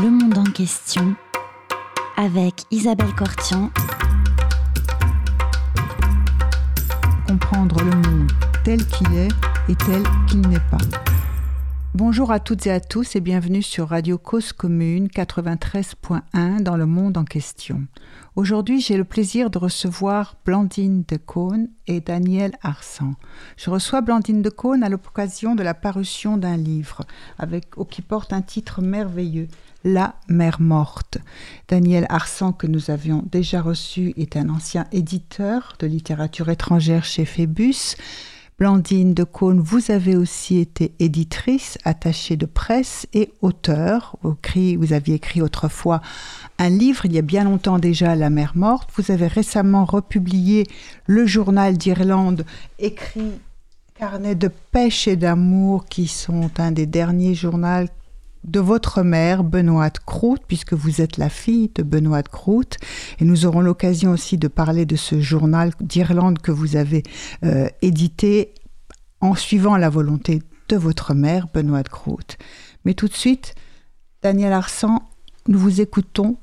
Le 0.00 0.08
monde 0.10 0.38
en 0.38 0.44
question 0.44 1.14
avec 2.16 2.62
Isabelle 2.70 3.14
Cortian. 3.14 3.70
Comprendre 7.28 7.76
le 7.84 7.90
monde 7.90 8.32
tel 8.64 8.84
qu'il 8.86 9.12
est 9.14 9.28
et 9.68 9.76
tel 9.76 10.02
qu'il 10.28 10.40
n'est 10.48 10.58
pas. 10.70 10.78
Bonjour 11.94 12.32
à 12.32 12.40
toutes 12.40 12.66
et 12.66 12.72
à 12.72 12.80
tous 12.80 13.16
et 13.16 13.20
bienvenue 13.20 13.60
sur 13.60 13.90
Radio 13.90 14.16
Cause 14.16 14.54
Commune 14.54 15.08
93.1 15.08 16.62
dans 16.62 16.76
le 16.78 16.86
monde 16.86 17.18
en 17.18 17.24
question. 17.24 17.86
Aujourd'hui, 18.34 18.80
j'ai 18.80 18.96
le 18.96 19.04
plaisir 19.04 19.50
de 19.50 19.58
recevoir 19.58 20.36
Blandine 20.46 21.04
de 21.06 21.18
Caunes 21.18 21.68
et 21.86 22.00
Daniel 22.00 22.52
Arsan. 22.62 23.12
Je 23.58 23.68
reçois 23.68 24.00
Blandine 24.00 24.40
de 24.40 24.48
Caunes 24.48 24.82
à 24.82 24.88
l'occasion 24.88 25.54
de 25.54 25.62
la 25.62 25.74
parution 25.74 26.38
d'un 26.38 26.56
livre 26.56 27.02
avec, 27.38 27.66
qui 27.90 28.00
porte 28.00 28.32
un 28.32 28.40
titre 28.40 28.80
merveilleux, 28.80 29.48
La 29.84 30.14
mère 30.28 30.60
morte. 30.60 31.18
Daniel 31.66 32.06
Arsan, 32.08 32.52
que 32.52 32.68
nous 32.68 32.92
avions 32.92 33.24
déjà 33.32 33.60
reçu, 33.60 34.14
est 34.16 34.36
un 34.36 34.48
ancien 34.48 34.86
éditeur 34.92 35.74
de 35.80 35.88
littérature 35.88 36.50
étrangère 36.50 37.04
chez 37.04 37.24
Phébus. 37.24 37.96
Blandine 38.60 39.12
de 39.12 39.24
Caunes, 39.24 39.58
vous 39.58 39.90
avez 39.90 40.14
aussi 40.14 40.58
été 40.58 40.92
éditrice, 41.00 41.78
attachée 41.84 42.36
de 42.36 42.46
presse 42.46 43.08
et 43.12 43.32
auteur. 43.40 44.16
Vous 44.22 44.92
aviez 44.92 45.16
écrit 45.16 45.42
autrefois 45.42 46.00
un 46.58 46.68
livre, 46.68 47.04
il 47.06 47.12
y 47.12 47.18
a 47.18 47.22
bien 47.22 47.42
longtemps 47.42 47.80
déjà, 47.80 48.14
La 48.14 48.30
mer 48.30 48.52
morte. 48.54 48.88
Vous 48.94 49.10
avez 49.10 49.26
récemment 49.26 49.84
republié 49.84 50.68
le 51.06 51.26
journal 51.26 51.76
d'Irlande, 51.76 52.46
écrit 52.78 53.32
Carnet 53.96 54.36
de 54.36 54.50
pêche 54.70 55.08
et 55.08 55.16
d'amour, 55.16 55.86
qui 55.86 56.06
sont 56.06 56.50
un 56.58 56.70
des 56.70 56.86
derniers 56.86 57.34
journaux 57.34 57.88
de 58.44 58.60
votre 58.60 59.02
mère, 59.02 59.44
Benoît 59.44 59.90
de 59.90 59.98
Croûte, 59.98 60.42
puisque 60.46 60.72
vous 60.72 61.00
êtes 61.00 61.16
la 61.16 61.28
fille 61.28 61.70
de 61.74 61.82
Benoît 61.82 62.22
de 62.22 62.28
Croûte. 62.28 62.76
Et 63.20 63.24
nous 63.24 63.46
aurons 63.46 63.60
l'occasion 63.60 64.10
aussi 64.10 64.38
de 64.38 64.48
parler 64.48 64.86
de 64.86 64.96
ce 64.96 65.20
journal 65.20 65.72
d'Irlande 65.80 66.40
que 66.40 66.50
vous 66.50 66.76
avez 66.76 67.02
euh, 67.44 67.68
édité 67.82 68.54
en 69.20 69.34
suivant 69.34 69.76
la 69.76 69.88
volonté 69.88 70.42
de 70.68 70.76
votre 70.76 71.14
mère, 71.14 71.46
Benoît 71.52 71.82
de 71.82 71.88
Croûte. 71.88 72.38
Mais 72.84 72.94
tout 72.94 73.08
de 73.08 73.14
suite, 73.14 73.54
Daniel 74.22 74.52
Arsan, 74.52 75.08
nous 75.48 75.58
vous 75.58 75.80
écoutons 75.80 76.36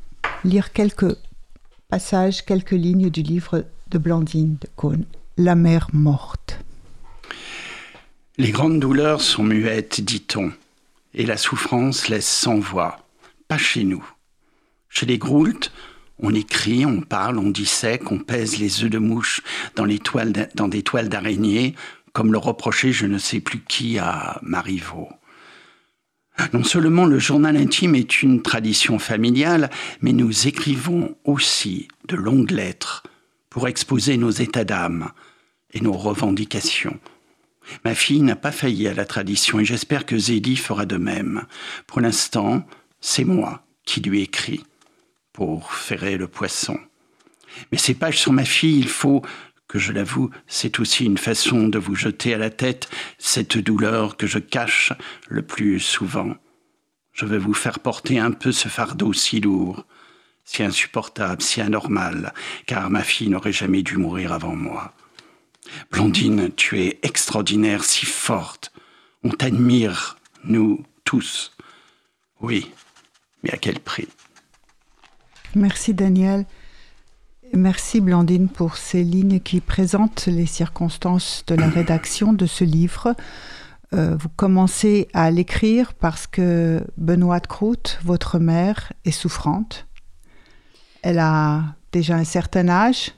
lire 0.44 0.72
quelques 0.72 1.16
passages, 1.89 2.45
quelques 2.45 2.72
lignes 2.72 3.09
du 3.09 3.22
livre 3.22 3.66
de 3.89 3.97
Blandine 3.97 4.58
de 4.61 4.67
Cône, 4.75 5.05
La 5.38 5.55
mère 5.55 5.88
morte. 5.94 6.59
Les 8.38 8.52
grandes 8.52 8.80
douleurs 8.80 9.22
sont 9.22 9.44
muettes, 9.44 10.00
dit-on 10.02 10.52
et 11.13 11.25
la 11.25 11.38
souffrance 11.38 12.07
laisse 12.09 12.27
sans 12.27 12.59
voix. 12.59 12.99
Pas 13.47 13.57
chez 13.57 13.83
nous. 13.83 14.05
Chez 14.89 15.05
les 15.05 15.17
Groult, 15.17 15.71
on 16.19 16.33
écrit, 16.33 16.85
on 16.85 17.02
parle, 17.02 17.39
on 17.39 17.49
dissèque, 17.49 18.11
on 18.11 18.19
pèse 18.19 18.59
les 18.59 18.83
œufs 18.83 18.89
de 18.89 18.97
mouche 18.97 19.41
dans, 19.75 19.85
des 19.87 19.99
toiles 20.83 21.09
d'araignée, 21.09 21.75
comme 22.13 22.31
le 22.31 22.37
reprochait 22.37 22.91
je 22.91 23.05
ne 23.05 23.17
sais 23.17 23.39
plus 23.39 23.61
qui 23.61 23.97
à 23.97 24.39
Marivaux. 24.41 25.09
Non 26.53 26.63
seulement 26.63 27.05
le 27.05 27.19
journal 27.19 27.57
intime 27.57 27.95
est 27.95 28.21
une 28.21 28.41
tradition 28.41 28.97
familiale, 28.97 29.69
mais 30.02 30.13
nous 30.13 30.47
écrivons 30.47 31.15
aussi 31.25 31.87
de 32.07 32.15
longues 32.15 32.52
lettres 32.52 33.03
pour 33.49 33.67
exposer 33.67 34.17
nos 34.17 34.31
états 34.31 34.63
d'âme 34.63 35.11
et 35.73 35.81
nos 35.81 35.93
revendications 35.93 36.97
Ma 37.86 37.95
fille 37.95 38.22
n'a 38.22 38.36
pas 38.36 38.52
failli 38.52 38.88
à 38.88 38.94
la 38.94 39.06
tradition 39.06 39.59
et 39.59 39.66
j'espère 39.66 40.06
que 40.06 40.17
Zélie 40.17 40.56
fera 40.56 40.86
de 40.86 40.98
même. 40.98 41.45
Pour 41.88 42.02
l'instant, 42.02 42.66
c'est 43.02 43.26
moi 43.26 43.64
qui 43.86 44.02
lui 44.02 44.22
écris 44.22 44.64
pour 45.34 45.73
ferrer 45.73 46.17
le 46.17 46.28
poisson. 46.28 46.78
Mais 47.72 47.78
ces 47.78 47.94
pages 47.94 48.20
sur 48.20 48.34
ma 48.34 48.45
fille, 48.45 48.80
il 48.80 48.88
faut 48.88 49.22
que 49.67 49.80
je 49.80 49.92
l'avoue, 49.92 50.31
c'est 50.48 50.80
aussi 50.80 51.05
une 51.05 51.17
façon 51.17 51.67
de 51.67 51.77
vous 51.77 51.95
jeter 51.95 52.33
à 52.33 52.38
la 52.38 52.49
tête 52.49 52.89
cette 53.20 53.58
douleur 53.58 54.17
que 54.17 54.26
je 54.26 54.39
cache 54.39 54.93
le 55.27 55.43
plus 55.43 55.80
souvent. 55.80 56.36
Je 57.14 57.26
veux 57.26 57.38
vous 57.38 57.54
faire 57.54 57.80
porter 57.80 58.17
un 58.17 58.32
peu 58.32 58.52
ce 58.52 58.67
fardeau 58.67 59.14
si 59.14 59.39
lourd, 59.39 59.86
si 60.43 60.64
insupportable, 60.64 61.42
si 61.42 61.61
anormal, 61.61 62.33
car 62.66 62.89
ma 62.89 63.04
fille 63.04 63.30
n'aurait 63.30 63.52
jamais 63.52 63.83
dû 63.83 63.98
mourir 63.98 64.33
avant 64.33 64.55
moi. 64.55 64.93
Blondine, 65.91 66.52
tu 66.55 66.81
es 66.81 66.99
extraordinaire, 67.03 67.83
si 67.83 68.05
forte. 68.05 68.71
On 69.23 69.30
t'admire, 69.30 70.17
nous 70.43 70.83
tous. 71.03 71.52
Oui, 72.41 72.71
mais 73.43 73.52
à 73.52 73.57
quel 73.57 73.80
prix? 73.80 74.07
Merci 75.55 75.93
Daniel. 75.93 76.45
Merci 77.53 77.99
Blandine 77.99 78.47
pour 78.47 78.77
ces 78.77 79.03
lignes 79.03 79.39
qui 79.39 79.59
présentent 79.59 80.27
les 80.27 80.45
circonstances 80.45 81.43
de 81.47 81.55
la 81.55 81.67
rédaction 81.67 82.31
de 82.31 82.45
ce 82.45 82.63
livre. 82.63 83.15
Euh, 83.93 84.15
vous 84.15 84.30
commencez 84.30 85.07
à 85.13 85.31
l'écrire 85.31 85.95
parce 85.95 86.27
que 86.27 86.86
Benoît 86.97 87.39
de 87.39 87.47
Croûte, 87.47 87.99
votre 88.03 88.37
mère, 88.37 88.93
est 89.03 89.11
souffrante. 89.11 89.87
Elle 91.01 91.17
a 91.17 91.75
déjà 91.91 92.15
un 92.15 92.23
certain 92.23 92.69
âge, 92.69 93.13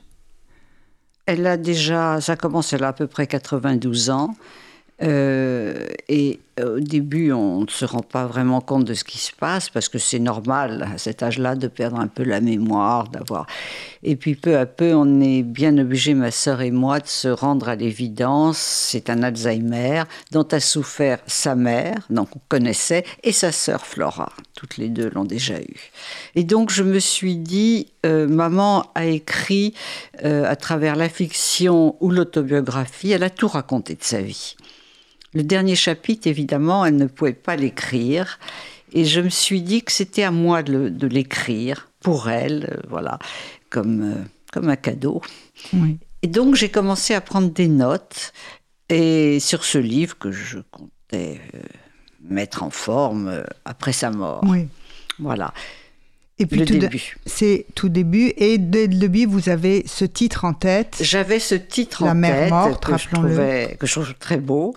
elle 1.26 1.46
a 1.46 1.56
déjà, 1.56 2.20
ça 2.20 2.36
commence, 2.36 2.72
elle 2.72 2.84
a 2.84 2.88
à 2.88 2.92
peu 2.92 3.06
près 3.06 3.26
92 3.26 4.10
ans. 4.10 4.34
Euh, 5.02 5.86
et 6.08 6.38
au 6.60 6.80
début, 6.80 7.32
on 7.32 7.62
ne 7.62 7.68
se 7.68 7.84
rend 7.84 8.02
pas 8.02 8.26
vraiment 8.26 8.60
compte 8.60 8.84
de 8.84 8.94
ce 8.94 9.04
qui 9.04 9.18
se 9.18 9.32
passe 9.32 9.70
parce 9.70 9.88
que 9.88 9.98
c'est 9.98 10.18
normal 10.18 10.86
à 10.94 10.98
cet 10.98 11.22
âge-là 11.22 11.56
de 11.56 11.66
perdre 11.66 11.98
un 11.98 12.08
peu 12.08 12.24
la 12.24 12.40
mémoire, 12.40 13.08
d'avoir. 13.08 13.46
Et 14.02 14.16
puis 14.16 14.34
peu 14.34 14.58
à 14.58 14.66
peu, 14.66 14.94
on 14.94 15.20
est 15.20 15.42
bien 15.42 15.78
obligé, 15.78 16.14
ma 16.14 16.30
sœur 16.30 16.60
et 16.60 16.70
moi, 16.70 17.00
de 17.00 17.06
se 17.06 17.28
rendre 17.28 17.68
à 17.68 17.76
l'évidence. 17.76 18.58
C'est 18.58 19.08
un 19.08 19.22
Alzheimer 19.22 20.02
dont 20.30 20.46
a 20.50 20.60
souffert 20.60 21.20
sa 21.26 21.54
mère, 21.54 21.96
donc 22.10 22.36
on 22.36 22.40
connaissait, 22.48 23.04
et 23.22 23.32
sa 23.32 23.52
sœur 23.52 23.86
Flora. 23.86 24.32
Toutes 24.54 24.76
les 24.76 24.88
deux 24.88 25.10
l'ont 25.14 25.24
déjà 25.24 25.58
eu. 25.58 25.90
Et 26.34 26.44
donc 26.44 26.70
je 26.70 26.82
me 26.82 26.98
suis 26.98 27.36
dit, 27.36 27.92
euh, 28.04 28.28
maman 28.28 28.90
a 28.94 29.06
écrit 29.06 29.74
euh, 30.24 30.44
à 30.44 30.56
travers 30.56 30.96
la 30.96 31.08
fiction 31.08 31.96
ou 32.00 32.10
l'autobiographie, 32.10 33.12
elle 33.12 33.22
a 33.22 33.30
tout 33.30 33.48
raconté 33.48 33.94
de 33.94 34.02
sa 34.02 34.20
vie. 34.20 34.56
Le 35.34 35.42
dernier 35.42 35.76
chapitre, 35.76 36.26
évidemment, 36.26 36.84
elle 36.84 36.96
ne 36.96 37.06
pouvait 37.06 37.32
pas 37.32 37.56
l'écrire. 37.56 38.38
Et 38.92 39.04
je 39.04 39.20
me 39.20 39.30
suis 39.30 39.62
dit 39.62 39.82
que 39.82 39.92
c'était 39.92 40.22
à 40.22 40.30
moi 40.30 40.62
de, 40.62 41.06
l'écrire 41.06 41.88
pour 42.00 42.28
elle, 42.28 42.68
euh, 42.70 42.82
voilà, 42.88 43.18
comme, 43.70 44.02
euh, 44.02 44.22
comme 44.52 44.68
un 44.68 44.76
cadeau. 44.76 45.22
Et 46.22 46.26
donc 46.26 46.54
j'ai 46.54 46.68
commencé 46.68 47.14
à 47.14 47.20
prendre 47.20 47.50
des 47.50 47.68
notes 47.68 48.32
et 48.88 49.40
sur 49.40 49.64
ce 49.64 49.78
livre 49.78 50.18
que 50.18 50.30
je 50.30 50.58
comptais 50.70 51.40
euh, 51.54 51.60
mettre 52.20 52.62
en 52.62 52.70
forme 52.70 53.42
après 53.64 53.92
sa 53.92 54.10
mort. 54.10 54.42
Oui. 54.46 54.68
Voilà. 55.18 55.54
Et 56.38 56.46
puis 56.46 56.64
tout 56.64 56.78
début. 56.78 57.16
C'est 57.26 57.66
tout 57.74 57.88
début. 57.88 58.32
Et 58.36 58.58
dès 58.58 58.86
le 58.86 58.96
début, 58.96 59.26
vous 59.26 59.48
avez 59.48 59.84
ce 59.86 60.04
titre 60.04 60.44
en 60.44 60.54
tête. 60.54 60.96
J'avais 61.00 61.38
ce 61.38 61.54
titre 61.54 62.04
en 62.04 62.20
tête 62.20 62.50
morte, 62.50 62.84
que, 62.84 62.96
je 62.96 63.08
trouvais, 63.08 63.76
que 63.78 63.86
je 63.86 63.92
trouve 63.92 64.14
très 64.18 64.38
beau. 64.38 64.74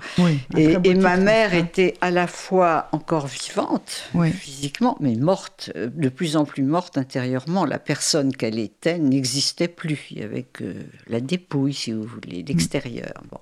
et, 0.56 0.94
ma 0.96 1.18
mère 1.18 1.54
était 1.54 1.96
à 2.02 2.12
la 2.12 2.28
fois 2.28 2.90
encore 2.92 3.28
vivante 3.28 4.10
physiquement, 4.34 4.98
mais 5.00 5.16
morte, 5.16 5.72
euh, 5.76 5.90
de 5.94 6.10
plus 6.10 6.36
en 6.36 6.46
plus 6.46 6.64
morte 6.64 6.98
intérieurement. 6.98 7.66
La 7.66 7.80
personne 7.80 8.36
qu'elle 8.36 8.60
était 8.60 9.00
n'existait 9.00 9.68
plus. 9.68 10.08
Il 10.12 10.20
y 10.20 10.24
avait 10.24 10.44
que 10.44 10.76
la 11.08 11.20
dépouille, 11.20 11.74
si 11.74 11.92
vous 11.94 12.04
voulez, 12.04 12.44
l'extérieur. 12.44 13.14
Bon. 13.32 13.40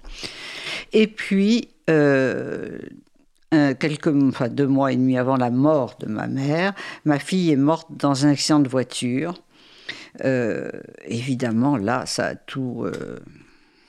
Et 0.93 1.07
puis, 1.07 1.69
euh, 1.89 2.77
quelques, 3.79 4.07
enfin, 4.07 4.47
deux 4.47 4.67
mois 4.67 4.91
et 4.91 4.95
demi 4.95 5.17
avant 5.17 5.37
la 5.37 5.51
mort 5.51 5.95
de 5.99 6.07
ma 6.07 6.27
mère, 6.27 6.73
ma 7.05 7.19
fille 7.19 7.51
est 7.51 7.57
morte 7.57 7.87
dans 7.91 8.25
un 8.25 8.29
accident 8.29 8.59
de 8.59 8.69
voiture. 8.69 9.35
Euh, 10.23 10.69
évidemment, 11.05 11.77
là, 11.77 12.05
ça 12.05 12.27
a 12.27 12.35
tout 12.35 12.83
euh, 12.85 13.19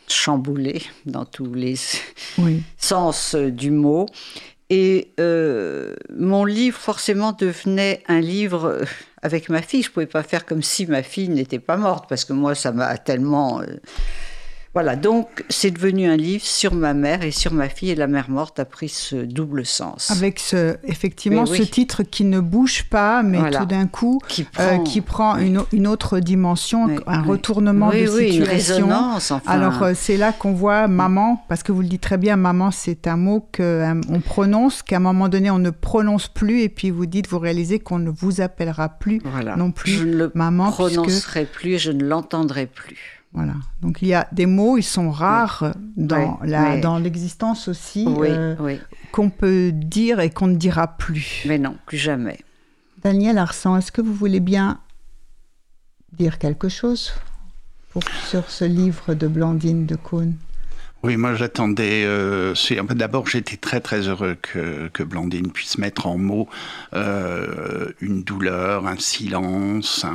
chamboulé 0.09 0.83
dans 1.06 1.25
tous 1.25 1.53
les 1.55 1.77
sens 2.79 3.35
du 3.35 3.71
mot. 3.71 4.06
Et 4.71 5.12
euh, 5.21 5.94
mon 6.17 6.44
livre, 6.44 6.79
forcément, 6.79 7.33
devenait 7.33 8.03
un 8.09 8.21
livre 8.21 8.81
avec 9.23 9.49
ma 9.50 9.61
fille. 9.61 9.83
Je 9.83 9.91
ne 9.91 9.93
pouvais 9.93 10.06
pas 10.06 10.23
faire 10.23 10.47
comme 10.47 10.62
si 10.62 10.87
ma 10.87 11.03
fille 11.03 11.29
n'était 11.29 11.59
pas 11.59 11.77
morte, 11.77 12.06
parce 12.09 12.25
que 12.25 12.33
moi, 12.33 12.55
ça 12.55 12.73
m'a 12.73 12.97
tellement 12.97 13.61
Voilà, 14.75 14.97
donc 14.97 15.44
c'est 15.49 15.71
devenu 15.71 16.09
un 16.09 16.17
livre 16.17 16.44
sur 16.44 16.75
ma 16.75 16.94
mère 16.94 17.23
et 17.23 17.31
sur 17.31 17.53
ma 17.53 17.69
fille, 17.69 17.91
et 17.91 17.94
la 17.94 18.09
mère 18.09 18.29
morte 18.29 18.59
a 18.59 18.65
pris 18.65 18.88
ce 18.88 19.15
double 19.15 19.65
sens. 19.65 20.11
Avec 20.11 20.41
ce, 20.41 20.76
effectivement 20.82 21.47
ce 21.47 21.62
titre 21.62 22.03
qui 22.03 22.25
ne 22.25 22.41
bouge 22.41 22.85
pas, 22.91 23.23
mais 23.23 23.53
tout 23.53 23.67
d'un 23.67 23.87
coup, 23.87 24.21
qui 24.26 24.43
prend, 24.43 24.82
qui 24.82 25.00
prend 25.00 25.37
une, 25.37 25.62
une, 25.73 25.87
autre 25.87 26.19
dimension, 26.19 26.88
un 27.06 27.23
retournement 27.23 27.91
de 27.91 28.06
situation. 28.06 28.87
Une 28.87 28.93
enfin... 28.93 29.41
Alors 29.47 29.91
c'est 29.94 30.17
là 30.17 30.32
qu'on 30.32 30.53
voit 30.53 30.88
maman, 30.88 31.44
parce 31.49 31.62
que 31.62 31.71
vous 31.71 31.82
le 31.82 31.88
dites 31.88 32.03
très 32.03 32.19
bien, 32.19 32.35
maman, 32.35 32.73
c'est 32.73 33.06
un 33.06 33.17
mot 33.17 33.49
qu'on 33.56 34.21
prononce, 34.25 34.82
qu'à 34.82 34.97
un 34.97 35.00
moment 35.00 35.29
donné 35.29 35.53
on 35.53 35.61
ne 35.61 35.71
prononce 35.71 36.26
plus, 36.26 36.62
et 36.62 36.69
puis 36.69 36.91
vous 36.91 37.06
dites, 37.06 37.29
vous 37.29 37.38
réalisez 37.38 37.79
qu'on 37.79 38.00
ne 38.00 38.11
vous 38.11 38.41
appellera 38.41 38.88
plus 38.88 39.21
non 39.56 39.71
plus 39.71 39.93
je 39.93 40.05
ne 40.05 40.17
le 40.17 40.32
maman. 40.35 40.71
prononcerai 40.73 41.44
plus, 41.44 41.79
je 41.79 41.93
ne 41.93 42.05
l'entendrai 42.05 42.67
plus. 42.67 43.13
Voilà. 43.35 43.55
Donc 43.83 44.01
il 44.01 44.09
y 44.09 44.15
a 44.15 44.29
des 44.31 44.47
mots, 44.47 44.79
ils 44.79 44.85
sont 44.85 45.11
rares 45.11 45.75
dans, 45.97 46.39
la, 46.45 46.79
dans 46.79 46.99
l'existence 46.99 47.67
aussi, 47.67 48.07
euh, 48.09 48.55
qu'on 49.11 49.29
peut 49.29 49.73
dire 49.73 50.21
et 50.21 50.31
qu'on 50.31 50.47
ne 50.47 50.57
dira 50.57 50.97
plus. 50.97 51.43
Mais 51.47 51.59
non, 51.59 51.77
plus 51.85 51.99
jamais. 51.99 52.39
Daniel 53.03 53.39
Arsan, 53.39 53.77
est-ce 53.77 53.91
que 53.91 54.01
vous 54.01 54.15
voulez 54.15 54.39
bien 54.39 54.79
dire 56.13 56.39
quelque 56.39 56.69
chose 56.69 57.13
sur 58.29 58.49
ce 58.49 58.65
livre 58.65 59.15
de 59.15 59.27
Blandine 59.27 59.85
de 59.85 59.97
Caunes? 59.97 60.37
Oui, 61.05 61.19
moi 61.19 61.35
j'attendais. 61.35 62.03
Euh, 62.06 62.55
D'abord, 62.95 63.27
j'étais 63.27 63.59
très 63.59 63.81
très 63.81 64.09
heureux 64.09 64.37
que, 64.41 64.89
que, 64.89 65.03
Blandine 65.03 65.53
puisse 65.53 65.77
mettre 65.77 66.06
en 66.06 66.17
mots 66.17 66.49
euh, 66.95 67.93
une 68.01 68.23
douleur, 68.23 68.87
un 68.87 68.97
silence, 68.99 70.06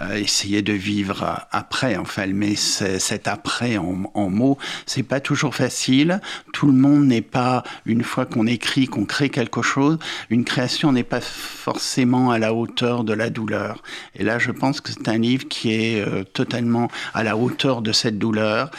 euh, 0.00 0.14
essayer 0.14 0.62
de 0.62 0.72
vivre 0.72 1.44
après. 1.50 1.96
Enfin, 1.96 2.22
elle 2.22 2.34
met 2.34 2.54
cet 2.54 3.26
après 3.26 3.78
en, 3.78 4.04
en 4.14 4.30
mots. 4.30 4.58
C'est 4.86 5.02
pas 5.02 5.18
toujours 5.18 5.56
facile. 5.56 6.20
Tout 6.52 6.66
le 6.66 6.72
monde 6.72 7.06
n'est 7.06 7.20
pas 7.20 7.64
une 7.84 8.04
fois 8.04 8.26
qu'on 8.26 8.46
écrit, 8.46 8.86
qu'on 8.86 9.06
crée 9.06 9.28
quelque 9.28 9.60
chose, 9.60 9.98
une 10.28 10.44
création 10.44 10.92
n'est 10.92 11.02
pas 11.02 11.20
forcément 11.20 12.30
à 12.30 12.38
la 12.38 12.54
hauteur 12.54 13.02
de 13.02 13.12
la 13.12 13.28
douleur. 13.28 13.82
Et 14.14 14.22
là, 14.22 14.38
je 14.38 14.52
pense 14.52 14.80
que 14.80 14.92
c'est 14.92 15.08
un 15.08 15.18
livre 15.18 15.48
qui 15.48 15.72
est 15.72 16.00
euh, 16.00 16.22
totalement 16.22 16.88
à 17.12 17.24
la 17.24 17.36
hauteur 17.36 17.82
de 17.82 17.90
cette 17.90 18.18
douleur. 18.18 18.70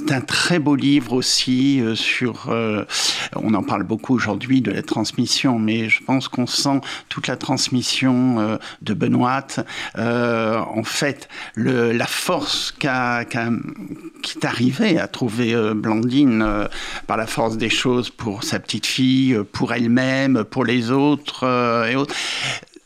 C'est 0.00 0.12
un 0.14 0.20
très 0.22 0.58
beau 0.58 0.76
livre 0.76 1.12
aussi 1.12 1.80
euh, 1.80 1.94
sur. 1.94 2.48
Euh, 2.48 2.86
on 3.36 3.52
en 3.52 3.62
parle 3.62 3.82
beaucoup 3.82 4.14
aujourd'hui 4.14 4.62
de 4.62 4.70
la 4.70 4.80
transmission, 4.82 5.58
mais 5.58 5.90
je 5.90 6.02
pense 6.02 6.26
qu'on 6.26 6.46
sent 6.46 6.80
toute 7.10 7.26
la 7.26 7.36
transmission 7.36 8.40
euh, 8.40 8.56
de 8.80 8.94
Benoît. 8.94 9.46
en 9.96 10.82
fait, 10.84 11.28
la 11.56 12.06
force 12.06 12.72
qui 12.72 12.86
est 12.86 14.44
arrivée 14.44 14.98
à 14.98 15.06
trouver 15.06 15.54
Blandine 15.74 16.68
par 17.06 17.16
la 17.16 17.26
force 17.26 17.58
des 17.58 17.70
choses 17.70 18.08
pour 18.08 18.42
sa 18.42 18.58
petite 18.58 18.86
fille, 18.86 19.38
pour 19.52 19.74
elle-même, 19.74 20.44
pour 20.44 20.64
les 20.64 20.90
autres 20.90 21.44
et 21.90 21.96
autres 21.96 22.14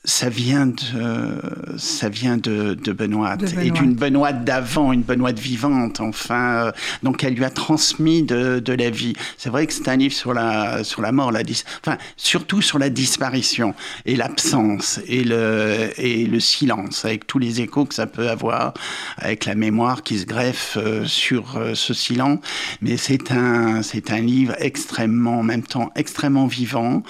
ça 0.05 0.29
vient 0.29 0.67
de, 0.67 1.79
ça 1.79 2.09
vient 2.09 2.37
de, 2.37 2.75
de 2.75 2.93
Benoît, 2.93 3.37
et 3.63 3.71
d'une 3.71 3.95
Benoît 3.95 4.33
d'avant, 4.33 4.93
une 4.93 5.03
Benoît 5.03 5.33
vivante, 5.33 6.01
enfin. 6.01 6.67
Euh, 6.67 6.73
donc 7.03 7.25
elle 7.25 7.35
lui 7.35 7.45
a 7.45 7.51
transmis 7.51 8.23
de, 8.23 8.59
de 8.59 8.73
la 8.73 8.91
vie. 8.91 9.15
C'est 9.39 9.49
vrai 9.49 9.67
que 9.67 9.73
c'est 9.73 9.89
un 9.89 9.97
livre 9.97 10.15
sur 10.15 10.35
la, 10.35 10.85
sur 10.85 11.01
la 11.01 11.11
mort, 11.11 11.33
la 11.33 11.41
enfin 11.81 11.97
surtout 12.17 12.61
sur 12.61 12.79
la 12.79 12.91
disparition 12.91 13.75
et 14.05 14.17
l'absence 14.17 15.01
et 15.07 15.25
le, 15.25 15.91
et 15.97 16.27
le 16.27 16.41
silence, 16.41 17.05
avec 17.05 17.27
tous 17.27 17.39
les 17.39 17.61
échos 17.61 17.87
que 17.87 17.95
ça 17.95 18.07
peut 18.07 18.29
avoir, 18.29 18.75
avec 19.17 19.47
la 19.47 19.55
mémoire 19.55 20.03
qui 20.03 20.19
se 20.19 20.27
greffe 20.27 20.77
euh, 20.77 21.07
sur 21.07 21.57
euh, 21.57 21.75
ce 21.75 21.95
silence. 21.95 22.41
Mais 22.83 22.97
c'est 22.99 23.33
un, 23.33 23.83
c'est 23.83 24.11
un 24.11 24.21
livre 24.21 24.55
extrêmement, 24.59 25.41
en 25.41 25.43
même 25.43 25.63
temps, 25.63 25.91
extrêmement 25.97 26.47
vivant. 26.47 27.03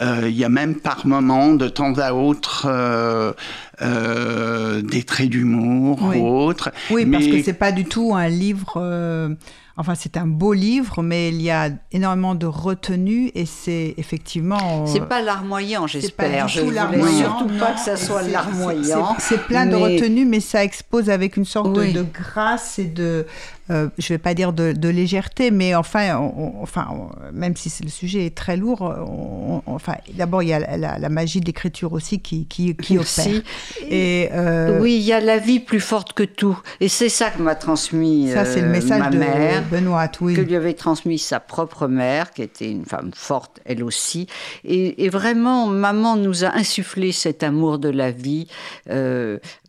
Il 0.00 0.36
y 0.36 0.44
a 0.44 0.48
même 0.48 0.74
par 0.74 1.06
moments, 1.06 1.54
de 1.54 1.68
temps 1.68 1.94
à 1.98 2.12
autre, 2.12 2.41
euh, 2.64 3.32
euh, 3.80 4.82
des 4.82 5.02
traits 5.02 5.30
d'humour 5.30 5.98
ou 6.14 6.28
autres. 6.28 6.70
Oui, 6.90 7.06
parce 7.06 7.26
que 7.26 7.42
c'est 7.42 7.54
pas 7.54 7.72
du 7.72 7.86
tout 7.86 8.14
un 8.14 8.28
livre. 8.28 8.74
Euh, 8.76 9.34
enfin, 9.78 9.94
c'est 9.94 10.18
un 10.18 10.26
beau 10.26 10.52
livre, 10.52 11.02
mais 11.02 11.30
il 11.30 11.40
y 11.40 11.50
a 11.50 11.70
énormément 11.90 12.34
de 12.34 12.44
retenue 12.44 13.30
et 13.34 13.46
c'est 13.46 13.94
effectivement. 13.96 14.86
C'est 14.86 15.08
pas 15.08 15.22
larmoyant, 15.22 15.86
j'espère. 15.86 16.48
Je 16.48 16.60
voulais 16.60 16.80
surtout 17.16 17.48
pas 17.58 17.72
que 17.72 17.80
ça 17.80 17.96
soit 17.96 18.22
larmoyant. 18.22 19.16
C'est 19.18 19.42
plein 19.46 19.64
de 19.64 19.74
retenue, 19.74 20.26
mais 20.26 20.40
ça 20.40 20.64
expose 20.64 21.08
avec 21.08 21.38
une 21.38 21.46
sorte 21.46 21.72
de, 21.72 22.02
grâce 22.02 22.78
et 22.78 22.84
de 22.84 23.26
euh, 23.70 23.88
je 23.96 24.12
ne 24.12 24.16
vais 24.16 24.18
pas 24.18 24.34
dire 24.34 24.52
de, 24.52 24.88
légèreté, 24.88 25.50
mais 25.50 25.74
enfin, 25.74 26.16
enfin, 26.60 26.88
même 27.32 27.56
si 27.56 27.72
le 27.82 27.88
sujet 27.88 28.26
est 28.26 28.34
très 28.34 28.58
lourd, 28.58 28.82
enfin, 29.66 29.94
d'abord 30.14 30.42
il 30.42 30.50
y 30.50 30.52
a 30.52 30.76
la, 30.76 31.08
magie 31.08 31.40
de 31.40 31.46
l'écriture 31.46 31.92
aussi 31.92 32.20
qui, 32.20 32.44
qui, 32.46 32.76
qui 32.76 32.98
opère. 32.98 33.42
Et 33.88 34.28
euh, 34.32 34.78
oui, 34.80 34.96
il 34.96 35.02
y 35.02 35.12
a 35.12 35.20
la 35.20 35.38
vie 35.38 35.60
plus 35.60 35.80
forte 35.80 36.12
que 36.12 36.22
tout, 36.22 36.58
et 36.80 36.88
c'est 36.88 37.08
ça 37.08 37.30
que 37.30 37.42
m'a 37.42 37.54
transmis 37.54 38.30
ça, 38.32 38.44
c'est 38.44 38.60
le 38.60 38.68
euh, 38.68 38.70
message 38.70 39.00
ma 39.00 39.10
de 39.10 39.18
mère, 39.18 39.62
Benoît, 39.70 40.10
oui. 40.20 40.34
que 40.34 40.40
lui 40.40 40.56
avait 40.56 40.74
transmis 40.74 41.18
sa 41.18 41.40
propre 41.40 41.86
mère, 41.86 42.32
qui 42.32 42.42
était 42.42 42.70
une 42.70 42.84
femme 42.84 43.10
forte 43.14 43.60
elle 43.64 43.82
aussi, 43.82 44.26
et, 44.64 45.08
vraiment, 45.08 45.66
maman 45.66 46.16
nous 46.16 46.44
a 46.44 46.54
insufflé 46.54 47.12
cet 47.12 47.42
amour 47.42 47.78
de 47.78 47.88
la 47.88 48.10
vie, 48.10 48.48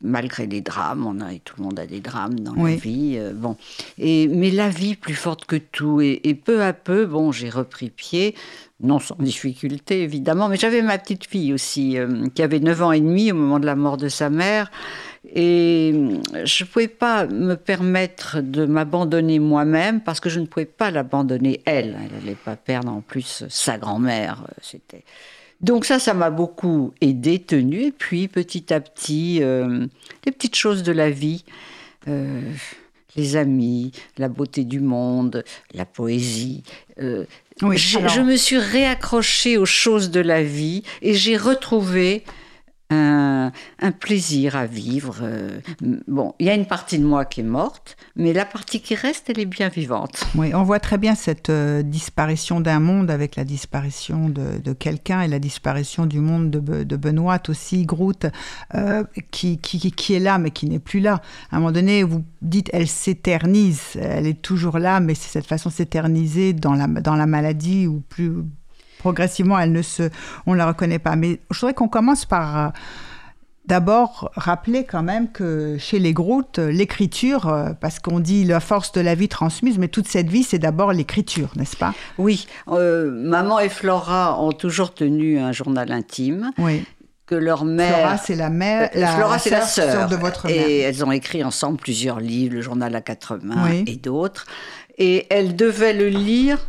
malgré 0.02 0.48
les 0.48 0.62
drames. 0.62 1.06
On 1.06 1.20
a, 1.20 1.34
et 1.34 1.40
tout 1.40 1.56
le 1.58 1.64
monde 1.64 1.80
a 1.80 1.86
des 1.86 2.00
drames 2.00 2.40
dans 2.40 2.56
la 2.56 2.76
vie. 2.76 3.20
bon. 3.34 3.58
Et, 3.98 4.28
mais 4.28 4.52
la 4.52 4.70
vie 4.70 4.96
plus 4.96 5.16
forte 5.16 5.46
que 5.46 5.56
tout. 5.56 6.02
Et, 6.02 6.34
peu 6.34 6.62
à 6.62 6.74
peu, 6.74 7.06
bon, 7.06 7.32
j'ai 7.32 7.50
repris 7.50 7.90
pied, 7.90 8.36
non 8.84 9.00
sans 9.00 9.16
difficulté 9.16 10.04
évidemment, 10.04 10.50
mais 10.50 10.58
j'avais 10.58 10.82
ma 10.82 10.98
petite 10.98 11.26
fille 11.26 11.54
aussi, 11.54 11.98
euh, 11.98 12.28
qui 12.36 12.44
avait 12.44 12.60
9 12.60 12.82
ans 12.84 12.92
et 12.92 13.00
demi 13.00 13.32
au 13.32 13.36
moment 13.36 13.60
de 13.60 13.66
la 13.66 13.76
mort 13.76 13.98
de 13.98 14.10
sa 14.10 14.30
mère. 14.30 14.70
Et 15.36 15.94
je 16.44 16.64
ne 16.64 16.70
pouvais 16.70 16.88
pas 16.88 17.26
me 17.26 17.56
permettre 17.56 18.42
de 18.42 18.66
m'abandonner 18.66 19.40
moi-même 19.40 20.02
parce 20.02 20.20
que 20.20 20.30
je 20.30 20.40
ne 20.40 20.46
pouvais 20.46 20.66
pas 20.66 20.92
l'abandonner 20.92 21.62
elle. 21.66 21.98
Elle 22.04 22.20
n'allait 22.20 22.36
pas 22.36 22.56
perdre 22.56 22.92
en 22.92 23.02
plus 23.02 23.46
sa 23.48 23.78
grand-mère. 23.78 24.46
C'était 24.62 25.04
donc 25.62 25.86
ça, 25.86 25.98
ça 25.98 26.14
m'a 26.14 26.30
beaucoup 26.30 26.94
aidé, 27.00 27.40
tenu. 27.40 27.86
Et 27.86 27.92
puis 27.94 28.28
petit 28.28 28.74
à 28.74 28.82
petit, 28.82 29.42
euh, 29.42 29.88
les 30.26 30.32
petites 30.34 30.56
choses 30.56 30.84
de 30.84 30.92
la 30.92 31.10
vie. 31.10 31.46
Euh, 32.10 32.42
les 33.16 33.36
amis, 33.36 33.92
la 34.18 34.28
beauté 34.28 34.64
du 34.64 34.80
monde, 34.80 35.44
la 35.74 35.86
poésie. 35.86 36.64
Euh, 37.00 37.26
je, 37.62 38.22
me 38.22 38.36
suis 38.36 38.58
réaccrochée 38.58 39.58
aux 39.58 39.66
choses 39.66 40.12
de 40.12 40.20
la 40.20 40.44
vie 40.44 40.84
et 41.02 41.14
j'ai 41.14 41.38
retrouvé 41.38 42.24
un, 42.90 43.92
plaisir 44.00 44.56
à 44.56 44.66
vivre. 44.66 45.20
Euh, 45.22 45.60
bon, 46.08 46.34
il 46.40 46.48
y 46.48 46.50
a 46.50 46.56
une 46.56 46.66
partie 46.66 47.00
de 47.00 47.06
moi 47.06 47.26
qui 47.26 47.42
est 47.42 47.44
morte, 47.44 47.98
mais 48.16 48.34
la 48.34 48.46
partie 48.46 48.82
qui 48.82 48.96
reste, 48.96 49.30
elle 49.30 49.40
est 49.40 49.46
bien 49.46 49.70
vivante. 49.70 50.24
Oui, 50.36 50.54
on 50.54 50.64
voit 50.64 50.80
très 50.80 50.98
bien 50.98 51.16
cette 51.16 51.50
euh, 51.50 51.84
disparition 51.84 52.60
d'un 52.60 52.80
monde 52.80 53.12
avec 53.12 53.36
la 53.36 53.44
disparition 53.44 54.30
de, 54.30 54.74
quelqu'un 54.74 55.22
et 55.22 55.28
la 55.28 55.40
disparition 55.40 56.06
du 56.06 56.20
monde 56.20 56.50
de, 56.50 56.96
Benoît 56.96 57.42
aussi, 57.50 57.86
Groot, 57.86 58.28
euh, 58.76 59.04
qui, 59.32 59.60
est 60.10 60.20
là, 60.20 60.38
mais 60.38 60.52
qui 60.52 60.68
n'est 60.68 60.80
plus 60.80 61.00
là. 61.00 61.22
À 61.52 61.58
un 61.58 61.60
moment 61.60 61.72
donné, 61.72 62.04
vous 62.04 62.24
dites, 62.42 62.70
elle 62.74 62.88
s'éternise, 62.88 63.98
elle 64.00 64.28
est 64.28 64.42
toujours 64.42 64.80
là, 64.80 65.00
mais 65.00 65.16
c'est 65.16 65.30
cette 65.30 65.48
façon 65.48 65.70
s'éterniser 65.70 66.54
dans 66.54 66.74
la, 66.74 66.88
dans 66.88 67.16
la 67.16 67.26
maladie 67.26 67.88
ou 67.88 68.02
plus 68.02 68.44
progressivement, 69.04 69.60
elle 69.60 69.74
ne 69.74 69.82
se, 69.82 70.10
on 70.46 70.54
la 70.54 70.66
reconnaît 70.66 71.00
pas. 71.00 71.18
Mais 71.18 71.42
je 71.52 71.60
voudrais 71.60 71.74
qu'on 71.74 71.90
commence 71.90 72.24
par 72.24 72.58
euh, 72.58 72.70
D'abord, 73.66 74.30
rappeler 74.36 74.84
quand 74.84 75.04
même 75.04 75.32
que 75.32 75.78
chez 75.80 75.98
les 75.98 76.12
Groutes, 76.12 76.60
l'écriture, 76.60 77.48
euh, 77.48 77.70
parce 77.80 78.00
qu'on 78.00 78.20
dit 78.20 78.44
la 78.44 78.60
force 78.60 78.92
de 78.92 79.00
la 79.00 79.16
vie 79.16 79.30
transmise, 79.30 79.78
mais 79.78 79.88
toute 79.88 80.06
cette 80.06 80.28
vie, 80.28 80.44
c'est 80.44 80.60
d'abord 80.60 80.92
l'écriture, 80.92 81.50
n'est-ce 81.56 81.78
pas? 81.78 81.94
Oui. 82.18 82.46
Euh, 82.68 83.10
maman 83.10 83.62
et 83.62 83.70
Flora 83.70 84.38
ont 84.42 84.52
toujours 84.52 84.94
tenu 84.94 85.40
un 85.40 85.54
journal 85.54 85.94
intime. 85.94 86.52
Oui. 86.58 86.84
Que 87.26 87.36
leur 87.36 87.64
mère. 87.64 88.00
Flora, 88.00 88.18
c'est 88.18 88.36
la 88.36 88.50
mère. 88.50 88.90
La 88.96 89.08
Flora, 89.08 89.40
c'est 89.40 89.50
la 89.50 89.62
sœur 89.62 90.10
de 90.10 90.18
votre 90.18 90.48
mère. 90.48 90.68
Et 90.68 90.80
elles 90.80 91.06
ont 91.06 91.14
écrit 91.14 91.42
ensemble 91.42 91.78
plusieurs 91.78 92.20
livres, 92.20 92.56
le 92.56 92.62
journal 92.62 92.94
à 92.94 93.02
quatre 93.02 93.38
mains 93.42 93.70
et 93.88 93.96
d'autres. 93.96 94.46
Et 94.98 95.26
elles 95.30 95.56
devaient 95.56 95.94
le 95.94 96.10
lire 96.10 96.60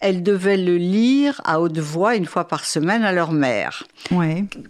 elles 0.00 0.22
devaient 0.22 0.56
le 0.56 0.76
lire 0.76 1.40
à 1.44 1.60
haute 1.60 1.78
voix 1.78 2.14
une 2.14 2.26
fois 2.26 2.46
par 2.46 2.64
semaine 2.64 3.02
à 3.02 3.10
leur 3.10 3.32
mère, 3.32 3.84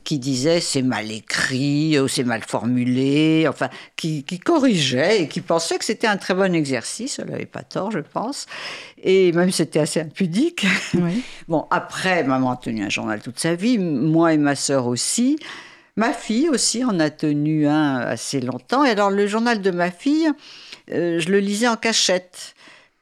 qui 0.05 0.19
disait 0.19 0.61
c'est 0.61 0.83
mal 0.83 1.11
écrit, 1.11 1.99
ou 2.01 2.09
c'est 2.09 2.25
mal 2.25 2.43
formulé, 2.47 3.47
enfin, 3.47 3.69
qui, 3.97 4.25
corrigeait 4.43 5.23
et 5.23 5.29
qui 5.29 5.43
pensait 5.43 5.77
que 5.79 5.85
c'était 5.85 6.07
un 6.07 6.17
très 6.17 6.33
bon 6.33 6.55
exercice. 6.55 7.19
Elle 7.19 7.31
n'avait 7.31 7.45
pas 7.45 7.63
tort, 7.63 7.91
je 7.91 7.99
pense. 7.99 8.47
Et 9.03 9.33
même 9.33 9.51
c'était 9.51 9.81
assez 9.81 10.01
impudique. 10.01 10.67
bon, 11.49 11.67
après, 11.71 12.25
maman 12.25 12.53
a 12.53 12.57
tenu 12.57 12.83
un 12.83 12.89
journal 12.89 13.21
toute 13.21 13.39
sa 13.39 13.55
vie, 13.55 13.79
moi 13.79 14.33
et 14.33 14.39
ma 14.39 14.55
sœur 14.55 14.87
aussi. 14.87 15.39
Ma 15.97 16.13
fille 16.13 16.49
aussi 16.49 16.85
en 16.85 17.01
a 17.01 17.11
tenu 17.11 17.67
un 17.67 17.97
assez 17.97 18.41
longtemps. 18.41 18.85
Et 18.85 18.91
alors, 18.91 19.11
le 19.11 19.27
journal 19.27 19.61
de 19.61 19.71
ma 19.73 19.91
fille, 19.91 20.31
euh, 20.93 21.19
je 21.19 21.29
le 21.29 21.41
lisais 21.41 21.69
en 21.69 21.77
cachette 21.77 22.55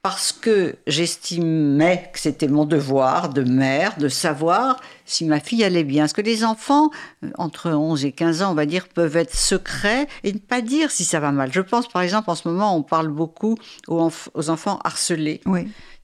parce 0.09 0.31
que 0.31 0.77
j'estimais 0.87 2.11
que 2.13 2.21
c'était 2.21 2.47
mon 2.47 2.65
devoir 2.65 3.29
de 3.29 3.43
mère 3.43 3.99
de 3.99 4.09
savoir 4.09 4.81
si 5.05 5.25
ma 5.25 5.41
fille 5.41 5.65
allait 5.65 5.83
bien. 5.83 6.05
Parce 6.05 6.13
que 6.13 6.21
les 6.21 6.45
enfants, 6.45 6.91
euh, 7.25 7.31
entre 7.39 7.73
11 7.73 8.05
et 8.05 8.13
15 8.13 8.43
ans, 8.43 8.53
on 8.53 8.55
va 8.55 8.67
dire, 8.67 8.87
peuvent 8.87 9.17
être 9.17 9.35
secrets 9.35 10.07
et 10.23 10.33
ne 10.33 10.39
pas 10.39 10.61
dire 10.61 10.93
si 10.93 11.03
ça 11.03 11.19
va 11.19 11.33
mal? 11.33 11.53
Je 11.53 11.61
pense, 11.61 11.89
par 11.89 12.03
exemple, 12.03 12.31
en 12.31 12.37
ce 12.37 12.47
moment, 12.47 12.77
on 12.77 12.85
parle 12.85 13.09
beaucoup 13.09 13.57
aux, 13.89 14.09
enfants 14.49 14.79
harcelés. 14.85 15.41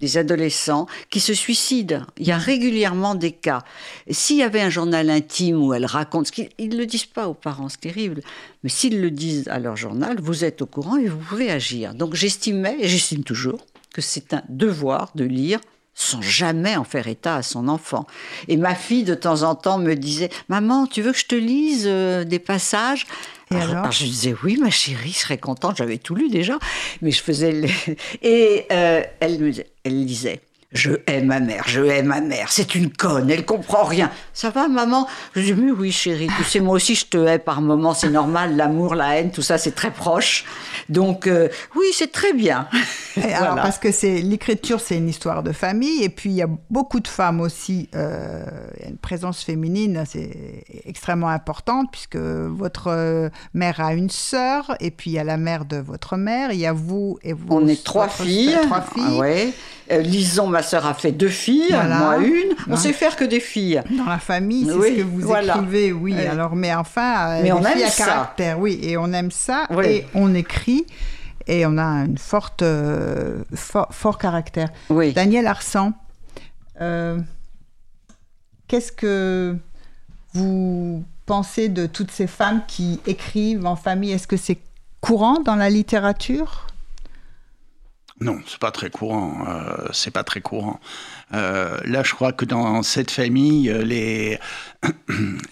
des 0.00 0.18
adolescents 0.18 0.88
qui 1.10 1.20
se 1.20 1.32
suicident. 1.32 2.04
Il 2.18 2.26
y 2.26 2.32
a 2.32 2.38
régulièrement 2.38 3.14
des 3.14 3.30
cas. 3.30 3.62
S'il 4.10 4.38
y 4.38 4.42
avait 4.42 4.60
un 4.60 4.68
journal 4.68 5.10
intime 5.10 5.62
où 5.62 5.74
elles 5.74 5.86
racontent, 5.86 6.24
ce 6.24 6.32
qu'ils 6.32 6.70
ne 6.70 6.76
le 6.76 6.86
disent 6.86 7.06
pas 7.06 7.28
aux 7.28 7.34
parents, 7.34 7.68
c'est 7.68 7.82
terrible, 7.82 8.20
mais 8.64 8.68
s'ils 8.68 9.00
le 9.00 9.12
disent 9.12 9.46
à 9.46 9.60
leur 9.60 9.76
journal, 9.76 10.18
vous 10.20 10.44
êtes 10.44 10.60
au 10.60 10.66
courant 10.66 10.96
et 10.96 11.06
vous 11.06 11.18
pouvez 11.18 11.52
agir. 11.52 11.94
Donc 11.94 12.14
j'estimais, 12.16 12.78
et 12.80 12.88
j'estime 12.88 13.22
toujours, 13.22 13.60
que 13.92 14.00
c'est 14.00 14.34
un 14.34 14.42
devoir 14.48 15.10
de 15.14 15.24
lire 15.24 15.60
sans 15.94 16.22
jamais 16.22 16.76
en 16.76 16.84
faire 16.84 17.06
état 17.06 17.36
à 17.36 17.42
son 17.42 17.68
enfant. 17.68 18.06
Et 18.48 18.56
ma 18.56 18.74
fille, 18.74 19.04
de 19.04 19.14
temps 19.14 19.42
en 19.42 19.54
temps, 19.54 19.78
me 19.78 19.94
disait 19.94 20.30
Maman, 20.48 20.86
tu 20.86 21.02
veux 21.02 21.12
que 21.12 21.18
je 21.18 21.26
te 21.26 21.34
lise 21.34 21.84
euh, 21.86 22.24
des 22.24 22.38
passages? 22.38 23.06
Et 23.50 23.56
alors, 23.56 23.92
Je 23.92 24.04
disais 24.04 24.34
Oui, 24.42 24.56
ma 24.56 24.70
chérie, 24.70 25.12
je 25.12 25.18
serais 25.18 25.38
contente, 25.38 25.76
j'avais 25.76 25.98
tout 25.98 26.14
lu 26.14 26.30
déjà. 26.30 26.58
Mais 27.02 27.10
je 27.10 27.22
faisais. 27.22 27.62
Et 28.22 28.66
euh, 28.72 29.02
elle, 29.20 29.38
me, 29.38 29.52
elle 29.84 30.04
lisait 30.04 30.40
je 30.72 30.92
hais 31.06 31.20
ma 31.22 31.40
mère, 31.40 31.64
je 31.66 31.82
hais 31.82 32.02
ma 32.02 32.20
mère, 32.20 32.50
c'est 32.50 32.74
une 32.74 32.90
conne, 32.90 33.30
elle 33.30 33.44
comprend 33.44 33.84
rien. 33.84 34.10
Ça 34.32 34.50
va, 34.50 34.68
maman? 34.68 35.06
Je 35.36 35.42
dis, 35.42 35.52
mais 35.52 35.70
oui, 35.70 35.92
chérie, 35.92 36.28
tu 36.38 36.44
sais, 36.44 36.60
moi 36.60 36.76
aussi, 36.76 36.94
je 36.94 37.06
te 37.06 37.18
hais 37.18 37.38
par 37.38 37.60
moments, 37.60 37.92
c'est 37.92 38.08
normal, 38.08 38.56
l'amour, 38.56 38.94
la 38.94 39.18
haine, 39.18 39.30
tout 39.30 39.42
ça, 39.42 39.58
c'est 39.58 39.72
très 39.72 39.90
proche. 39.90 40.44
Donc, 40.88 41.26
euh, 41.26 41.48
oui, 41.76 41.86
c'est 41.92 42.10
très 42.10 42.32
bien. 42.32 42.68
alors, 43.34 43.56
parce 43.56 43.78
que 43.78 43.92
c'est 43.92 44.22
l'écriture, 44.22 44.80
c'est 44.80 44.96
une 44.96 45.08
histoire 45.08 45.42
de 45.42 45.52
famille, 45.52 46.02
et 46.02 46.08
puis 46.08 46.30
il 46.30 46.36
y 46.36 46.42
a 46.42 46.48
beaucoup 46.70 47.00
de 47.00 47.08
femmes 47.08 47.40
aussi, 47.40 47.90
euh, 47.94 48.44
une 48.86 48.96
présence 48.96 49.42
féminine, 49.42 50.04
c'est 50.06 50.64
extrêmement 50.86 51.28
importante, 51.28 51.88
puisque 51.92 52.16
votre 52.16 52.88
euh, 52.88 53.28
mère 53.52 53.80
a 53.80 53.92
une 53.92 54.10
sœur, 54.10 54.74
et 54.80 54.90
puis 54.90 55.10
il 55.10 55.14
y 55.14 55.18
a 55.18 55.24
la 55.24 55.36
mère 55.36 55.66
de 55.66 55.76
votre 55.76 56.16
mère, 56.16 56.52
il 56.52 56.60
y 56.60 56.66
a 56.66 56.72
vous 56.72 57.18
et 57.22 57.34
vous. 57.34 57.46
On 57.50 57.66
est 57.66 57.84
trois 57.84 58.08
filles. 58.08 58.56
trois 58.62 58.80
filles. 58.80 59.04
Ah 59.06 59.18
ouais. 59.18 59.52
Lison, 59.90 60.46
ma 60.46 60.61
sœur, 60.62 60.86
a 60.86 60.94
fait 60.94 61.12
deux 61.12 61.28
filles, 61.28 61.72
moi 61.72 62.18
une. 62.18 62.54
On 62.68 62.76
sait 62.76 62.92
faire 62.92 63.16
que 63.16 63.24
des 63.24 63.40
filles. 63.40 63.82
Dans 63.96 64.04
la 64.04 64.18
famille, 64.18 64.66
c'est 64.66 64.72
ce 64.72 64.96
que 64.96 65.02
vous 65.02 65.32
écrivez, 65.32 65.92
oui. 65.92 66.14
Alors, 66.18 66.54
mais 66.54 66.74
enfin, 66.74 67.40
mais 67.42 67.52
on 67.52 67.64
aime 67.64 67.88
ça. 67.88 68.04
caractère, 68.04 68.58
oui, 68.58 68.78
et 68.82 68.96
on 68.96 69.12
aime 69.12 69.30
ça, 69.30 69.66
et 69.84 70.06
on 70.14 70.34
écrit, 70.34 70.86
et 71.46 71.66
on 71.66 71.78
a 71.78 72.04
une 72.04 72.18
forte, 72.18 72.62
euh, 72.62 73.42
fort, 73.54 74.18
caractère. 74.18 74.68
Oui. 74.90 75.12
Daniel 75.12 75.46
Arsan, 75.46 75.92
euh, 76.80 77.18
qu'est-ce 78.68 78.92
que 78.92 79.56
vous 80.34 81.04
pensez 81.26 81.68
de 81.68 81.86
toutes 81.86 82.10
ces 82.10 82.26
femmes 82.26 82.62
qui 82.66 83.00
écrivent 83.06 83.66
en 83.66 83.76
famille? 83.76 84.12
Est-ce 84.12 84.26
que 84.26 84.36
c'est 84.36 84.58
courant 85.00 85.40
dans 85.40 85.56
la 85.56 85.70
littérature? 85.70 86.66
Non, 88.22 88.40
c'est 88.46 88.58
pas 88.58 88.70
très 88.70 88.90
courant. 88.90 89.44
Euh, 89.48 89.88
c'est 89.92 90.10
pas 90.10 90.24
très 90.24 90.40
courant. 90.40 90.80
Euh, 91.34 91.76
là, 91.84 92.02
je 92.02 92.14
crois 92.14 92.32
que 92.32 92.44
dans 92.44 92.82
cette 92.82 93.10
famille, 93.10 93.70
euh, 93.70 93.82
les, 93.82 94.38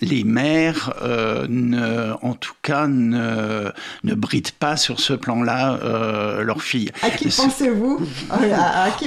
les 0.03 0.25
mères, 0.25 0.95
euh, 1.03 1.47
ne, 1.49 2.13
en 2.23 2.35
tout 2.35 2.55
cas, 2.63 2.87
ne, 2.87 3.71
ne 4.05 4.15
brident 4.15 4.51
pas 4.59 4.77
sur 4.77 5.01
ce 5.01 5.13
plan-là 5.13 5.79
euh, 5.83 6.43
leurs 6.43 6.63
filles. 6.63 6.91
À 7.03 7.11
qui 7.11 7.29
pensez-vous 7.29 8.01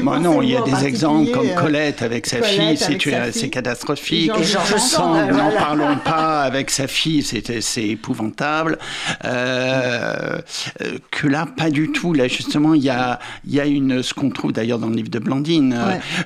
bah 0.04 0.20
Non, 0.20 0.42
il 0.42 0.50
y 0.50 0.58
a 0.58 0.62
des 0.62 0.86
exemples 0.86 1.32
comme 1.32 1.54
Colette 1.56 2.02
avec 2.02 2.26
sa 2.26 2.42
fille, 2.42 2.78
c'est 2.78 3.50
catastrophique. 3.50 4.32
Et 4.40 4.44
Georges 4.44 4.78
Sand, 4.78 5.32
n'en 5.32 5.52
parlons 5.52 5.98
pas 5.98 6.42
avec 6.42 6.70
sa 6.70 6.88
fille, 6.88 7.24
c'est 7.24 7.84
épouvantable. 7.84 8.78
que 9.22 11.28
là, 11.28 11.46
pas 11.46 11.70
du 11.70 11.92
tout. 11.92 12.14
Là, 12.14 12.28
justement, 12.28 12.74
il 12.74 12.84
y 12.84 12.90
a, 12.90 13.20
y 13.46 13.60
a 13.60 13.66
une, 13.66 14.04
ce 14.04 14.14
qu'on 14.14 14.30
trouve 14.30 14.54
d'ailleurs 14.54 14.80
dans 14.80 14.90
le 14.90 14.96
livre 14.96 15.10
de 15.10 15.20
Blandine, 15.20 15.78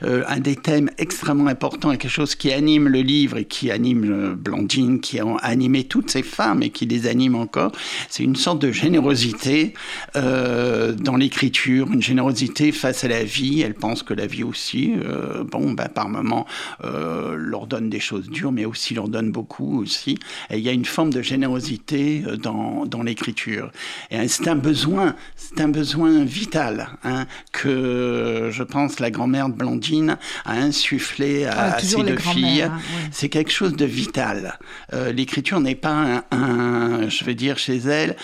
un 0.04 0.37
des 0.40 0.56
thèmes 0.56 0.90
extrêmement 0.98 1.48
importants 1.48 1.92
et 1.92 1.98
quelque 1.98 2.12
chose 2.12 2.36
qui 2.36 2.52
anime 2.52 2.88
le 2.88 3.02
livre 3.02 3.38
et 3.38 3.46
qui 3.46 3.72
anime 3.72 4.34
Blandine, 4.36 5.00
qui 5.00 5.20
a 5.20 5.26
animé 5.42 5.84
toutes 5.86 6.10
ces 6.10 6.24
femmes 6.24 6.64
et 6.64 6.70
qui 6.70 6.86
les 6.86 7.08
anime 7.08 7.36
encore. 7.36 7.72
C'est 8.10 8.24
une 8.24 8.36
sorte 8.36 8.62
de 8.62 8.72
générosité 8.72 9.74
euh, 10.16 10.94
dans 10.94 11.16
l'écriture, 11.16 11.88
une 11.92 12.02
générosité 12.02 12.72
face 12.72 13.04
à 13.04 13.08
la 13.08 13.24
vie. 13.24 13.62
Elle 13.62 13.74
pense 13.74 14.04
que 14.04 14.14
la 14.14 14.28
vie 14.28 14.44
aussi, 14.44 14.94
euh, 15.04 15.44
bon, 15.44 15.72
ben, 15.72 15.88
par 15.88 16.10
moments, 16.10 16.46
euh, 16.84 17.36
leur 17.36 17.68
donne 17.68 17.90
des 17.90 18.00
choses 18.00 18.30
dures, 18.30 18.52
mais 18.52 18.66
aussi 18.66 18.94
leur 18.94 19.08
donne 19.08 19.32
beaucoup 19.32 19.82
aussi. 19.82 20.18
Et 20.50 20.58
il 20.58 20.64
y 20.64 20.70
a 20.70 20.74
une 20.74 20.86
forme 20.86 21.12
de 21.12 21.22
générosité 21.22 22.24
dans, 22.42 22.86
dans 22.86 23.04
l'écriture. 23.04 23.72
Et 24.12 24.28
c'est 24.28 24.48
un 24.48 24.56
besoin, 24.56 25.16
c'est 25.36 25.62
un 25.62 25.70
besoin 25.70 26.24
vital 26.24 26.90
hein, 27.04 27.26
que 27.52 28.50
je 28.52 28.64
pense 28.64 29.00
la 29.00 29.12
grand-mère 29.12 29.50
de 29.50 29.54
Blandine 29.54 30.18
a 30.46 30.54
insufflé 30.54 31.46
à, 31.46 31.76
ah, 31.76 31.80
ses 31.80 32.04
deux 32.04 32.18
filles. 32.18 32.64
Hein, 32.64 32.80
c'est 33.12 33.30
quelque 33.30 33.52
chose 33.52 33.76
de 33.76 33.86
vital. 33.86 34.60
Euh, 34.94 35.12
l'écriture 35.12 35.60
n'est 35.60 35.76
pas 35.76 36.24
un, 36.32 37.10
je 37.10 37.24
vais 37.24 37.36
dire 37.36 37.58
chez 37.58 37.78
elle, 37.78 38.16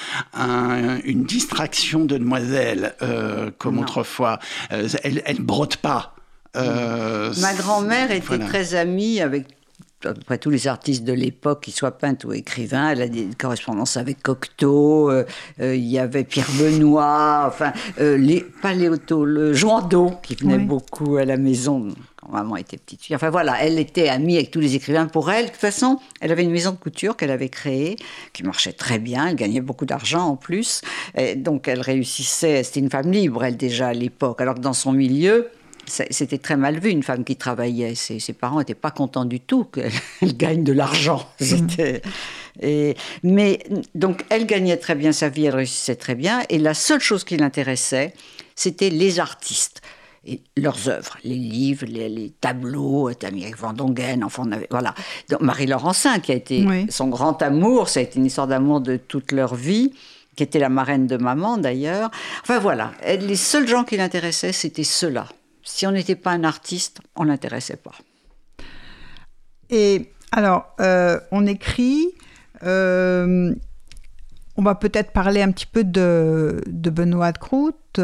une 1.03 1.23
distraction 1.23 2.05
de 2.05 2.17
demoiselle 2.17 2.95
euh, 3.01 3.51
comme 3.57 3.79
autrefois. 3.79 4.39
Euh, 4.71 4.87
elle, 5.03 5.21
elle 5.25 5.41
brode 5.41 5.77
pas. 5.77 6.15
Ma 6.55 7.53
grand-mère 7.57 8.11
était 8.11 8.39
très 8.39 8.75
amie 8.75 9.21
avec 9.21 9.47
à 10.09 10.13
peu 10.13 10.21
près 10.21 10.37
tous 10.37 10.49
les 10.49 10.67
artistes 10.67 11.03
de 11.03 11.13
l'époque, 11.13 11.63
qu'ils 11.63 11.73
soient 11.73 11.97
peintres 11.97 12.27
ou 12.27 12.33
écrivains. 12.33 12.89
Elle 12.89 13.01
a 13.01 13.07
des 13.07 13.27
correspondances 13.37 13.97
avec 13.97 14.21
Cocteau, 14.21 15.11
il 15.59 15.75
y 15.75 15.99
avait 15.99 16.23
Pierre 16.23 16.49
Benoît, 16.59 17.45
enfin, 17.47 17.73
les, 17.97 18.45
pas 18.61 18.73
Léoto, 18.73 19.25
le 19.25 19.53
Joandeau, 19.53 20.11
qui 20.21 20.35
venait 20.35 20.57
beaucoup 20.57 21.17
à 21.17 21.25
la 21.25 21.37
maison 21.37 21.89
maman 22.31 22.55
était 22.57 22.77
petite 22.77 23.01
fille. 23.01 23.15
Enfin 23.15 23.29
voilà, 23.29 23.55
elle 23.61 23.79
était 23.79 24.09
amie 24.09 24.35
avec 24.35 24.51
tous 24.51 24.59
les 24.59 24.75
écrivains. 24.75 25.07
Pour 25.07 25.31
elle, 25.31 25.45
de 25.45 25.49
toute 25.51 25.59
façon, 25.59 25.99
elle 26.21 26.31
avait 26.31 26.43
une 26.43 26.51
maison 26.51 26.71
de 26.71 26.77
couture 26.77 27.17
qu'elle 27.17 27.31
avait 27.31 27.49
créée, 27.49 27.95
qui 28.33 28.43
marchait 28.43 28.73
très 28.73 28.99
bien. 28.99 29.27
Elle 29.27 29.35
gagnait 29.35 29.61
beaucoup 29.61 29.85
d'argent 29.85 30.27
en 30.27 30.35
plus. 30.35 30.81
donc 31.37 31.67
elle 31.67 31.81
réussissait. 31.81 32.63
C'était 32.63 32.79
une 32.79 32.89
femme 32.89 33.11
libre, 33.11 33.43
elle 33.43 33.57
déjà 33.57 33.89
à 33.89 33.93
l'époque. 33.93 34.41
Alors 34.41 34.55
que 34.55 34.61
dans 34.61 34.73
son 34.73 34.91
milieu, 34.91 35.49
c'était 35.85 36.37
très 36.37 36.57
mal 36.57 36.79
vu 36.79 36.89
une 36.89 37.03
femme 37.03 37.23
qui 37.23 37.35
travaillait. 37.35 37.95
Ses, 37.95 38.19
parents 38.33 38.59
n'étaient 38.59 38.73
pas 38.73 38.91
contents 38.91 39.25
du 39.25 39.39
tout 39.39 39.65
qu'elle 39.65 39.91
gagne 40.37 40.63
de 40.63 40.73
l'argent. 40.73 41.27
Mmh. 41.39 41.67
Et, 42.61 42.95
mais 43.23 43.59
donc 43.95 44.23
elle 44.29 44.45
gagnait 44.45 44.77
très 44.77 44.95
bien 44.95 45.11
sa 45.11 45.29
vie, 45.29 45.45
elle 45.45 45.55
réussissait 45.55 45.95
très 45.95 46.15
bien. 46.15 46.43
Et 46.49 46.59
la 46.59 46.73
seule 46.73 47.01
chose 47.01 47.23
qui 47.23 47.37
l'intéressait, 47.37 48.13
c'était 48.55 48.89
les 48.89 49.19
artistes 49.19 49.81
et 50.25 50.41
leurs 50.55 50.87
œuvres, 50.87 51.17
les 51.23 51.35
livres, 51.35 51.85
les, 51.85 52.31
tableaux, 52.39 53.09
avec 53.09 53.57
Van 53.57 53.73
Dongen, 53.73 54.23
enfin, 54.23 54.43
on 54.47 54.51
avait, 54.53 54.67
voilà. 54.71 54.95
Marie-Laurent 55.41 55.91
qui 56.23 56.31
a 56.31 56.35
été 56.35 56.65
son 56.89 57.07
grand 57.07 57.41
amour, 57.41 57.89
ça 57.89 57.99
a 57.99 58.03
été 58.03 58.19
une 58.19 58.25
histoire 58.25 58.47
d'amour 58.47 58.79
de 58.79 58.95
toute 58.95 59.33
leur 59.33 59.53
vie, 59.55 59.91
qui 60.37 60.43
était 60.43 60.59
la 60.59 60.69
marraine 60.69 61.07
de 61.07 61.17
maman 61.17 61.57
d'ailleurs. 61.57 62.09
Enfin 62.41 62.59
voilà, 62.59 62.91
les 63.05 63.35
seuls 63.35 63.67
gens 63.67 63.83
qui 63.83 63.97
l'intéressaient, 63.97 64.53
c'était 64.53 64.85
ceux-là. 64.85 65.27
Si 65.63 65.87
on 65.87 65.91
n'était 65.91 66.15
pas 66.15 66.31
un 66.31 66.43
artiste, 66.43 66.99
on 67.15 67.23
l'intéressait 67.23 67.77
pas. 67.77 67.95
Et 69.69 70.11
alors, 70.31 70.75
euh, 70.79 71.19
on 71.31 71.45
écrit. 71.45 72.07
Euh, 72.63 73.53
on 74.55 74.61
va 74.61 74.75
peut-être 74.75 75.11
parler 75.11 75.41
un 75.41 75.51
petit 75.51 75.65
peu 75.65 75.83
de, 75.83 76.61
de 76.67 76.89
Benoît 76.89 77.31
de 77.31 77.37
Croûte 77.37 77.99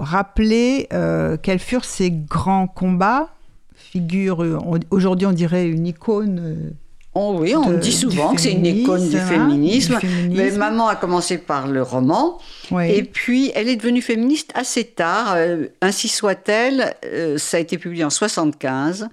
rappeler 0.00 0.88
euh, 0.92 1.36
quels 1.36 1.58
furent 1.58 1.84
ces 1.84 2.10
grands 2.10 2.66
combats 2.66 3.28
Figure, 3.74 4.44
aujourd'hui 4.90 5.26
on 5.26 5.32
dirait 5.32 5.68
une 5.68 5.86
icône. 5.86 6.74
Euh, 7.16 7.20
oh 7.20 7.36
oui, 7.38 7.54
on 7.56 7.70
dit 7.70 7.92
souvent 7.92 8.34
que 8.34 8.40
c'est 8.40 8.52
une 8.52 8.66
icône 8.66 9.08
du 9.08 9.18
féminisme, 9.18 9.98
Mais 10.30 10.50
maman 10.52 10.88
a 10.88 10.96
commencé 10.96 11.38
par 11.38 11.66
le 11.66 11.82
roman, 11.82 12.38
et 12.82 13.02
puis 13.02 13.50
elle 13.54 13.68
est 13.68 13.76
devenue 13.76 14.02
féministe 14.02 14.50
assez 14.54 14.84
tard. 14.84 15.36
ainsi 15.80 16.08
soit-elle, 16.08 16.94
ça 17.36 17.56
a 17.56 17.60
été 17.60 17.78
publié 17.78 18.04
en 18.04 18.10
75. 18.10 19.08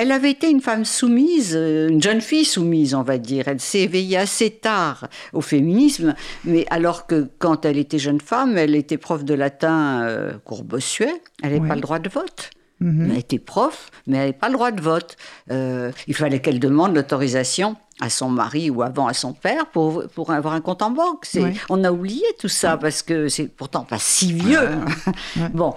Elle 0.00 0.12
avait 0.12 0.30
été 0.30 0.48
une 0.48 0.60
femme 0.60 0.84
soumise, 0.84 1.56
euh, 1.56 1.88
une 1.88 2.00
jeune 2.00 2.20
fille 2.20 2.44
soumise, 2.44 2.94
on 2.94 3.02
va 3.02 3.18
dire. 3.18 3.48
Elle 3.48 3.58
s'est 3.58 3.80
éveillée 3.80 4.16
assez 4.16 4.50
tard 4.50 5.08
au 5.32 5.40
féminisme, 5.40 6.14
mais 6.44 6.66
alors 6.70 7.08
que 7.08 7.28
quand 7.38 7.64
elle 7.64 7.78
était 7.78 7.98
jeune 7.98 8.20
femme, 8.20 8.56
elle 8.56 8.76
était 8.76 8.96
prof 8.96 9.24
de 9.24 9.34
latin 9.34 10.02
euh, 10.02 10.32
courbossuet, 10.44 11.12
elle 11.42 11.54
n'avait 11.54 11.66
pas 11.66 11.74
le 11.74 11.80
droit 11.80 11.98
de 11.98 12.08
vote. 12.08 12.50
Mhm. 12.80 13.10
Elle 13.10 13.18
était 13.18 13.38
prof, 13.38 13.90
mais 14.06 14.16
elle 14.16 14.22
n'avait 14.22 14.32
pas 14.32 14.48
le 14.48 14.54
droit 14.54 14.70
de 14.70 14.80
vote. 14.80 15.16
Euh, 15.50 15.90
il 16.06 16.14
fallait 16.14 16.40
qu'elle 16.40 16.60
demande 16.60 16.94
l'autorisation 16.94 17.76
à 18.00 18.10
son 18.10 18.28
mari 18.28 18.70
ou 18.70 18.82
avant 18.82 19.08
à 19.08 19.14
son 19.14 19.32
père 19.32 19.66
pour, 19.66 20.04
pour 20.14 20.30
avoir 20.30 20.54
un 20.54 20.60
compte 20.60 20.82
en 20.82 20.90
banque. 20.90 21.26
On 21.68 21.82
a 21.82 21.90
oublié 21.90 22.24
tout 22.38 22.48
ça 22.48 22.76
parce 22.76 23.02
que 23.02 23.28
c'est 23.28 23.48
pourtant 23.48 23.84
pas 23.84 23.98
si 23.98 24.32
vieux. 24.32 24.68
bon, 25.52 25.74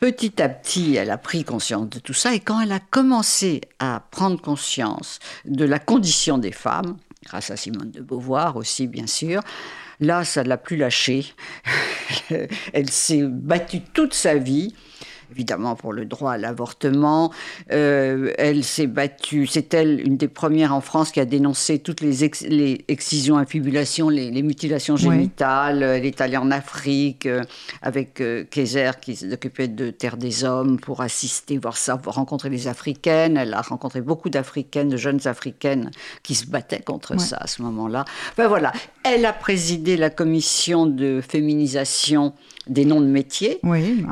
petit 0.00 0.42
à 0.42 0.50
petit, 0.50 0.96
elle 0.96 1.10
a 1.10 1.16
pris 1.16 1.44
conscience 1.44 1.88
de 1.88 1.98
tout 1.98 2.12
ça 2.12 2.34
et 2.34 2.40
quand 2.40 2.60
elle 2.60 2.72
a 2.72 2.80
commencé 2.80 3.62
à 3.78 4.02
prendre 4.10 4.40
conscience 4.40 5.18
de 5.46 5.64
la 5.64 5.78
condition 5.78 6.36
des 6.36 6.52
femmes, 6.52 6.98
grâce 7.24 7.50
à 7.50 7.56
Simone 7.56 7.90
de 7.90 8.02
Beauvoir 8.02 8.56
aussi 8.56 8.86
bien 8.86 9.06
sûr, 9.06 9.40
là, 10.00 10.24
ça 10.24 10.42
ne 10.42 10.48
l'a 10.48 10.58
plus 10.58 10.76
lâchée. 10.76 11.24
elle 12.72 12.90
s'est 12.90 13.22
battue 13.22 13.80
toute 13.80 14.12
sa 14.12 14.34
vie 14.34 14.74
évidemment 15.34 15.74
pour 15.74 15.92
le 15.92 16.04
droit 16.04 16.32
à 16.32 16.38
l'avortement. 16.38 17.32
Euh, 17.72 18.32
elle 18.38 18.62
s'est 18.62 18.86
battue, 18.86 19.46
c'est 19.46 19.74
elle 19.74 20.00
une 20.00 20.16
des 20.16 20.28
premières 20.28 20.72
en 20.72 20.80
France 20.80 21.10
qui 21.10 21.20
a 21.20 21.24
dénoncé 21.24 21.80
toutes 21.80 22.00
les, 22.00 22.30
les 22.48 22.84
excisions, 22.88 23.36
infibulations, 23.36 24.08
les, 24.08 24.30
les 24.30 24.42
mutilations 24.42 24.96
génitales. 24.96 25.82
Elle 25.82 26.06
est 26.06 26.20
allée 26.20 26.36
en 26.36 26.50
Afrique 26.50 27.26
euh, 27.26 27.42
avec 27.82 28.20
euh, 28.20 28.44
Kayser 28.44 28.92
qui 29.00 29.16
s'occupait 29.16 29.68
de 29.68 29.90
Terre 29.90 30.16
des 30.16 30.44
Hommes 30.44 30.78
pour 30.78 31.00
assister, 31.00 31.58
voir 31.58 31.76
ça, 31.76 31.96
pour 31.96 32.14
rencontrer 32.14 32.48
les 32.48 32.68
Africaines. 32.68 33.36
Elle 33.36 33.54
a 33.54 33.62
rencontré 33.62 34.00
beaucoup 34.00 34.30
d'Africaines, 34.30 34.88
de 34.88 34.96
jeunes 34.96 35.26
Africaines 35.26 35.90
qui 36.22 36.34
se 36.34 36.46
battaient 36.46 36.80
contre 36.80 37.18
ça 37.20 37.38
à 37.40 37.46
ce 37.46 37.62
moment-là. 37.62 38.04
Ben 38.36 38.46
voilà, 38.46 38.72
elle 39.02 39.26
a 39.26 39.32
présidé 39.32 39.96
la 39.96 40.10
commission 40.10 40.86
de 40.86 41.20
féminisation 41.20 42.34
des 42.66 42.84
noms 42.84 43.00
de 43.00 43.06
métiers. 43.06 43.60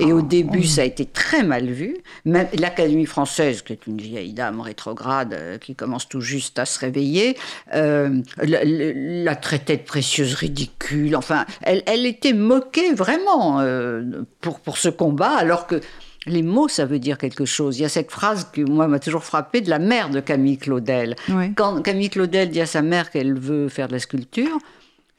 et 0.00 0.12
au 0.12 0.18
ah, 0.18 0.23
début, 0.23 0.64
ça 0.64 0.82
a 0.82 0.85
été 0.85 1.06
très 1.06 1.42
mal 1.42 1.66
vu. 1.66 1.97
Même 2.25 2.49
l'Académie 2.59 3.06
française, 3.06 3.62
qui 3.62 3.73
est 3.73 3.87
une 3.87 3.99
vieille 3.99 4.32
dame 4.32 4.61
rétrograde 4.61 5.35
euh, 5.35 5.59
qui 5.59 5.75
commence 5.75 6.09
tout 6.09 6.21
juste 6.21 6.59
à 6.59 6.66
se 6.66 6.78
réveiller, 6.78 7.37
euh, 7.75 8.21
la, 8.42 9.37
traitait 9.37 9.76
de 9.76 9.82
précieuse 9.82 10.35
ridicule. 10.35 11.16
Enfin, 11.16 11.47
elle, 11.62 11.82
elle 11.87 12.06
était 12.06 12.35
moquée 12.35 12.92
vraiment 12.92 13.61
euh, 13.61 14.25
pour, 14.40 14.61
pour 14.61 14.76
ce 14.76 14.88
combat, 14.88 15.30
alors 15.30 15.66
que 15.66 15.80
les 16.26 16.42
mots, 16.42 16.68
ça 16.68 16.85
veut 16.85 16.99
dire 16.99 17.18
quelque 17.18 17.44
chose. 17.44 17.78
Il 17.78 17.82
y 17.82 17.85
a 17.85 17.88
cette 17.88 18.11
phrase 18.11 18.49
qui, 18.52 18.62
moi, 18.62 18.87
m'a 18.87 18.99
toujours 18.99 19.25
frappée 19.25 19.61
de 19.61 19.71
la 19.71 19.78
mère 19.78 20.11
de 20.11 20.21
Camille 20.21 20.59
Claudel. 20.59 21.16
Quand 21.56 21.82
Camille 21.82 22.11
Claudel 22.11 22.50
dit 22.50 22.61
à 22.61 22.66
sa 22.66 22.82
mère 22.82 23.11
qu'elle 23.11 23.35
veut 23.35 23.68
faire 23.68 23.88
de 23.88 23.94
la 23.94 23.99
sculpture, 23.99 24.59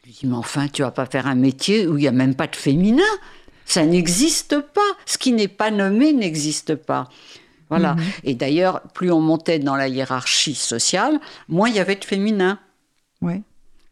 je 0.04 0.10
lui 0.10 0.18
dis, 0.20 0.28
mais 0.28 0.36
enfin, 0.36 0.68
tu 0.68 0.82
vas 0.82 0.92
pas 0.92 1.06
faire 1.06 1.28
un 1.28 1.36
métier 1.36 1.88
où 1.88 1.98
il 1.98 2.02
n'y 2.02 2.08
a 2.10 2.12
même 2.12 2.36
pas 2.36 2.48
de 2.48 2.58
féminin. 2.58 3.04
Ça 3.66 3.86
n'existe 3.86 4.60
pas. 4.60 4.82
Ce 5.06 5.18
qui 5.18 5.32
n'est 5.32 5.48
pas 5.48 5.72
nommé 5.72 6.12
n'existe 6.12 6.76
pas. 6.76 7.08
Voilà. 7.70 7.94
Mhm. 7.94 8.04
Et 8.26 8.36
d'ailleurs, 8.36 8.82
plus 8.94 9.12
on 9.12 9.22
montait 9.22 9.60
dans 9.60 9.76
la 9.76 9.88
hiérarchie 9.88 10.56
sociale, 10.56 11.20
moins 11.48 11.70
il 11.70 11.76
y 11.76 11.80
avait 11.80 11.96
de 11.96 12.04
féminin. 12.04 12.60
Oui. 13.22 13.44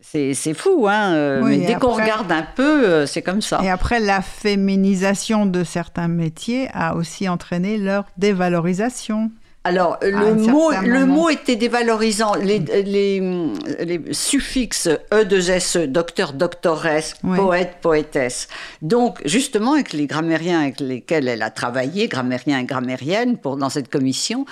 C'est 0.01 0.53
fou, 0.53 0.88
hein 0.89 1.13
euh, 1.13 1.41
Mais 1.44 1.60
dès 1.60 1.75
qu'on 1.75 1.94
regarde 1.94 2.30
un 2.32 2.41
peu, 2.44 2.86
euh, 2.86 3.06
c'est 3.06 3.22
comme 3.22 3.41
ça. 3.41 3.62
Et 3.63 3.70
après, 3.70 4.01
la 4.01 4.22
féminisation 4.22 5.46
de 5.46 5.63
certains 5.63 6.10
métiers 6.10 6.68
a 6.74 6.96
aussi 6.96 7.30
entraîné 7.30 7.77
leur 7.77 8.03
dévalorisation. 8.18 9.32
Alors, 9.63 10.00
le, 10.01 10.34
mot, 10.34 10.72
le 10.72 11.06
mot 11.06 11.30
était 11.30 11.56
dévalorisant. 11.56 12.34
Les, 12.36 12.58
les, 12.60 14.01
suffixes 14.12 14.89
E2SE, 15.12 15.86
docteur, 15.86 16.34
doctoresse, 16.34 17.13
poète, 17.22 17.77
poétesse. 17.80 18.48
Donc, 18.82 19.22
justement, 19.24 19.74
avec 19.74 19.94
les 19.94 20.08
grammairiens 20.08 20.62
avec 20.62 20.80
lesquels 20.80 21.27
elle 21.27 21.44
a 21.44 21.51
travaillé, 21.51 22.08
grammairiens 22.08 22.60
et 22.60 22.63
grammairiennes, 22.63 23.38
pour, 23.38 23.56
dans 23.56 23.70
cette 23.70 23.89
commission, 23.89 24.46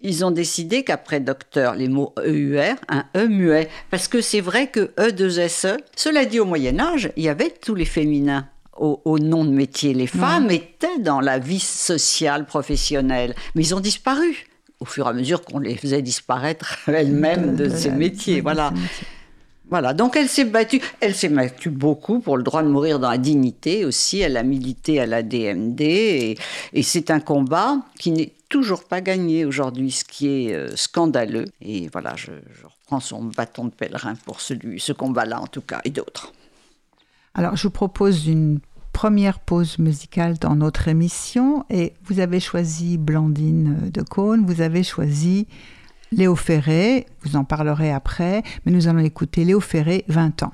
ils 0.00 0.24
ont 0.24 0.30
décidé 0.30 0.84
qu'après 0.84 1.18
docteur, 1.18 1.74
les 1.74 1.88
mots 1.88 2.14
EUR, 2.24 2.76
un 2.88 3.04
E 3.16 3.26
muet. 3.26 3.68
Parce 3.90 4.06
que 4.06 4.20
c'est 4.20 4.40
vrai 4.40 4.68
que 4.68 4.92
E2SE, 4.96 5.78
cela 5.96 6.24
dit, 6.24 6.38
au 6.38 6.44
Moyen-Âge, 6.44 7.10
il 7.16 7.24
y 7.24 7.28
avait 7.28 7.50
tous 7.50 7.74
les 7.74 7.84
féminins. 7.84 8.48
Au, 8.74 9.18
nom 9.20 9.44
de 9.44 9.50
métier. 9.50 9.94
Les 9.94 10.08
femmes 10.08 10.50
étaient 10.50 10.98
dans 10.98 11.20
la 11.20 11.38
vie 11.38 11.60
sociale, 11.60 12.46
professionnelle, 12.46 13.36
mais 13.54 13.62
ils 13.62 13.74
ont 13.76 13.80
disparu 13.80 14.46
au 14.82 14.84
fur 14.84 15.06
et 15.06 15.10
à 15.10 15.12
mesure 15.12 15.44
qu'on 15.44 15.60
les 15.60 15.76
faisait 15.76 16.02
disparaître 16.02 16.78
elles-mêmes 16.88 17.54
de, 17.56 17.68
ces 17.68 17.90
métiers. 17.90 18.40
Voilà. 18.40 18.72
Voilà, 19.70 19.94
donc 19.94 20.16
elle 20.16 20.28
s'est 20.28 20.44
battue, 20.44 20.82
elle 21.00 21.14
s'est 21.14 21.30
battue 21.30 21.70
beaucoup 21.70 22.20
pour 22.20 22.36
le 22.36 22.42
droit 22.42 22.62
de 22.62 22.68
mourir 22.68 22.98
dans 22.98 23.08
la 23.08 23.16
dignité 23.16 23.86
aussi. 23.86 24.20
Elle 24.20 24.36
a 24.36 24.42
milité 24.42 25.00
à 25.00 25.06
la 25.06 25.22
DMD 25.22 25.80
et, 25.80 26.36
c'est 26.82 27.10
un 27.10 27.20
combat 27.20 27.78
qui 27.98 28.10
n'est 28.10 28.32
toujours 28.50 28.84
pas 28.84 29.00
gagné 29.00 29.46
aujourd'hui, 29.46 29.90
ce 29.90 30.04
qui 30.04 30.28
est 30.28 30.54
euh, 30.54 30.76
scandaleux. 30.76 31.46
Et 31.62 31.88
voilà, 31.90 32.14
je, 32.16 32.32
reprends 32.64 33.00
son 33.00 33.24
bâton 33.24 33.64
de 33.64 33.70
pèlerin 33.70 34.14
pour 34.26 34.42
celui, 34.42 34.78
ce 34.78 34.92
combat-là 34.92 35.40
en 35.40 35.46
tout 35.46 35.62
cas, 35.62 35.80
et 35.84 35.90
d'autres. 35.90 36.32
Alors, 37.34 37.56
je 37.56 37.62
vous 37.62 37.70
propose 37.70 38.26
une 38.26 38.60
première 38.92 39.40
pause 39.40 39.78
musicale 39.78 40.38
dans 40.38 40.54
notre 40.54 40.88
émission 40.88 41.64
et 41.70 41.94
vous 42.04 42.20
avez 42.20 42.40
choisi 42.40 42.98
Blandine 42.98 43.90
de 43.92 44.02
Cône, 44.02 44.44
vous 44.46 44.60
avez 44.60 44.82
choisi 44.82 45.46
Léo 46.12 46.36
Ferré, 46.36 47.06
vous 47.22 47.36
en 47.36 47.44
parlerez 47.44 47.90
après, 47.90 48.42
mais 48.64 48.72
nous 48.72 48.88
allons 48.88 48.98
écouter 49.00 49.44
Léo 49.44 49.60
Ferré 49.60 50.04
20 50.08 50.42
ans. 50.42 50.52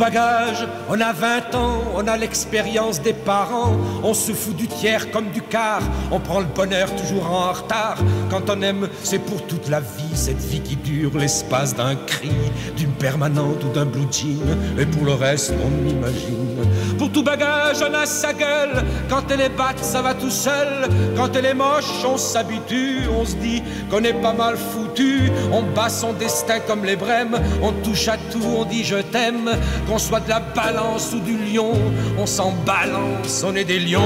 Tout 0.00 0.04
bagage. 0.04 0.66
On 0.88 0.98
a 1.00 1.12
20 1.12 1.54
ans, 1.54 1.82
on 1.94 2.06
a 2.06 2.16
l'expérience 2.16 3.02
des 3.02 3.12
parents. 3.12 3.76
On 4.02 4.14
se 4.14 4.32
fout 4.32 4.56
du 4.56 4.66
tiers 4.66 5.10
comme 5.10 5.30
du 5.30 5.42
quart. 5.42 5.82
On 6.10 6.20
prend 6.20 6.40
le 6.40 6.46
bonheur 6.46 6.88
toujours 6.96 7.30
en 7.30 7.52
retard. 7.52 7.98
Quand 8.30 8.48
on 8.48 8.62
aime, 8.62 8.88
c'est 9.02 9.18
pour 9.18 9.46
toute 9.46 9.68
la 9.68 9.80
vie. 9.80 10.14
Cette 10.14 10.38
vie 10.40 10.60
qui 10.60 10.76
dure 10.76 11.16
l'espace 11.18 11.74
d'un 11.74 11.96
cri, 11.96 12.32
d'une 12.76 12.92
permanente 12.92 13.62
ou 13.64 13.68
d'un 13.72 13.84
blue 13.84 14.06
jean. 14.10 14.40
Et 14.78 14.86
pour 14.86 15.04
le 15.04 15.12
reste, 15.12 15.52
on 15.62 15.88
imagine. 15.88 16.64
Pour 16.98 17.12
tout 17.12 17.22
bagage, 17.22 17.78
on 17.82 17.94
a 17.94 18.06
sa 18.06 18.32
gueule. 18.32 18.82
Quand 19.08 19.30
elle 19.30 19.42
est 19.42 19.56
batte, 19.56 19.82
ça 19.82 20.00
va 20.00 20.14
tout 20.14 20.30
seul. 20.30 20.88
Quand 21.16 21.34
elle 21.36 21.46
est 21.46 21.54
moche, 21.54 22.04
on 22.06 22.16
s'habitue. 22.16 23.02
On 23.18 23.26
se 23.26 23.36
dit 23.36 23.62
qu'on 23.90 24.02
est 24.04 24.14
pas 24.14 24.32
mal 24.32 24.56
foutu. 24.56 25.30
On 25.52 25.62
bat 25.62 25.90
son 25.90 26.14
destin 26.14 26.60
comme 26.66 26.84
les 26.84 26.96
brèmes. 26.96 27.38
On 27.62 27.72
touche 27.72 28.08
à 28.08 28.16
tout, 28.16 28.44
on 28.56 28.64
dit 28.64 28.84
je 28.84 28.96
t'aime. 28.96 29.50
Qu'on 29.90 29.98
soit 29.98 30.20
de 30.20 30.28
la 30.28 30.38
balance 30.38 31.12
ou 31.12 31.18
du 31.18 31.36
lion, 31.52 31.72
on 32.16 32.24
s'en 32.24 32.52
balance, 32.64 33.44
on 33.44 33.56
est 33.56 33.64
des 33.64 33.80
lions. 33.80 33.98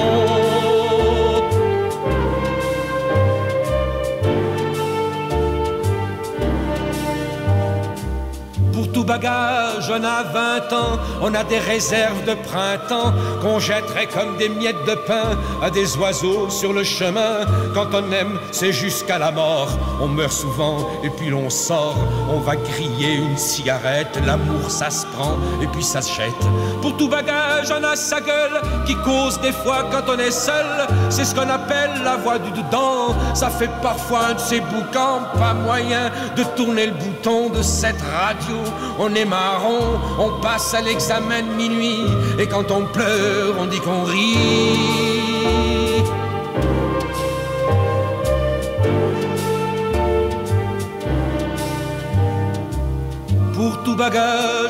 Tout 9.04 9.12
bagage, 9.12 9.90
on 9.90 10.02
a 10.02 10.22
20 10.22 10.72
ans, 10.72 10.98
on 11.20 11.34
a 11.34 11.44
des 11.44 11.58
réserves 11.58 12.24
de 12.24 12.34
printemps 12.34 13.12
qu'on 13.42 13.58
jetterait 13.58 14.06
comme 14.06 14.36
des 14.38 14.48
miettes 14.48 14.84
de 14.86 14.94
pain 14.94 15.36
à 15.62 15.70
des 15.70 15.96
oiseaux 15.96 16.48
sur 16.48 16.72
le 16.72 16.84
chemin. 16.84 17.40
Quand 17.74 17.88
on 17.92 18.10
aime, 18.12 18.38
c'est 18.50 18.72
jusqu'à 18.72 19.18
la 19.18 19.30
mort. 19.30 19.68
On 20.00 20.08
meurt 20.08 20.32
souvent 20.32 20.88
et 21.02 21.10
puis 21.10 21.28
l'on 21.28 21.50
sort. 21.50 21.96
On 22.30 22.40
va 22.40 22.56
griller 22.56 23.16
une 23.16 23.36
cigarette, 23.36 24.18
l'amour 24.26 24.70
ça 24.70 24.90
se 24.90 25.06
prend 25.06 25.36
et 25.60 25.66
puis 25.66 25.82
ça 25.82 26.00
se 26.00 26.14
jette. 26.14 26.32
Pour 26.80 26.96
tout 26.96 27.08
bagage, 27.08 27.72
on 27.78 27.84
a 27.84 27.96
sa 27.96 28.20
gueule 28.20 28.60
qui 28.86 28.94
cause 28.96 29.40
des 29.40 29.52
fois 29.52 29.86
quand 29.90 30.12
on 30.12 30.18
est 30.18 30.30
seul. 30.30 30.86
C'est 31.10 31.24
ce 31.24 31.34
qu'on 31.34 31.50
appelle 31.50 31.90
la 32.04 32.16
voix 32.16 32.38
du 32.38 32.50
dedans. 32.50 33.14
Ça 33.34 33.50
fait 33.50 33.70
parfois 33.82 34.28
un 34.30 34.34
de 34.34 34.40
ces 34.40 34.60
boucans, 34.60 35.22
pas 35.38 35.52
moyen 35.54 36.10
de 36.36 36.44
tourner 36.56 36.86
le 36.86 36.92
bouton 36.92 37.50
de 37.50 37.62
cette 37.62 38.00
radio 38.00 38.56
on 38.98 39.14
est 39.14 39.24
marron, 39.24 40.00
on 40.18 40.40
passe 40.40 40.74
à 40.74 40.80
l'examen 40.80 41.42
minuit, 41.42 42.04
et 42.38 42.46
quand 42.46 42.70
on 42.70 42.86
pleure, 42.86 43.54
on 43.58 43.66
dit 43.66 43.80
qu'on 43.80 44.04
rit. 44.04 44.63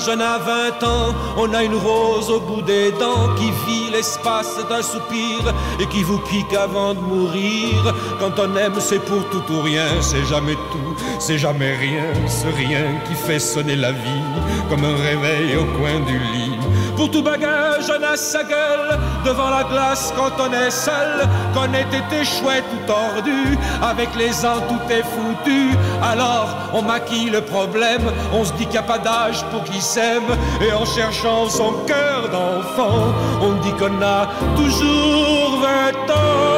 On 0.08 0.20
a 0.20 0.38
20 0.38 0.82
ans, 0.82 1.14
on 1.36 1.52
a 1.54 1.62
une 1.62 1.74
rose 1.74 2.30
au 2.30 2.40
bout 2.40 2.62
des 2.62 2.92
dents 2.92 3.34
qui 3.36 3.50
vit 3.66 3.90
l'espace 3.90 4.58
d'un 4.68 4.82
soupir 4.82 5.54
et 5.80 5.86
qui 5.86 6.02
vous 6.02 6.18
pique 6.18 6.52
avant 6.54 6.94
de 6.94 7.00
mourir. 7.00 7.94
Quand 8.18 8.38
on 8.38 8.56
aime, 8.56 8.74
c'est 8.78 8.98
pour 8.98 9.28
tout 9.30 9.44
ou 9.52 9.60
rien, 9.60 9.86
c'est 10.00 10.24
jamais 10.24 10.54
tout, 10.54 11.04
c'est 11.18 11.38
jamais 11.38 11.74
rien, 11.74 12.04
ce 12.28 12.46
rien 12.46 12.84
qui 13.06 13.14
fait 13.14 13.38
sonner 13.38 13.76
la 13.76 13.92
vie 13.92 14.24
comme 14.68 14.84
un 14.84 14.96
réveil 14.96 15.56
au 15.56 15.64
coin 15.78 16.00
du 16.00 16.18
lit. 16.18 16.53
Pour 16.96 17.10
tout 17.10 17.22
bagage, 17.22 17.90
on 17.90 18.02
a 18.02 18.16
sa 18.16 18.44
gueule 18.44 18.98
devant 19.24 19.50
la 19.50 19.64
glace 19.64 20.12
quand 20.16 20.32
on 20.38 20.52
est 20.52 20.70
seul. 20.70 21.28
Qu'on 21.52 21.72
ait 21.72 21.82
été 21.82 22.24
chouette 22.24 22.64
ou 22.72 22.86
tordu, 22.86 23.58
avec 23.82 24.08
les 24.16 24.44
ans 24.44 24.60
tout 24.68 24.92
est 24.92 25.02
foutu. 25.02 25.70
Alors 26.02 26.48
on 26.72 26.82
maquille 26.82 27.30
le 27.30 27.40
problème, 27.40 28.02
on 28.32 28.44
se 28.44 28.52
dit 28.52 28.64
qu'il 28.64 28.72
n'y 28.72 28.78
a 28.78 28.82
pas 28.82 28.98
d'âge 28.98 29.44
pour 29.50 29.64
qui 29.64 29.80
s'aime. 29.80 30.30
Et 30.60 30.72
en 30.72 30.84
cherchant 30.84 31.48
son 31.48 31.72
cœur 31.86 32.28
d'enfant, 32.30 33.12
on 33.42 33.52
dit 33.62 33.72
qu'on 33.72 34.00
a 34.02 34.28
toujours 34.56 35.60
20 35.60 36.14
ans. 36.14 36.53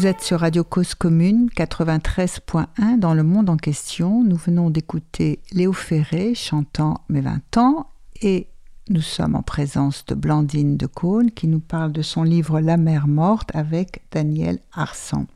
Vous 0.00 0.06
êtes 0.06 0.22
sur 0.22 0.40
Radio 0.40 0.64
Cause 0.64 0.94
Commune 0.94 1.50
93.1 1.54 2.98
dans 2.98 3.12
le 3.12 3.22
monde 3.22 3.50
en 3.50 3.58
question. 3.58 4.24
Nous 4.24 4.36
venons 4.36 4.70
d'écouter 4.70 5.40
Léo 5.52 5.74
Ferré 5.74 6.34
chantant 6.34 7.02
Mes 7.10 7.20
20 7.20 7.58
ans 7.58 7.86
et 8.22 8.46
nous 8.88 9.02
sommes 9.02 9.34
en 9.34 9.42
présence 9.42 10.06
de 10.06 10.14
Blandine 10.14 10.78
de 10.78 10.86
Caunes 10.86 11.30
qui 11.30 11.48
nous 11.48 11.60
parle 11.60 11.92
de 11.92 12.00
son 12.00 12.22
livre 12.22 12.60
La 12.60 12.78
mer 12.78 13.08
morte 13.08 13.50
avec 13.52 14.00
Daniel 14.10 14.60
Arsan. 14.72 15.26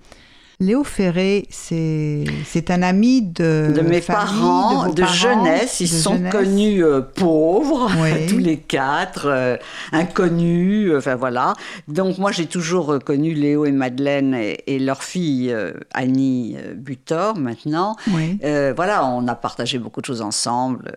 Léo 0.61 0.85
Ferré, 0.85 1.47
c'est 1.51 2.71
un 2.71 2.83
ami 2.83 3.23
de, 3.23 3.73
de 3.75 3.81
mes 3.81 4.01
parents, 4.01 4.93
de, 4.93 5.05
jeunesse. 5.05 5.81
Ils 5.81 5.89
sont 5.89 6.21
connus 6.31 6.85
euh, 6.85 7.01
pauvres, 7.01 7.91
tous 8.29 8.39
les 8.39 8.59
quatre, 8.59 9.27
euh, 9.27 9.57
inconnus, 9.91 10.91
euh, 10.91 10.99
enfin 10.99 11.17
voilà. 11.17 11.55
Donc 11.89 12.19
moi, 12.19 12.31
j'ai 12.31 12.47
toujours 12.47 13.01
connu 13.05 13.35
Léo 13.35 13.65
et 13.65 13.73
Madeleine 13.73 14.35
et, 14.35 14.79
leur 14.79 15.03
fille 15.03 15.55
Annie 15.93 16.57
Butor 16.77 17.37
maintenant. 17.37 17.97
voilà, 18.05 19.07
on 19.07 19.27
a 19.27 19.35
partagé 19.35 19.79
beaucoup 19.79 20.01
de 20.01 20.07
choses 20.07 20.23
ensemble. 20.23 20.93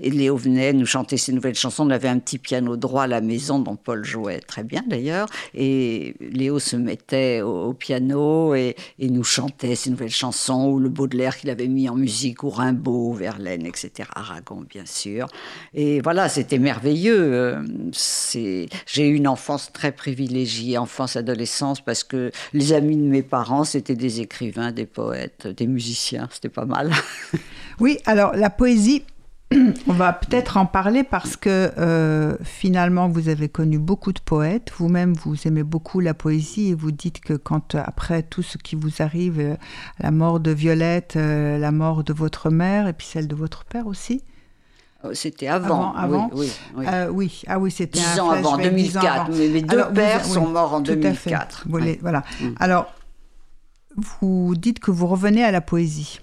et 0.00 0.10
Léo 0.10 0.36
venait 0.36 0.72
nous 0.72 0.86
chanter 0.86 1.18
ses 1.18 1.32
nouvelles 1.32 1.54
chansons. 1.54 1.86
On 1.86 1.90
avait 1.90 2.08
un 2.08 2.18
petit 2.18 2.38
piano 2.38 2.76
droit 2.76 3.04
à 3.04 3.06
la 3.08 3.20
maison 3.20 3.58
dont 3.58 3.76
Paul 3.76 4.04
jouait 4.04 4.40
très 4.40 4.62
bien 4.62 4.82
d'ailleurs. 4.86 5.28
Et 5.54 6.14
Léo 6.20 6.58
se 6.58 6.76
mettait 6.76 7.42
au, 7.42 7.72
piano 7.74 8.54
et 8.54 8.76
et 9.01 9.01
nous 9.10 9.24
chantait 9.24 9.74
ses 9.74 9.90
nouvelles 9.90 10.10
chansons, 10.10 10.70
ou 10.70 10.78
le 10.78 10.88
Baudelaire 10.88 11.36
qu'il 11.36 11.50
avait 11.50 11.68
mis 11.68 11.88
en 11.88 11.96
musique, 11.96 12.42
ou 12.42 12.50
Rimbaud, 12.50 13.12
Verlaine, 13.14 13.66
etc. 13.66 14.08
Aragon, 14.14 14.64
bien 14.68 14.86
sûr. 14.86 15.26
Et 15.74 16.00
voilà, 16.00 16.28
c'était 16.28 16.58
merveilleux. 16.58 17.32
Euh, 17.34 17.62
j'ai 18.86 19.08
eu 19.08 19.14
une 19.14 19.28
enfance 19.28 19.72
très 19.72 19.92
privilégiée, 19.92 20.78
enfance, 20.78 21.16
adolescence, 21.16 21.80
parce 21.80 22.04
que 22.04 22.30
les 22.52 22.72
amis 22.72 22.96
de 22.96 23.02
mes 23.02 23.22
parents, 23.22 23.64
c'était 23.64 23.96
des 23.96 24.20
écrivains, 24.20 24.72
des 24.72 24.86
poètes, 24.86 25.46
des 25.46 25.66
musiciens. 25.66 26.28
C'était 26.32 26.48
pas 26.48 26.66
mal. 26.66 26.92
Oui, 27.80 27.98
alors 28.04 28.36
la 28.36 28.50
poésie, 28.50 29.02
On 29.88 29.92
va 29.92 30.12
peut-être 30.12 30.56
en 30.56 30.66
parler 30.66 31.04
parce 31.04 31.36
que 31.36 31.72
euh, 31.78 32.36
finalement, 32.42 33.08
vous 33.08 33.28
avez 33.28 33.48
connu 33.48 33.78
beaucoup 33.78 34.12
de 34.12 34.20
poètes. 34.20 34.72
Vous-même, 34.76 35.14
vous 35.14 35.36
aimez 35.46 35.62
beaucoup 35.62 36.00
la 36.00 36.14
poésie 36.14 36.70
et 36.70 36.74
vous 36.74 36.92
dites 36.92 37.20
que 37.20 37.34
quand, 37.34 37.74
après 37.74 38.22
tout 38.22 38.42
ce 38.42 38.58
qui 38.58 38.76
vous 38.76 39.02
arrive, 39.02 39.40
euh, 39.40 39.54
la 39.98 40.10
mort 40.10 40.40
de 40.40 40.50
Violette, 40.50 41.14
euh, 41.16 41.58
la 41.58 41.72
mort 41.72 42.04
de 42.04 42.12
votre 42.12 42.50
mère 42.50 42.88
et 42.88 42.92
puis 42.92 43.06
celle 43.06 43.28
de 43.28 43.34
votre 43.34 43.64
père 43.64 43.86
aussi, 43.86 44.22
c'était 45.14 45.48
avant. 45.48 45.92
Avant, 45.94 46.30
oui. 46.32 46.52
Oui, 46.76 46.86
oui. 47.10 47.42
Ah 47.48 47.58
oui, 47.58 47.72
c'était 47.72 47.98
Dix 47.98 48.20
ans 48.20 48.30
avant, 48.30 48.56
2004. 48.56 49.32
Mes 49.32 49.62
deux 49.62 49.84
pères 49.92 50.24
sont 50.24 50.48
morts 50.48 50.74
en 50.74 50.80
2004. 50.80 51.66
Voilà. 52.00 52.22
Mm. 52.40 52.46
Alors, 52.60 52.86
vous 53.96 54.54
dites 54.56 54.78
que 54.78 54.92
vous 54.92 55.08
revenez 55.08 55.42
à 55.42 55.50
la 55.50 55.60
poésie. 55.60 56.20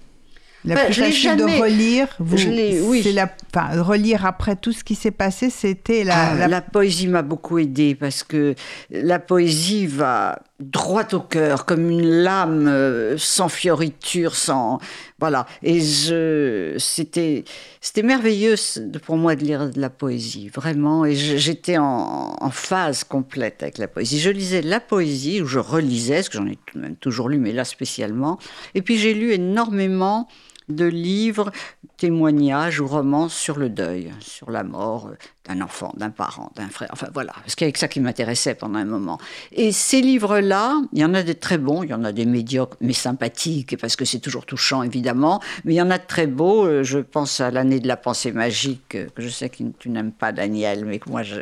La 0.64 0.84
plus 0.84 0.94
facile 0.94 1.36
de 1.36 1.44
relire, 1.44 2.08
vous, 2.18 2.36
oui. 2.36 3.00
c'est 3.02 3.12
la, 3.12 3.30
enfin, 3.54 3.82
relire 3.82 4.26
après 4.26 4.56
tout 4.56 4.72
ce 4.72 4.84
qui 4.84 4.94
s'est 4.94 5.10
passé, 5.10 5.48
c'était 5.48 6.04
la, 6.04 6.32
ah, 6.32 6.48
la... 6.48 6.60
poésie 6.60 7.08
m'a 7.08 7.22
beaucoup 7.22 7.58
aidé 7.58 7.94
parce 7.94 8.22
que 8.24 8.54
la 8.90 9.18
poésie 9.18 9.86
va 9.86 10.40
droit 10.58 11.06
au 11.14 11.20
cœur, 11.20 11.64
comme 11.64 11.90
une 11.90 12.22
lame 12.22 12.68
euh, 12.68 13.16
sans 13.16 13.48
fioriture, 13.48 14.36
sans 14.36 14.78
voilà. 15.18 15.46
Et 15.62 15.80
je, 15.80 16.74
c'était, 16.78 17.44
c'était 17.80 18.02
merveilleux 18.02 18.56
pour 19.04 19.16
moi 19.16 19.36
de 19.36 19.44
lire 19.44 19.70
de 19.70 19.80
la 19.80 19.88
poésie, 19.88 20.48
vraiment. 20.48 21.06
Et 21.06 21.14
j'étais 21.14 21.78
en, 21.78 22.36
en, 22.38 22.50
phase 22.50 23.04
complète 23.04 23.62
avec 23.62 23.78
la 23.78 23.88
poésie. 23.88 24.20
Je 24.20 24.30
lisais 24.30 24.60
la 24.60 24.80
poésie 24.80 25.40
ou 25.40 25.46
je 25.46 25.58
relisais, 25.58 26.16
parce 26.16 26.28
que 26.28 26.36
j'en 26.36 26.46
ai 26.46 26.58
même 26.74 26.96
toujours 26.96 27.30
lu, 27.30 27.38
mais 27.38 27.52
là 27.52 27.64
spécialement. 27.64 28.38
Et 28.74 28.82
puis 28.82 28.98
j'ai 28.98 29.14
lu 29.14 29.32
énormément 29.32 30.28
de 30.70 30.86
livres, 30.86 31.50
témoignages 31.96 32.80
ou 32.80 32.86
romans 32.86 33.28
sur 33.28 33.58
le 33.58 33.68
deuil, 33.68 34.10
sur 34.20 34.50
la 34.50 34.64
mort 34.64 35.10
d'un 35.46 35.60
enfant, 35.60 35.92
d'un 35.96 36.10
parent, 36.10 36.50
d'un 36.56 36.68
frère. 36.68 36.88
Enfin 36.92 37.08
voilà, 37.12 37.32
parce 37.32 37.54
qu'il 37.54 37.64
y 37.64 37.66
avait 37.66 37.72
que 37.72 37.78
ça 37.78 37.88
qui 37.88 38.00
m'intéressait 38.00 38.54
pendant 38.54 38.78
un 38.78 38.84
moment. 38.84 39.18
Et 39.52 39.72
ces 39.72 40.00
livres-là, 40.00 40.80
il 40.92 41.00
y 41.00 41.04
en 41.04 41.14
a 41.14 41.22
des 41.22 41.34
très 41.34 41.58
bons, 41.58 41.82
il 41.82 41.90
y 41.90 41.94
en 41.94 42.04
a 42.04 42.12
des 42.12 42.26
médiocres, 42.26 42.76
mais 42.80 42.92
sympathiques, 42.92 43.76
parce 43.78 43.96
que 43.96 44.04
c'est 44.04 44.18
toujours 44.20 44.46
touchant 44.46 44.82
évidemment, 44.82 45.40
mais 45.64 45.74
il 45.74 45.76
y 45.76 45.82
en 45.82 45.90
a 45.90 45.98
de 45.98 46.06
très 46.06 46.26
beaux. 46.26 46.64
Euh, 46.64 46.82
je 46.82 46.98
pense 46.98 47.40
à 47.40 47.50
l'année 47.50 47.80
de 47.80 47.88
la 47.88 47.96
pensée 47.96 48.32
magique, 48.32 48.94
euh, 48.94 49.06
que 49.14 49.22
je 49.22 49.28
sais 49.28 49.48
que 49.48 49.62
tu 49.78 49.90
n'aimes 49.90 50.12
pas 50.12 50.32
Daniel, 50.32 50.84
mais 50.84 50.98
que 50.98 51.10
moi, 51.10 51.22
je, 51.22 51.40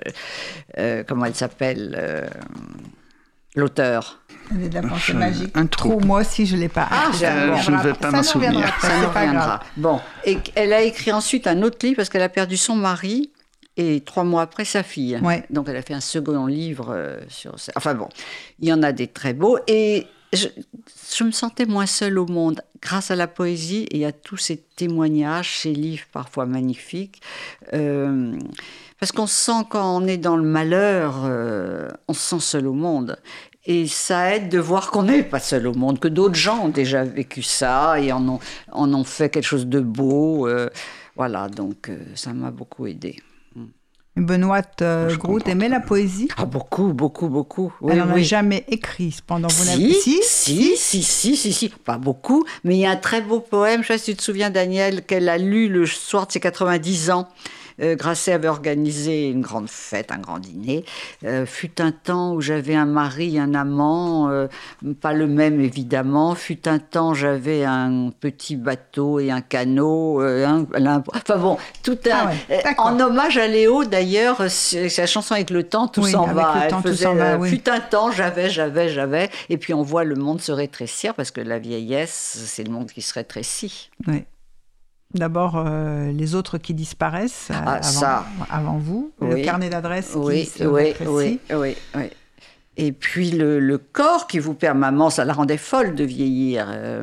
euh, 0.78 1.04
comment 1.06 1.26
elle 1.26 1.34
s'appelle 1.34 2.28
L'auteur 3.54 4.20
de 4.50 4.74
la 4.74 4.82
pensée 4.82 5.12
magique. 5.12 5.56
Un 5.56 5.66
trou. 5.66 6.00
moi 6.00 6.20
aussi, 6.20 6.46
je 6.46 6.56
ne 6.56 6.60
l'ai 6.60 6.68
pas. 6.68 6.88
Ah, 6.90 7.10
je 7.12 7.70
ne 7.70 7.82
vais 7.82 7.92
pas 7.92 8.10
m'en 8.10 8.22
souvenir. 8.22 8.72
Ça 8.80 8.98
nous 9.00 9.08
reviendra. 9.08 9.60
Bon, 9.76 10.00
et 10.24 10.38
elle 10.54 10.72
a 10.72 10.82
écrit 10.82 11.12
ensuite 11.12 11.46
un 11.46 11.62
autre 11.62 11.84
livre 11.84 11.96
parce 11.96 12.08
qu'elle 12.08 12.22
a 12.22 12.28
perdu 12.28 12.56
son 12.56 12.76
mari 12.76 13.30
et 13.76 14.00
trois 14.00 14.24
mois 14.24 14.42
après 14.42 14.64
sa 14.64 14.82
fille. 14.82 15.18
Ouais. 15.22 15.44
Donc 15.50 15.68
elle 15.68 15.76
a 15.76 15.82
fait 15.82 15.94
un 15.94 16.00
second 16.00 16.46
livre 16.46 16.88
euh, 16.90 17.20
sur 17.28 17.58
ça. 17.58 17.72
Enfin 17.76 17.94
bon, 17.94 18.08
il 18.58 18.68
y 18.68 18.72
en 18.72 18.82
a 18.82 18.92
des 18.92 19.06
très 19.06 19.34
beaux 19.34 19.58
et 19.66 20.06
je, 20.32 20.48
je, 21.16 21.24
me 21.24 21.30
sentais 21.30 21.64
moins 21.64 21.86
seule 21.86 22.18
au 22.18 22.26
monde 22.26 22.60
grâce 22.80 23.10
à 23.10 23.16
la 23.16 23.26
poésie 23.26 23.86
et 23.90 24.06
à 24.06 24.12
tous 24.12 24.36
ces 24.36 24.56
témoignages, 24.56 25.58
ces 25.58 25.72
livres 25.72 26.06
parfois 26.12 26.46
magnifiques. 26.46 27.20
Euh, 27.74 28.38
parce 28.98 29.12
qu'on 29.12 29.26
sent 29.26 29.64
quand 29.70 29.96
on 29.96 30.06
est 30.06 30.16
dans 30.16 30.36
le 30.36 30.42
malheur, 30.42 31.22
euh, 31.24 31.88
on 32.08 32.12
se 32.12 32.20
sent 32.20 32.40
seul 32.40 32.66
au 32.66 32.72
monde. 32.72 33.16
Et 33.64 33.86
ça 33.86 34.34
aide 34.34 34.48
de 34.48 34.58
voir 34.58 34.90
qu'on 34.90 35.04
n'est 35.04 35.22
pas 35.22 35.40
seul 35.40 35.66
au 35.66 35.74
monde, 35.74 36.00
que 36.00 36.08
d'autres 36.08 36.34
gens 36.34 36.64
ont 36.64 36.68
déjà 36.70 37.04
vécu 37.04 37.42
ça 37.42 38.00
et 38.00 38.12
en 38.12 38.26
ont, 38.28 38.38
en 38.72 38.92
ont 38.94 39.04
fait 39.04 39.28
quelque 39.28 39.44
chose 39.44 39.66
de 39.66 39.80
beau. 39.80 40.48
Euh, 40.48 40.68
voilà, 41.16 41.48
donc 41.48 41.88
euh, 41.88 41.98
ça 42.14 42.32
m'a 42.32 42.50
beaucoup 42.50 42.86
aidé. 42.86 43.16
Benoît 44.18 44.62
euh, 44.82 45.14
Groot 45.16 45.46
aimait 45.48 45.68
la 45.68 45.80
poésie 45.80 46.28
Ah, 46.36 46.44
beaucoup, 46.44 46.92
beaucoup, 46.92 47.28
beaucoup. 47.28 47.72
Elle 47.88 47.98
n'en 47.98 48.10
a 48.10 48.20
jamais 48.20 48.64
écrit, 48.68 49.12
cependant. 49.12 49.48
Vous 49.48 49.64
si, 49.64 49.94
si, 49.94 50.22
si, 50.22 50.76
si, 50.76 51.02
si, 51.02 51.36
si, 51.36 51.52
si, 51.52 51.68
pas 51.68 51.98
beaucoup, 51.98 52.44
mais 52.64 52.76
il 52.76 52.80
y 52.80 52.86
a 52.86 52.90
un 52.90 52.96
très 52.96 53.20
beau 53.20 53.40
poème, 53.40 53.82
je 53.82 53.84
ne 53.84 53.86
sais 53.86 53.94
pas 53.94 53.98
si 53.98 54.10
tu 54.12 54.16
te 54.16 54.22
souviens, 54.22 54.50
Daniel, 54.50 55.04
qu'elle 55.04 55.28
a 55.28 55.38
lu 55.38 55.68
le 55.68 55.86
soir 55.86 56.26
de 56.26 56.32
ses 56.32 56.40
90 56.40 57.10
ans. 57.10 57.28
Euh, 57.80 57.96
Grasset 57.96 58.32
avait 58.32 58.48
organisé 58.48 59.28
une 59.28 59.40
grande 59.40 59.68
fête, 59.68 60.12
un 60.12 60.18
grand 60.18 60.38
dîner. 60.38 60.84
Euh, 61.24 61.46
fut 61.46 61.80
un 61.80 61.92
temps 61.92 62.32
où 62.34 62.40
j'avais 62.40 62.74
un 62.74 62.86
mari, 62.86 63.38
un 63.38 63.54
amant, 63.54 64.30
euh, 64.30 64.46
pas 65.00 65.12
le 65.12 65.26
même 65.26 65.60
évidemment. 65.60 66.34
Fut 66.34 66.68
un 66.68 66.78
temps 66.78 67.14
j'avais 67.14 67.64
un 67.64 68.10
petit 68.20 68.56
bateau 68.56 69.20
et 69.20 69.30
un 69.30 69.40
canot. 69.40 70.22
enfin 70.22 71.36
bon, 71.38 71.56
tout 71.82 71.98
un. 72.10 72.30
Ah 72.64 72.74
en 72.78 72.98
hommage 73.00 73.38
à 73.38 73.46
Léo 73.46 73.84
d'ailleurs, 73.84 74.50
sa 74.50 75.06
chanson 75.06 75.34
avec 75.34 75.50
le 75.50 75.64
temps, 75.64 75.88
tout 75.88 76.04
s'en 76.04 76.26
va. 76.26 76.68
Fut 77.44 77.68
un 77.68 77.80
temps 77.80 78.10
j'avais, 78.10 78.50
j'avais, 78.50 78.88
j'avais. 78.88 79.30
Et 79.48 79.56
puis 79.56 79.74
on 79.74 79.82
voit 79.82 80.04
le 80.04 80.14
monde 80.14 80.40
se 80.40 80.52
rétrécir 80.52 81.14
parce 81.14 81.30
que 81.30 81.40
la 81.40 81.58
vieillesse, 81.58 82.42
c'est 82.46 82.64
le 82.64 82.70
monde 82.70 82.90
qui 82.90 83.02
se 83.02 83.14
rétrécit. 83.14 83.90
Oui. 84.06 84.24
D'abord, 85.14 85.56
euh, 85.56 86.12
les 86.12 86.34
autres 86.34 86.58
qui 86.58 86.74
disparaissent 86.74 87.48
euh, 87.50 87.54
ah, 87.56 87.74
avant, 87.74 87.82
ça. 87.82 88.26
avant, 88.50 88.76
vous, 88.76 89.10
le 89.22 89.42
carnet 89.42 89.70
d'adresse 89.70 90.12
oui, 90.14 90.44
qui 90.44 90.50
se 90.50 90.64
oui, 90.64 90.94
oui, 91.00 91.40
oui, 91.50 91.76
oui, 91.94 92.10
Et 92.76 92.92
puis 92.92 93.30
le, 93.30 93.58
le, 93.58 93.78
corps 93.78 94.26
qui 94.26 94.38
vous 94.38 94.52
permet, 94.52 94.80
maman, 94.80 95.08
ça 95.08 95.24
la 95.24 95.32
rendait 95.32 95.56
folle 95.56 95.94
de 95.94 96.04
vieillir. 96.04 96.66
Euh, 96.68 97.02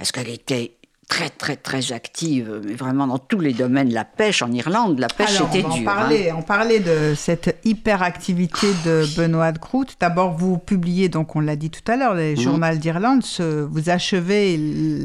est-ce 0.00 0.12
qu'elle 0.12 0.30
était 0.30 0.74
très 1.08 1.28
très 1.28 1.56
très 1.56 1.92
active, 1.92 2.60
mais 2.64 2.74
vraiment 2.74 3.06
dans 3.06 3.18
tous 3.18 3.40
les 3.40 3.52
domaines. 3.52 3.92
La 3.92 4.04
pêche 4.04 4.42
en 4.42 4.50
Irlande, 4.52 4.98
la 4.98 5.08
pêche 5.08 5.36
Alors, 5.36 5.54
était 5.54 5.64
on 5.64 5.74
dure. 5.74 5.84
parler, 5.84 6.30
hein. 6.30 6.36
On 6.38 6.42
parlait 6.42 6.80
de 6.80 7.14
cette 7.16 7.56
hyperactivité 7.64 8.66
de 8.84 9.04
Benoît 9.16 9.52
de 9.52 9.58
Groot. 9.58 9.94
D'abord, 10.00 10.36
vous 10.36 10.58
publiez, 10.58 11.08
donc 11.08 11.36
on 11.36 11.40
l'a 11.40 11.56
dit 11.56 11.70
tout 11.70 11.90
à 11.90 11.96
l'heure, 11.96 12.14
les 12.14 12.36
journaux 12.36 12.74
d'Irlande. 12.74 13.22
Vous 13.70 13.90
achevez. 13.90 14.58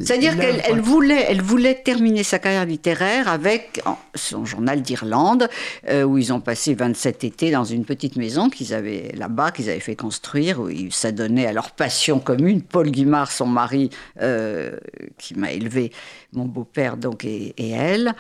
C'est-à-dire 0.04 0.38
qu'elle 0.38 0.62
elle 0.66 0.82
voulait, 0.82 1.26
elle 1.30 1.42
voulait 1.42 1.76
terminer 1.76 2.24
sa 2.24 2.40
carrière 2.40 2.66
littéraire 2.66 3.28
avec 3.28 3.82
son 4.16 4.46
journal 4.46 4.82
d'Irlande, 4.82 5.50
euh, 5.90 6.04
où 6.04 6.18
ils 6.18 6.34
ont 6.34 6.40
passé 6.40 6.74
27 6.74 7.24
étés 7.24 7.52
dans 7.52 7.64
une 7.64 7.86
petite 7.86 8.16
maison 8.16 8.50
qu'ils 8.50 8.74
avaient 8.74 9.12
là-bas, 9.16 9.52
qu'ils 9.52 9.70
avaient 9.70 9.80
fait 9.80 9.96
construire, 9.96 10.60
où 10.60 10.70
ils 10.70 10.94
s'adonnaient 10.94 11.46
à 11.46 11.54
leur 11.54 11.72
passion 11.72 12.20
commune. 12.20 12.62
Paul 12.62 12.90
Guimard, 12.90 13.32
son 13.32 13.48
mari, 13.48 13.90
euh, 14.22 14.78
qui 15.18 15.36
m'a 15.36 15.52
élevé, 15.52 15.89
mon 16.34 16.46
beau-père 16.46 16.98
donc, 16.98 17.26
et, 17.26 17.54
et 17.58 17.70
elle. 17.70 18.14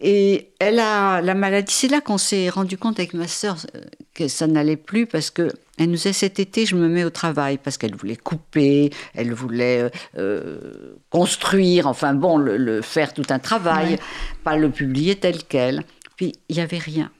Et 0.00 0.50
elle 0.58 0.78
a 0.78 1.20
la 1.20 1.34
maladie. 1.34 1.72
C'est 1.72 1.88
là 1.88 2.00
qu'on 2.00 2.18
s'est 2.18 2.48
rendu 2.48 2.78
compte 2.78 2.98
avec 2.98 3.14
ma 3.14 3.28
sœur 3.28 3.56
euh, 3.74 3.80
que 4.14 4.28
ça 4.28 4.46
n'allait 4.46 4.76
plus 4.76 5.06
parce 5.06 5.30
que 5.30 5.50
elle 5.78 5.86
nous 5.90 5.96
disait 5.96 6.12
cet 6.12 6.40
été, 6.40 6.66
je 6.66 6.74
me 6.74 6.88
mets 6.88 7.04
au 7.04 7.10
travail 7.10 7.56
parce 7.56 7.78
qu'elle 7.78 7.94
voulait 7.94 8.16
couper, 8.16 8.90
elle 9.14 9.32
voulait 9.32 9.82
euh, 9.82 9.90
euh, 10.18 10.94
construire, 11.10 11.86
enfin 11.86 12.14
bon, 12.14 12.36
le, 12.36 12.56
le- 12.56 12.82
faire 12.82 13.14
tout 13.14 13.22
un 13.30 13.38
travail, 13.38 13.90
Ouais. 13.92 13.98
pas 14.44 14.56
le 14.56 14.70
publier 14.70 15.14
tel 15.16 15.44
quel. 15.44 15.84
Puis 16.16 16.32
il 16.48 16.56
n'y 16.56 16.62
avait 16.62 16.78
rien. 16.78 17.12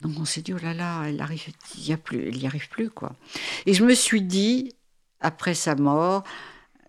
Donc 0.00 0.12
on 0.18 0.24
s'est 0.24 0.40
dit, 0.40 0.54
oh 0.54 0.58
là 0.62 0.72
là, 0.72 1.02
elle 1.06 1.20
arrive, 1.20 1.42
il 1.76 1.88
y 1.88 1.92
a 1.92 1.98
plus, 1.98 2.28
elle 2.28 2.36
n'y 2.38 2.46
arrive 2.46 2.70
plus 2.70 2.88
quoi. 2.88 3.12
Et 3.66 3.74
je 3.74 3.84
me 3.84 3.92
suis 3.94 4.22
dit, 4.22 4.72
après 5.20 5.52
sa 5.52 5.74
mort, 5.74 6.24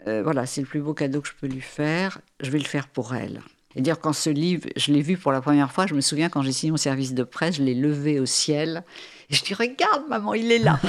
euh, 0.07 0.21
voilà, 0.23 0.45
c'est 0.45 0.61
le 0.61 0.67
plus 0.67 0.81
beau 0.81 0.93
cadeau 0.93 1.21
que 1.21 1.27
je 1.27 1.33
peux 1.39 1.47
lui 1.47 1.61
faire, 1.61 2.19
je 2.41 2.49
vais 2.49 2.59
le 2.59 2.65
faire 2.65 2.87
pour 2.87 3.13
elle. 3.13 3.41
Et 3.75 3.81
dire 3.81 3.99
quand 3.99 4.13
ce 4.13 4.29
livre, 4.29 4.67
je 4.75 4.91
l'ai 4.91 5.01
vu 5.01 5.17
pour 5.17 5.31
la 5.31 5.41
première 5.41 5.71
fois, 5.71 5.87
je 5.87 5.93
me 5.93 6.01
souviens 6.01 6.27
quand 6.29 6.41
j'ai 6.41 6.51
signé 6.51 6.71
mon 6.71 6.77
service 6.77 7.13
de 7.13 7.23
presse, 7.23 7.55
je 7.55 7.63
l'ai 7.63 7.75
levé 7.75 8.19
au 8.19 8.25
ciel. 8.25 8.83
Et 9.29 9.35
je 9.35 9.43
dis, 9.43 9.53
regarde 9.53 10.03
maman, 10.09 10.33
il 10.33 10.51
est 10.51 10.59
là. 10.59 10.79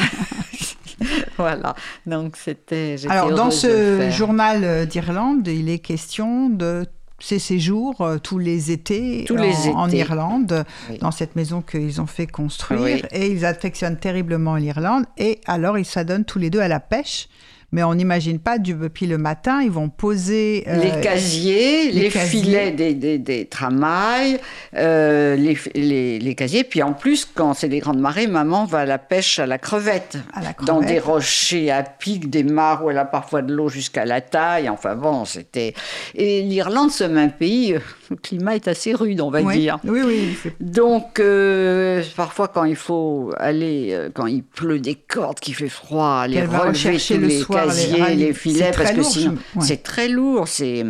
voilà, 1.37 1.75
donc 2.07 2.37
c'était... 2.37 2.97
Alors, 3.09 3.33
dans 3.33 3.51
ce 3.51 4.11
journal 4.11 4.65
euh, 4.65 4.85
d'Irlande, 4.85 5.47
il 5.47 5.69
est 5.69 5.79
question 5.79 6.49
de 6.49 6.87
ces 7.21 7.39
séjours 7.39 8.01
euh, 8.01 8.19
tous 8.19 8.39
les 8.39 8.73
étés, 8.73 9.25
Tous 9.29 9.37
en, 9.39 9.43
les 9.43 9.69
en 9.69 9.87
étés. 9.89 9.99
Irlande, 9.99 10.65
Oui. 10.91 10.99
dans 10.99 11.13
cette 11.13 11.37
maison 11.37 11.63
qu'ils 11.63 12.01
ont 12.01 12.07
fait 12.07 12.27
construire. 12.27 12.81
Oui. 12.83 13.03
Et 13.13 13.29
ils 13.31 13.45
affectionnent 13.45 13.99
terriblement 13.99 14.57
l'Irlande. 14.57 15.05
Et 15.19 15.41
alors, 15.47 15.79
ils 15.79 15.85
s'adonnent 15.85 16.25
tous 16.25 16.41
les 16.41 16.51
deux 16.51 16.61
à 16.61 16.69
la 16.69 16.81
pêche. 16.81 17.29
Mais 17.75 17.83
on 17.83 17.95
n'imagine 17.95 18.39
pas, 18.39 18.59
depuis 18.59 19.07
le 19.07 19.17
matin, 19.17 19.63
ils 19.63 19.71
vont 19.71 19.89
poser... 19.89 20.65
euh, 20.69 20.77
les 20.77 21.01
casiers, 21.01 21.91
les 21.91 22.03
les, 22.03 22.09
casiers. 22.11 22.41
filets 22.43 22.71
des, 22.71 22.93
des, 22.93 23.19
des 23.19 23.47
tramailles, 23.47 24.39
euh, 24.77 25.37
les, 25.37 25.57
les, 25.75 26.19
les 26.19 26.35
casiers. 26.35 26.65
Puis 26.65 26.83
en 26.83 26.93
plus, 26.93 27.25
quand 27.35 27.55
c'est 27.55 27.69
les 27.69 27.79
grandes 27.79 27.99
marées, 27.99 28.27
maman 28.27 28.67
va 28.67 28.81
à 28.81 28.85
la 28.85 28.99
pêche 28.99 29.39
à 29.39 29.47
la 29.47 29.57
crevette. 29.57 30.19
à 30.35 30.43
la 30.43 30.53
Dans 30.67 30.81
des 30.83 30.99
rochers 30.99 31.71
à 31.71 31.83
pic, 31.83 32.29
des 32.29 32.45
mares 32.45 32.85
où 32.85 32.91
elle 32.91 32.99
a 32.99 33.07
parfois 33.07 33.41
de 33.41 33.55
l'eau 33.55 33.71
jusqu'à 33.71 34.05
la 34.05 34.21
taille. 34.21 34.69
Enfin 34.69 34.95
bon, 34.95 35.25
c'était. 35.25 35.73
Et 36.15 36.43
l'Irlande, 36.43 36.91
ce 36.91 37.05
même 37.05 37.33
pays, 37.33 37.73
euh, 37.75 37.79
le 38.11 38.17
climat 38.17 38.55
est 38.55 38.69
assez 38.69 38.93
rude, 38.93 39.23
on 39.23 39.31
va 39.31 39.41
Oui. 39.41 39.59
dire. 39.59 39.79
Oui, 39.85 40.01
oui. 40.05 40.37
c'est- 40.43 40.53
Donc, 40.61 41.21
euh, 41.21 42.03
parfois, 42.17 42.49
quand 42.49 42.65
il 42.65 42.77
faut 42.77 43.33
aller, 43.39 43.99
quand 44.15 44.27
il 44.27 44.43
pleut 44.43 44.79
des 44.79 44.95
cordes, 44.95 45.41
qu'il 45.41 45.55
fait 45.55 45.71
froid, 45.71 46.19
aller 46.25 46.35
Qu'elle 46.37 46.49
va 46.49 46.59
relever 46.59 46.99
tous 46.99 47.15
le 47.15 47.27
les 47.29 47.41
soir 47.41 47.62
les 47.67 48.17
les, 48.17 48.33
filets, 48.35 48.71
C'est 48.73 48.77
parce 48.77 48.85
très 48.85 48.95
que 48.95 49.01
lourd, 49.01 49.11
sinon, 49.11 49.37
je- 49.55 49.59
ouais. 49.61 49.67
c'est 49.67 49.83
très 49.83 50.09
lourd. 50.09 50.49
C'est 50.49 50.85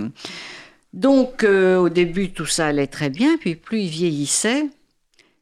donc 0.92 1.42
euh, 1.44 1.78
au 1.78 1.88
début 1.88 2.30
tout 2.30 2.46
ça 2.46 2.66
allait 2.66 2.86
très 2.86 3.10
bien, 3.10 3.36
puis 3.40 3.54
plus 3.56 3.80
il 3.80 3.88
vieillissait, 3.88 4.66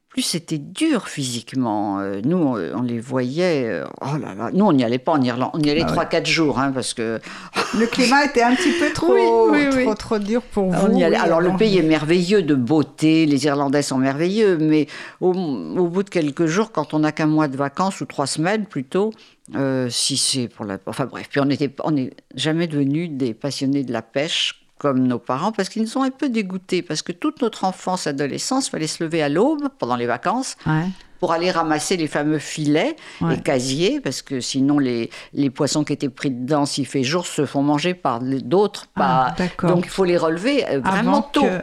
plus 0.08 0.22
c'était 0.22 0.58
dur 0.58 1.08
physiquement. 1.08 1.98
Euh, 2.00 2.20
nous, 2.24 2.36
on, 2.36 2.78
on 2.78 2.82
les 2.82 3.00
voyait. 3.00 3.64
euh, 3.68 3.84
oh 4.00 4.16
là 4.16 4.34
là, 4.36 4.50
nous 4.52 4.64
on 4.64 4.72
n'y 4.72 4.84
allait 4.84 4.98
pas 4.98 5.12
en 5.12 5.22
Irlande, 5.22 5.50
on 5.54 5.60
y 5.60 5.68
allait 5.70 5.82
Ah 5.84 5.90
trois 5.90 6.04
quatre 6.04 6.26
jours, 6.26 6.60
hein, 6.60 6.70
parce 6.72 6.94
que 6.94 7.18
Le 7.78 7.86
climat 7.86 8.24
était 8.26 8.42
un 8.42 8.54
petit 8.54 8.72
peu 8.78 8.90
trop, 8.94 9.12
Oui, 9.12 9.22
oui, 9.50 9.68
oui. 9.76 9.84
trop, 9.84 9.94
trop 9.94 10.18
dur 10.18 10.42
pour 10.42 10.70
vous. 10.70 10.86
on 10.86 10.96
y 10.96 11.02
allait. 11.02 11.16
oui, 11.16 11.22
Alors 11.22 11.40
le 11.40 11.56
pays 11.56 11.78
est 11.78 11.82
merveilleux 11.82 12.42
de 12.42 12.54
beauté, 12.54 13.26
les 13.26 13.44
Irlandais 13.46 13.82
sont 13.82 13.98
merveilleux, 13.98 14.56
mais 14.56 14.86
au, 15.20 15.32
au 15.32 15.88
bout 15.88 16.04
de 16.04 16.10
quelques 16.10 16.46
jours, 16.46 16.70
quand 16.70 16.94
on 16.94 17.00
n'a 17.00 17.10
qu'un 17.12 17.26
mois 17.26 17.48
de 17.48 17.56
vacances 17.56 18.00
ou 18.00 18.04
trois 18.06 18.26
semaines 18.28 18.66
plutôt, 18.66 19.12
euh, 19.56 19.88
si 19.90 20.16
c'est 20.16 20.48
pour 20.48 20.64
la, 20.64 20.78
enfin 20.86 21.06
bref, 21.06 21.28
puis 21.30 21.40
on 21.40 21.44
n'était, 21.46 21.74
on 21.84 21.90
n'est 21.92 22.10
jamais 22.34 22.66
devenus 22.66 23.10
des 23.10 23.34
passionnés 23.34 23.84
de 23.84 23.92
la 23.92 24.02
pêche 24.02 24.56
comme 24.78 25.06
nos 25.06 25.18
parents, 25.18 25.52
parce 25.52 25.68
qu'ils 25.68 25.82
nous 25.82 25.98
ont 25.98 26.02
un 26.02 26.10
peu 26.10 26.28
dégoûtés, 26.30 26.80
parce 26.80 27.02
que 27.02 27.12
toute 27.12 27.42
notre 27.42 27.64
enfance, 27.64 28.06
adolescence, 28.06 28.70
fallait 28.70 28.86
se 28.86 29.04
lever 29.04 29.22
à 29.22 29.28
l'aube 29.28 29.68
pendant 29.78 29.96
les 29.96 30.06
vacances 30.06 30.56
Ouais. 30.66 30.86
pour 31.18 31.32
aller 31.32 31.50
ramasser 31.50 31.98
les 31.98 32.06
fameux 32.06 32.38
filets 32.38 32.96
Ouais. 33.20 33.34
et 33.34 33.40
casiers, 33.42 34.00
parce 34.00 34.22
que 34.22 34.40
sinon 34.40 34.78
les, 34.78 35.10
les 35.34 35.50
poissons 35.50 35.84
qui 35.84 35.92
étaient 35.92 36.08
pris 36.08 36.30
dedans, 36.30 36.64
s'il 36.64 36.86
fait 36.86 37.02
jour, 37.02 37.26
se 37.26 37.44
font 37.44 37.62
manger 37.62 37.92
par 37.92 38.20
d'autres. 38.20 38.86
Ah, 38.96 39.34
pas... 39.36 39.68
Donc 39.68 39.84
il 39.84 39.90
faut 39.90 40.04
les 40.06 40.16
relever 40.16 40.64
euh, 40.66 40.80
vraiment 40.80 41.10
Avant 41.18 41.22
tôt. 41.22 41.42
que- 41.42 41.62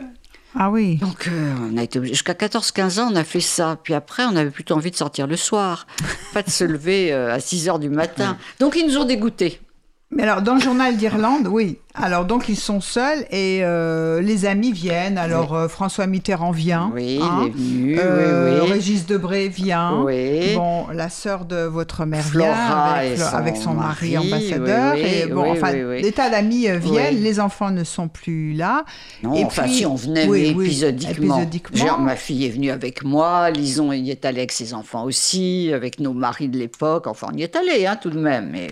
Ah 0.59 0.71
oui. 0.71 0.95
Donc 0.95 1.27
euh, 1.27 1.53
on 1.71 1.77
a 1.77 1.83
été 1.83 2.03
jusqu'à 2.03 2.33
14-15 2.33 2.99
ans, 2.99 3.09
on 3.11 3.15
a 3.15 3.23
fait 3.23 3.39
ça. 3.39 3.77
Puis 3.83 3.93
après, 3.93 4.23
on 4.23 4.35
avait 4.35 4.49
plutôt 4.49 4.73
envie 4.75 4.89
de 4.89 4.95
sortir 4.95 5.27
le 5.27 5.35
soir, 5.35 5.85
pas 6.33 6.41
de 6.41 6.49
se 6.49 6.63
lever 6.63 7.13
euh, 7.13 7.33
à 7.33 7.39
6 7.39 7.69
heures 7.69 7.79
du 7.79 7.89
matin. 7.89 8.37
Donc 8.59 8.75
ils 8.75 8.87
nous 8.87 8.97
ont 8.97 9.05
dégoûtés. 9.05 9.61
Mais 10.09 10.23
alors, 10.23 10.41
dans 10.41 10.55
le 10.55 10.61
journal 10.61 10.95
d'Irlande, 10.95 11.47
oui. 11.51 11.79
Alors, 11.93 12.23
donc, 12.23 12.47
ils 12.47 12.55
sont 12.55 12.79
seuls 12.79 13.25
et 13.29 13.59
euh, 13.63 14.21
les 14.21 14.45
amis 14.45 14.71
viennent. 14.71 15.17
Alors, 15.17 15.53
euh, 15.53 15.67
François 15.67 16.07
Mitterrand 16.07 16.51
vient. 16.51 16.89
Oui, 16.93 17.19
hein. 17.21 17.41
il 17.41 17.47
est 17.47 17.51
venu. 17.51 17.99
Euh, 17.99 18.55
oui, 18.55 18.61
oui. 18.63 18.71
Régis 18.71 19.05
Debray 19.05 19.49
vient. 19.49 20.03
Oui. 20.03 20.55
Bon, 20.55 20.87
la 20.93 21.09
sœur 21.09 21.43
de 21.43 21.57
votre 21.57 22.05
mère 22.05 22.23
Flora 22.23 22.53
vient 22.53 22.77
avec, 22.77 23.17
son 23.17 23.35
avec 23.35 23.57
son 23.57 23.73
mari, 23.73 24.13
mari, 24.13 24.27
ambassadeur. 24.27 24.93
oui, 24.95 25.01
oui, 25.03 25.09
et 25.09 25.25
bon, 25.27 25.43
oui, 25.43 25.49
enfin, 25.51 25.73
oui, 25.73 25.83
oui. 25.83 26.01
des 26.01 26.11
tas 26.13 26.29
d'amis 26.29 26.67
viennent. 26.77 27.15
Oui. 27.15 27.21
Les 27.21 27.39
enfants 27.41 27.71
ne 27.71 27.83
sont 27.83 28.07
plus 28.07 28.53
là. 28.53 28.85
Non, 29.23 29.33
Et 29.33 29.43
enfin 29.43 29.63
puis- 29.63 29.73
si 29.73 29.85
on 29.85 29.95
venait 29.95 30.25
oui, 30.25 30.51
mais 30.51 30.55
oui, 30.55 30.65
épisodiquement. 30.67 31.35
épisodiquement. 31.35 31.85
Genre, 31.85 31.99
ma 31.99 32.15
fille 32.15 32.45
est 32.45 32.49
venue 32.51 32.71
avec 32.71 33.03
moi, 33.03 33.49
Lison 33.49 33.91
y 33.91 34.09
est 34.09 34.23
allée 34.23 34.39
avec 34.39 34.53
ses 34.53 34.73
enfants 34.73 35.03
aussi, 35.03 35.69
avec 35.73 35.99
nos 35.99 36.13
maris 36.13 36.47
de 36.47 36.57
l'époque. 36.57 37.07
Enfin, 37.07 37.27
on 37.33 37.37
y 37.37 37.43
est 37.43 37.57
allé 37.57 37.85
hein, 37.85 37.97
tout 38.01 38.09
de 38.09 38.19
même. 38.19 38.49
Mais... 38.53 38.67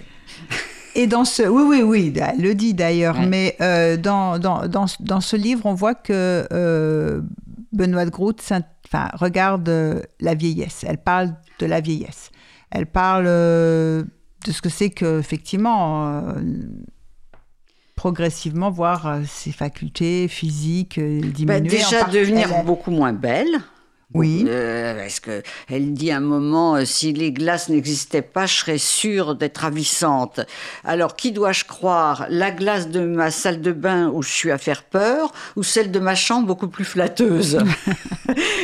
Et 0.96 1.08
dans 1.08 1.26
ce, 1.26 1.44
oui, 1.44 1.64
oui, 1.68 1.82
oui, 1.84 2.14
elle 2.16 2.42
le 2.42 2.56
dit 2.56 2.74
d'ailleurs, 2.74 3.18
Ouais. 3.20 3.26
mais 3.28 3.56
euh, 3.62 3.98
dans, 3.98 4.40
dans, 4.40 4.68
dans, 4.68 4.88
ce- 4.88 4.96
dans 5.02 5.20
ce 5.22 5.36
livre, 5.36 5.66
on 5.66 5.74
voit 5.74 5.94
que 5.96 6.48
euh, 6.54 7.22
Benoît 7.74 8.06
de 8.06 8.10
Groot 8.12 8.42
enfin, 8.42 9.10
regarde 9.14 9.68
euh, 9.68 10.02
la 10.22 10.36
vieillesse. 10.36 10.86
Elle 10.88 10.98
parle 10.98 11.36
de 11.60 11.66
la 11.66 11.82
vieillesse. 11.82 12.32
Elle 12.72 12.86
parle 12.86 13.26
euh, 13.28 14.04
de 14.46 14.52
ce 14.52 14.62
que 14.62 14.70
c'est 14.70 14.90
que, 14.90 15.20
effectivement, 15.20 16.24
progressivement 17.96 18.70
voir 18.72 19.20
ses 19.26 19.52
facultés 19.52 20.28
physiques 20.28 21.00
diminuer. 21.00 21.46
Bah, 21.46 21.60
déjà 21.60 22.04
devenir 22.06 22.64
beaucoup 22.64 22.92
moins 22.92 23.14
belle. 23.14 23.48
Oui. 24.14 24.46
Euh, 24.48 25.02
parce 25.02 25.20
que 25.20 25.42
elle 25.70 25.94
dit 25.94 26.12
à 26.12 26.18
un 26.18 26.22
moment, 26.22 26.76
euh, 26.76 26.86
si 26.86 27.12
les 27.12 27.32
glaces 27.32 27.70
n'existaient 27.70 28.22
pas, 28.22 28.46
je 28.46 28.54
serais 28.54 28.78
sûre 28.78 29.36
d'être 29.36 29.60
ravissante. 29.60 30.42
Alors, 30.84 31.16
qui 31.16 31.32
dois-je 31.32 31.66
croire? 31.66 32.28
La 32.30 32.52
glace 32.52 32.90
de 32.90 33.02
ma 33.02 33.32
salle 33.32 33.62
de 33.62 33.72
bain 33.72 34.10
où 34.10 34.22
je 34.22 34.30
suis 34.30 34.52
à 34.52 34.58
faire 34.58 34.84
peur, 34.84 35.34
ou 35.56 35.64
celle 35.64 35.92
de 35.92 36.00
ma 36.00 36.16
chambre 36.16 36.48
beaucoup 36.48 36.68
plus 36.68 36.86
flatteuse? 36.86 37.60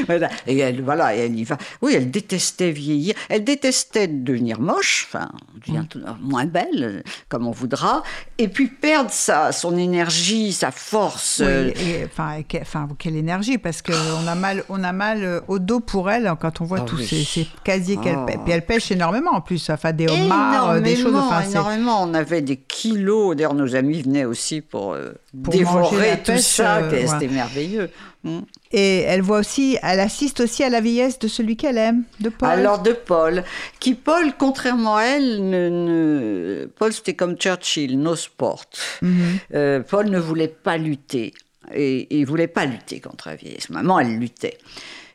Voilà. 0.08 0.30
Et 0.48 0.58
elle, 0.58 0.82
voilà, 0.82 1.16
elle 1.16 1.38
y 1.38 1.44
va. 1.44 1.58
Oui, 1.82 1.94
elle 1.96 2.10
détestait 2.10 2.72
vieillir. 2.72 3.14
Elle 3.30 3.44
détestait 3.44 4.08
devenir 4.08 4.60
moche, 4.60 5.08
enfin, 5.08 5.30
devenir 5.56 5.86
moins 6.20 6.46
belle, 6.46 6.84
euh, 6.84 7.02
comme 7.30 7.48
on 7.48 7.52
voudra, 7.52 8.04
et 8.38 8.48
puis 8.48 8.68
perdre 8.68 9.12
sa, 9.12 9.52
son 9.52 9.78
énergie, 9.78 10.52
sa 10.52 10.72
force. 10.72 11.40
Oui, 11.40 11.48
euh, 11.48 11.72
et, 11.80 12.06
enfin, 12.06 12.88
quelle 12.98 13.16
énergie, 13.16 13.58
parce 13.58 13.82
qu'on 13.82 14.28
a 14.28 14.36
mal, 14.36 14.64
on 14.70 14.84
a 14.84 14.92
mal 14.92 15.24
euh, 15.32 15.42
au 15.48 15.60
dos 15.60 15.80
pour 15.80 16.10
elle 16.12 16.32
quand 16.40 16.62
on 16.62 16.66
voit 16.66 16.80
Ah 16.82 16.86
tous 16.86 16.98
oui. 16.98 17.06
ces, 17.08 17.24
ces 17.24 17.48
casiers 17.64 17.98
qu'elle 17.98 18.18
Ah. 18.20 18.26
pêche. 18.26 18.38
Puis 18.44 18.54
elle 18.54 18.66
pêche 18.66 18.92
énormément 18.92 19.32
en 19.32 19.42
plus, 19.42 19.70
enfin 19.70 19.92
des 19.94 20.08
homards, 20.08 20.70
euh, 20.72 20.80
des 20.82 20.96
choses. 20.96 21.16
Enfin, 21.16 21.42
énormément. 21.50 22.04
On 22.04 22.14
avait 22.14 22.42
des 22.42 22.58
kilos. 22.58 23.36
D'ailleurs, 23.36 23.54
nos 23.56 23.76
amis 23.76 24.02
venaient 24.02 24.26
aussi 24.26 24.62
pour, 24.62 24.94
euh, 24.94 25.12
Pour 25.44 25.54
dévorer 25.54 26.18
tout 26.24 26.32
pêche, 26.34 26.42
ça. 26.42 26.78
euh, 26.78 26.92
ouais. 26.92 27.08
C'était 27.08 27.28
merveilleux. 27.28 27.90
Mm. 28.24 28.40
Et 28.72 29.00
elle 29.00 29.22
voit 29.24 29.40
aussi, 29.40 29.78
elle 29.82 30.00
assiste 30.00 30.42
aussi 30.42 30.64
à 30.64 30.70
la 30.70 30.80
vieillesse 30.80 31.18
de 31.20 31.28
celui 31.28 31.58
qu'elle 31.58 31.78
aime, 31.80 32.04
de 32.20 32.30
Paul. 32.30 32.50
Alors 32.50 32.80
de 32.80 32.92
Paul, 32.94 33.44
qui 33.80 33.96
Paul, 33.96 34.34
contrairement 34.38 34.98
à 34.98 35.04
elle, 35.04 35.50
ne, 35.50 35.70
ne- 35.70 36.66
Paul 36.78 36.94
c'était 36.94 37.16
comme 37.16 37.36
Churchill, 37.36 38.00
no 38.00 38.16
sport. 38.16 38.66
Mhm. 39.02 39.84
Paul 39.90 40.10
ne 40.10 40.20
voulait 40.20 40.48
pas 40.48 40.78
lutter. 40.78 41.34
Et 41.74 42.20
il 42.20 42.26
voulait 42.26 42.48
pas 42.48 42.66
lutter 42.66 43.00
contre 43.00 43.30
la 43.30 43.36
vieillesse. 43.36 43.70
Maman, 43.70 44.00
elle 44.00 44.18
luttait. 44.20 44.58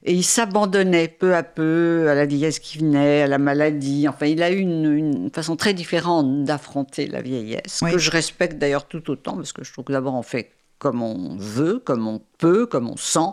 Et 0.09 0.13
il 0.15 0.23
s'abandonnait 0.23 1.09
peu 1.09 1.35
à 1.35 1.43
peu 1.43 2.07
à 2.09 2.15
la 2.15 2.27
vieillesse 2.27 2.61
qui 2.61 2.79
venait, 2.79 3.23
à 3.23 3.27
la 3.27 3.39
maladie. 3.39 4.07
Enfin, 4.09 4.27
il 4.27 4.41
a 4.43 4.51
eu 4.53 4.59
une, 4.59 4.93
une 4.97 5.31
façon 5.31 5.57
très 5.57 5.75
différente 5.75 6.45
d'affronter 6.45 7.07
la 7.09 7.21
vieillesse, 7.21 7.81
Oui. 7.83 7.91
que 7.93 7.99
je 7.99 8.11
respecte 8.13 8.57
d'ailleurs 8.59 8.87
tout 8.87 9.11
autant, 9.11 9.35
parce 9.37 9.53
que 9.53 9.65
je 9.65 9.73
trouve 9.73 9.85
que 9.85 9.93
d'abord 9.93 10.15
on 10.15 10.23
fait 10.23 10.53
comme 10.79 11.03
on 11.03 11.37
veut, 11.39 11.81
comme 11.85 12.07
on 12.07 12.21
peut, 12.39 12.67
comme 12.67 12.89
on 12.89 12.97
sent. 12.97 13.31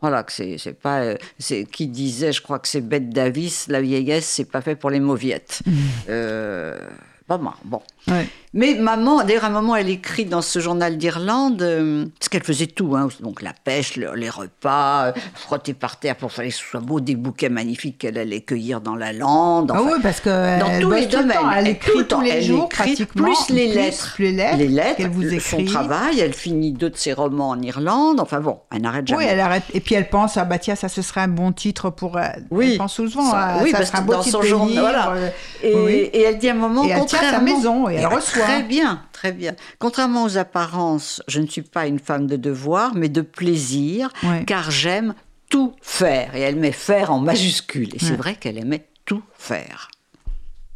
Voilà, 0.00 0.22
que 0.24 0.32
c'est, 0.32 0.58
c'est 0.58 0.74
pas. 0.74 1.00
euh, 1.02 1.16
c'est 1.38 1.64
qui 1.64 1.86
disait, 1.88 2.32
je 2.32 2.40
crois 2.42 2.58
que 2.58 2.68
c'est 2.68 2.80
Bette 2.80 3.10
Davis, 3.10 3.66
la 3.68 3.80
vieillesse, 3.80 4.26
c'est 4.26 4.44
pas 4.44 4.60
fait 4.60 4.76
pour 4.76 4.90
les 4.90 5.00
mauviettes. 5.00 5.60
Euh, 6.08 6.78
pas 7.26 7.38
mal, 7.38 7.54
bon. 7.64 7.82
Ouais. 8.10 8.26
Mais 8.54 8.74
maman, 8.74 9.22
d'ailleurs, 9.24 9.44
à 9.44 9.48
un 9.48 9.50
moment, 9.50 9.76
elle 9.76 9.90
écrit 9.90 10.24
dans 10.24 10.40
ce 10.40 10.58
journal 10.58 10.96
d'Irlande, 10.96 11.60
euh, 11.60 12.06
parce 12.18 12.30
qu'elle 12.30 12.42
faisait 12.42 12.66
tout, 12.66 12.96
hein, 12.96 13.08
donc 13.20 13.42
la 13.42 13.52
pêche, 13.52 13.96
le- 13.96 14.14
les 14.14 14.30
repas, 14.30 15.08
euh, 15.08 15.12
frotter 15.34 15.74
par 15.74 15.98
terre 15.98 16.16
pour 16.16 16.32
faire 16.32 16.46
que 16.46 16.50
ce 16.50 16.64
soit 16.64 16.80
beau, 16.80 16.98
des 17.00 17.14
bouquets 17.14 17.50
magnifiques 17.50 17.98
qu'elle 17.98 18.16
allait 18.16 18.40
cueillir 18.40 18.80
dans 18.80 18.94
la 18.96 19.12
lande. 19.12 19.70
ah 19.74 19.82
oui, 19.82 19.92
parce 20.02 20.20
que 20.20 20.58
dans 20.60 20.80
tous 20.80 20.90
les 20.92 21.02
le 21.02 21.06
domaines. 21.08 21.36
temps. 21.36 21.50
Elle 21.54 21.68
écrit 21.68 21.92
tout 21.92 21.98
le 21.98 22.06
tous 22.06 22.20
les 22.22 22.30
elle 22.30 22.42
jours, 22.42 22.64
écrit, 22.72 22.82
pratiquement. 22.94 23.24
plus 23.24 23.54
les 23.54 23.66
lettres. 23.68 24.16
les 24.18 24.32
lettres, 24.32 24.56
les 24.56 24.68
lettres, 24.68 24.96
qu'elle 24.96 25.10
vous 25.10 25.20
le- 25.20 25.34
écrit. 25.34 25.40
son 25.40 25.64
travail, 25.66 26.18
elle 26.18 26.32
finit 26.32 26.72
deux 26.72 26.88
de 26.88 26.96
ses 26.96 27.12
romans 27.12 27.50
en 27.50 27.60
Irlande. 27.60 28.18
Enfin 28.18 28.40
bon, 28.40 28.60
elle 28.74 28.80
n'arrête 28.80 29.06
jamais. 29.06 29.24
Oui, 29.24 29.28
elle 29.30 29.40
arrête. 29.40 29.64
Et 29.74 29.80
puis 29.80 29.94
elle 29.94 30.08
pense, 30.08 30.38
ah 30.38 30.46
bah 30.46 30.58
tiens, 30.58 30.74
ça 30.74 30.88
ce 30.88 31.02
serait 31.02 31.20
un 31.20 31.28
bon 31.28 31.52
titre 31.52 31.90
pour. 31.90 32.16
euh, 32.16 32.22
Oui. 32.50 32.70
Elle 32.72 32.78
pense 32.78 32.94
souvent, 32.94 33.30
Ça- 33.30 33.38
à, 33.38 33.62
oui, 33.62 33.70
ça 33.72 33.76
parce 33.78 33.90
que 33.90 34.00
dans 34.10 34.22
son 34.22 34.40
journal, 34.40 34.78
voilà. 34.80 35.12
euh, 35.12 35.28
Et, 35.62 35.74
oui. 35.76 35.92
et 36.14 36.22
elle 36.22 36.38
dit 36.38 36.48
à 36.48 36.52
un 36.52 36.56
moment, 36.56 36.82
Et 36.84 36.88
elle 36.88 37.04
tient 37.04 37.20
sa 37.30 37.40
maison 37.40 37.90
et 37.90 37.97
elle 37.98 38.04
Ah, 38.06 38.14
reçoit. 38.14 38.42
Très 38.44 38.62
bien, 38.62 39.02
très 39.12 39.32
bien. 39.32 39.54
Contrairement 39.78 40.24
aux 40.24 40.38
apparences, 40.38 41.22
je 41.28 41.40
ne 41.40 41.46
suis 41.46 41.62
pas 41.62 41.86
une 41.86 41.98
femme 41.98 42.26
de 42.26 42.36
devoir, 42.36 42.94
mais 42.94 43.08
de 43.08 43.20
plaisir, 43.22 44.10
Ouais. 44.22 44.44
car 44.46 44.70
j'aime 44.70 45.14
tout 45.50 45.74
faire. 45.82 46.34
Et 46.36 46.40
elle 46.40 46.56
met 46.56 46.72
faire 46.72 47.10
en 47.12 47.18
majuscule. 47.20 47.94
Et 47.94 47.98
c'est 47.98 48.16
vrai 48.16 48.34
qu'elle 48.34 48.58
aimait 48.58 48.86
tout 49.04 49.22
faire. 49.38 49.88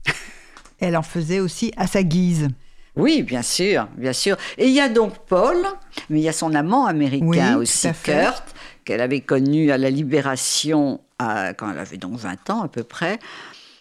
Elle 0.81 0.97
en 0.97 1.03
faisait 1.03 1.41
aussi 1.41 1.73
à 1.77 1.87
sa 1.87 2.03
guise. 2.03 2.49
Oui, 2.97 3.23
bien 3.23 3.43
sûr, 3.43 3.87
bien 3.97 4.13
sûr. 4.13 4.37
Et 4.59 4.67
il 4.67 4.73
y 4.75 4.81
a 4.81 4.89
donc 4.89 5.15
Paul, 5.27 5.57
mais 6.11 6.21
il 6.21 6.23
y 6.25 6.29
a 6.29 6.33
son 6.33 6.55
amant 6.55 6.87
américain 6.87 7.25
Oui, 7.57 7.63
aussi. 7.63 7.89
Kurt, 8.03 8.43
qu'elle 8.85 9.01
avait 9.01 9.21
connu 9.21 9.71
à 9.71 9.79
la 9.79 9.91
Libération 9.91 11.01
à- 11.19 11.55
quand 11.55 11.71
elle 11.71 11.79
avait 11.79 11.97
donc 11.99 12.19
20 12.19 12.51
ans 12.51 12.63
à 12.63 12.69
peu 12.69 12.83
près. 12.83 13.19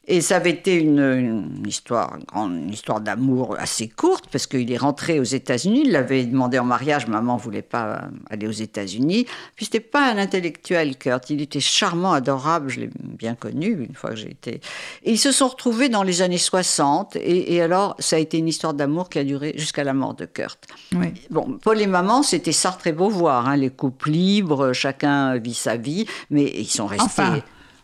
Et 0.07 0.21
ça 0.21 0.37
avait 0.37 0.49
été 0.49 0.73
une, 0.73 0.99
une 0.99 1.67
histoire, 1.67 2.15
une 2.17 2.23
grande 2.23 2.73
histoire 2.73 3.01
d'amour 3.01 3.55
assez 3.59 3.87
courte, 3.87 4.25
parce 4.31 4.47
qu'il 4.47 4.71
est 4.71 4.77
rentré 4.77 5.19
aux 5.19 5.23
États-Unis, 5.23 5.83
il 5.85 5.91
l'avait 5.91 6.25
demandé 6.25 6.57
en 6.57 6.65
mariage, 6.65 7.07
maman 7.07 7.37
voulait 7.37 7.61
pas 7.61 7.85
euh, 7.85 7.99
aller 8.31 8.47
aux 8.47 8.51
États-Unis. 8.51 9.27
Puis 9.55 9.65
c'était 9.65 9.79
pas 9.79 10.11
un 10.11 10.17
intellectuel, 10.17 10.97
Kurt, 10.97 11.29
il 11.29 11.41
était 11.41 11.59
charmant, 11.59 12.13
adorable, 12.13 12.69
je 12.69 12.79
l'ai 12.79 12.89
bien 12.99 13.35
connu 13.35 13.85
une 13.87 13.93
fois 13.93 14.09
que 14.09 14.15
j'ai 14.15 14.31
été. 14.31 14.59
Et 15.03 15.11
ils 15.11 15.19
se 15.19 15.31
sont 15.31 15.47
retrouvés 15.47 15.87
dans 15.87 16.01
les 16.01 16.23
années 16.23 16.39
60, 16.39 17.15
et, 17.17 17.53
et 17.53 17.61
alors 17.61 17.95
ça 17.99 18.15
a 18.15 18.19
été 18.19 18.39
une 18.39 18.47
histoire 18.47 18.73
d'amour 18.73 19.07
qui 19.07 19.19
a 19.19 19.23
duré 19.23 19.53
jusqu'à 19.55 19.83
la 19.83 19.93
mort 19.93 20.15
de 20.15 20.25
Kurt. 20.25 20.65
Oui. 20.95 21.13
Bon, 21.29 21.59
Paul 21.61 21.79
et 21.79 21.87
maman, 21.87 22.23
c'était 22.23 22.51
Sartre 22.51 22.87
et 22.87 22.91
Beauvoir, 22.91 23.47
hein, 23.47 23.55
les 23.55 23.69
couples 23.69 24.09
libres, 24.09 24.73
chacun 24.73 25.37
vit 25.37 25.53
sa 25.53 25.77
vie, 25.77 26.07
mais 26.31 26.51
ils 26.57 26.65
sont 26.65 26.87
restés. 26.87 27.05
Enfin, 27.05 27.39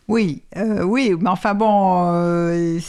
oui, 0.07 0.43
euh, 0.55 0.83
oui, 0.83 1.13
mais 1.19 1.29
enfin 1.29 1.53
bon, 1.53 2.11
euh, 2.13 2.79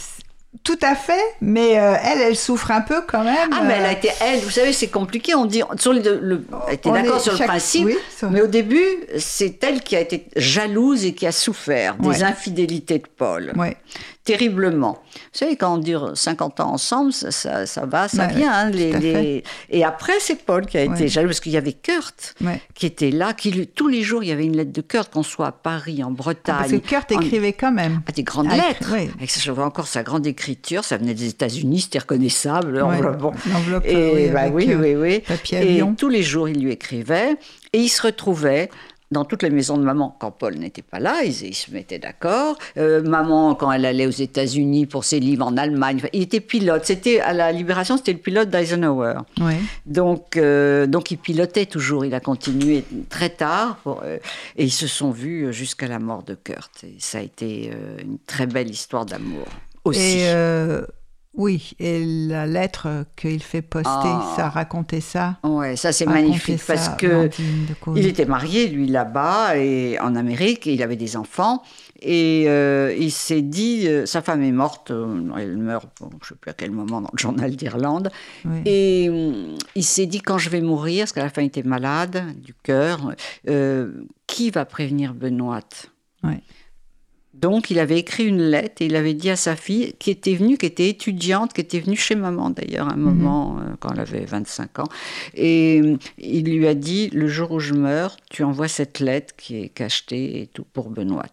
tout 0.63 0.79
à 0.81 0.95
fait, 0.95 1.21
mais 1.41 1.79
euh, 1.79 1.95
elle, 2.03 2.21
elle 2.21 2.35
souffre 2.35 2.71
un 2.71 2.81
peu 2.81 3.01
quand 3.07 3.23
même. 3.23 3.49
Ah, 3.53 3.61
mais 3.65 3.75
elle 3.77 3.85
a 3.85 3.91
été, 3.91 4.09
elle, 4.21 4.39
vous 4.41 4.49
savez, 4.49 4.73
c'est 4.73 4.87
compliqué. 4.87 5.35
On 5.35 5.45
dit, 5.45 5.61
sur 5.77 5.93
le, 5.93 6.43
elle 6.67 6.73
était 6.73 6.91
d'accord 6.91 7.21
sur 7.21 7.33
chaque- 7.33 7.41
le 7.41 7.45
principe, 7.47 7.85
oui, 7.85 7.97
sur- 8.17 8.29
mais 8.31 8.41
au 8.41 8.47
début, 8.47 8.83
c'est 9.17 9.63
elle 9.63 9.81
qui 9.81 9.95
a 9.95 9.99
été 10.01 10.25
jalouse 10.35 11.05
et 11.05 11.13
qui 11.13 11.27
a 11.27 11.31
souffert 11.31 11.95
des 11.97 12.07
Ouais. 12.07 12.23
infidélités 12.23 12.97
de 12.99 13.07
Paul. 13.17 13.53
ouais. 13.57 13.77
Terriblement. 14.25 14.99
Vous 15.13 15.19
savez, 15.31 15.55
quand 15.55 15.73
on 15.73 15.77
dure 15.79 16.11
50 16.13 16.59
ans 16.59 16.73
ensemble, 16.73 17.11
ça, 17.13 17.31
ça, 17.31 17.65
ça 17.65 17.85
va, 17.87 18.07
ça 18.07 18.27
Ouais, 18.27 18.33
vient. 18.35 18.51
hein, 18.53 18.69
les, 18.69 18.89
tout 18.91 18.97
à 18.97 18.99
les- 18.99 19.43
Et 19.71 19.83
après, 19.83 20.13
c'est 20.19 20.43
Paul 20.45 20.65
qui 20.67 20.77
a 20.77 20.83
été 20.83 20.91
Ouais. 21.03 21.07
jaloux, 21.07 21.29
parce 21.29 21.39
qu'il 21.39 21.51
y 21.53 21.57
avait 21.57 21.73
Kurt 21.73 22.35
Ouais. 22.41 22.61
qui 22.75 22.85
était 22.85 23.09
là, 23.09 23.33
qui, 23.33 23.65
tous 23.67 23.87
les 23.87 24.03
jours, 24.03 24.21
il 24.23 24.29
y 24.29 24.31
avait 24.31 24.45
une 24.45 24.55
lettre 24.55 24.71
de 24.73 24.81
Kurt, 24.81 25.11
qu'on 25.11 25.23
soit 25.23 25.47
à 25.47 25.51
Paris, 25.51 26.03
en 26.03 26.11
Bretagne. 26.11 26.55
Ah, 26.59 26.59
Parce 26.59 26.71
que 26.71 26.77
Kurt 26.77 27.11
en- 27.11 27.19
écrivait 27.21 27.53
quand 27.53 27.71
même. 27.71 28.01
Ah, 28.07 28.11
des 28.11 28.23
grandes 28.23 28.49
Ah, 28.51 28.55
lettres. 28.57 28.93
Avec, 28.93 29.31
je 29.39 29.51
vois 29.51 29.65
encore 29.65 29.87
sa 29.87 30.03
grande 30.03 30.27
écriture, 30.27 30.83
ça 30.83 30.97
venait 30.97 31.15
des 31.15 31.29
États-Unis, 31.29 31.81
c'était 31.81 31.99
reconnaissable. 31.99 32.81
Enveloppe, 32.83 33.17
bon. 33.17 33.31
l'enveloppe, 33.51 33.85
Et 33.87 34.11
oui, 34.13 34.29
bah 34.31 34.49
oui, 34.51 34.71
euh, 34.71 34.77
oui, 34.79 34.95
oui. 34.95 35.19
papier 35.21 35.57
Et 35.59 35.61
avion. 35.61 35.95
tous 35.95 36.09
les 36.09 36.21
jours, 36.23 36.47
il 36.49 36.61
lui 36.63 36.71
écrivait. 36.71 37.37
Et 37.73 37.79
il 37.79 37.89
se 37.89 38.01
retrouvait 38.01 38.69
dans 39.11 39.25
toutes 39.25 39.43
les 39.43 39.49
maisons 39.49 39.77
de 39.77 39.83
maman. 39.83 40.15
Quand 40.19 40.31
Paul 40.31 40.55
n'était 40.55 40.81
pas 40.81 40.99
là, 40.99 41.23
ils, 41.23 41.43
ils 41.43 41.55
se 41.55 41.71
mettaient 41.71 41.99
d'accord. 41.99 42.57
Euh, 42.77 43.01
maman, 43.01 43.55
quand 43.55 43.71
elle 43.71 43.85
allait 43.85 44.05
aux 44.05 44.11
États-Unis 44.11 44.85
pour 44.85 45.03
ses 45.03 45.19
livres 45.19 45.45
en 45.45 45.57
Allemagne, 45.57 46.01
il 46.13 46.23
était 46.23 46.39
pilote. 46.39 46.85
C'était 46.85 47.19
à 47.19 47.33
la 47.33 47.51
Libération, 47.51 47.97
c'était 47.97 48.13
le 48.13 48.19
pilote 48.19 48.49
d'Eisenhower. 48.49 49.15
Oui. 49.39 49.53
Donc, 49.85 50.37
euh, 50.37 50.85
donc 50.85 51.11
il 51.11 51.17
pilotait 51.17 51.65
toujours. 51.65 52.05
Il 52.05 52.13
a 52.13 52.19
continué 52.19 52.83
très 53.09 53.29
tard 53.29 53.77
pour, 53.83 54.01
euh, 54.03 54.17
et 54.55 54.65
ils 54.65 54.71
se 54.71 54.87
sont 54.87 55.11
vus 55.11 55.51
jusqu'à 55.53 55.87
la 55.87 55.99
mort 55.99 56.23
de 56.23 56.35
Kurt. 56.35 56.83
Et 56.83 56.95
ça 56.99 57.19
a 57.19 57.21
été 57.21 57.71
euh, 57.73 57.97
une 58.01 58.19
très 58.19 58.45
belle 58.45 58.69
histoire 58.69 59.05
d'amour 59.05 59.45
aussi. 59.83 60.19
Et 60.19 60.23
euh, 60.27 60.85
oui, 61.35 61.73
et 61.79 62.03
la 62.05 62.45
lettre 62.47 63.05
qu'il 63.15 63.41
fait 63.41 63.61
poster, 63.61 63.89
Ah. 63.93 64.33
ça 64.35 64.49
racontait 64.49 64.99
ça. 64.99 65.37
Ouais, 65.43 65.75
ça 65.75 65.91
c'est 65.91 66.05
magnifique 66.07 66.59
ça, 66.59 66.73
parce 66.73 66.89
que 66.89 67.29
il 67.95 68.05
était 68.07 68.25
marié 68.25 68.67
lui 68.67 68.87
là-bas 68.87 69.55
et 69.57 69.99
en 69.99 70.15
Amérique, 70.15 70.65
et 70.67 70.73
il 70.73 70.81
avait 70.83 70.95
des 70.95 71.15
enfants 71.15 71.61
et 72.01 72.45
euh, 72.47 72.95
il 72.97 73.11
s'est 73.11 73.41
dit 73.41 73.87
euh, 73.87 74.05
sa 74.05 74.21
femme 74.21 74.41
est 74.41 74.51
morte, 74.53 74.89
euh, 74.91 75.29
elle 75.37 75.57
meurt, 75.57 75.87
bon, 75.99 76.09
je 76.23 76.29
sais 76.29 76.35
plus 76.35 76.49
à 76.49 76.53
quel 76.53 76.71
moment 76.71 77.01
dans 77.01 77.09
le 77.11 77.17
journal 77.19 77.55
d'Irlande 77.55 78.09
Oui. 78.45 78.61
et 78.65 79.09
hum, 79.09 79.57
il 79.75 79.83
s'est 79.83 80.05
dit 80.07 80.21
quand 80.21 80.37
je 80.37 80.49
vais 80.49 80.61
mourir, 80.61 81.03
parce 81.03 81.11
qu'à 81.13 81.23
la 81.23 81.29
fin 81.29 81.41
il 81.41 81.47
était 81.47 81.63
malade 81.63 82.23
du 82.41 82.53
cœur, 82.53 83.13
qui 84.27 84.49
va 84.49 84.65
prévenir 84.65 85.13
Benoît? 85.13 85.59
Donc, 87.41 87.69
il 87.69 87.79
avait 87.79 87.97
écrit 87.99 88.25
une 88.25 88.41
lettre 88.41 88.81
et 88.81 88.85
il 88.87 88.95
avait 88.95 89.13
dit 89.13 89.29
à 89.29 89.35
sa 89.35 89.55
fille, 89.55 89.93
qui 89.97 90.11
était 90.11 90.33
venue, 90.35 90.57
qui 90.57 90.65
était 90.65 90.89
étudiante, 90.89 91.53
qui 91.53 91.61
était 91.61 91.79
venue 91.79 91.95
chez 91.95 92.15
maman 92.15 92.49
d'ailleurs, 92.49 92.89
à 92.89 92.93
un 92.93 92.97
moment, 92.97 93.57
euh, 93.59 93.75
quand 93.79 93.89
elle 93.93 94.01
avait 94.01 94.25
25 94.25 94.79
ans. 94.79 94.87
Et 95.35 95.81
euh, 95.83 95.97
il 96.17 96.45
lui 96.53 96.67
a 96.67 96.73
dit 96.73 97.09
Le 97.13 97.27
jour 97.27 97.51
où 97.51 97.59
je 97.59 97.73
meurs, 97.73 98.17
tu 98.29 98.43
envoies 98.43 98.67
cette 98.67 98.99
lettre 98.99 99.33
qui 99.37 99.55
est 99.61 99.69
cachetée 99.69 100.41
et 100.41 100.47
tout 100.47 100.65
pour 100.73 100.89
Benoît. 100.89 101.25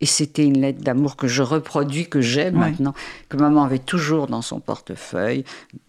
Et 0.00 0.06
c'était 0.06 0.44
une 0.44 0.60
lettre 0.60 0.80
d'amour 0.80 1.16
que 1.16 1.26
je 1.26 1.42
reproduis, 1.42 2.06
que 2.08 2.20
j'ai 2.20 2.52
maintenant, 2.52 2.94
que 3.28 3.36
maman 3.36 3.64
avait 3.64 3.80
toujours 3.80 4.28
dans 4.28 4.42
son 4.42 4.60
portefeuille. 4.60 5.42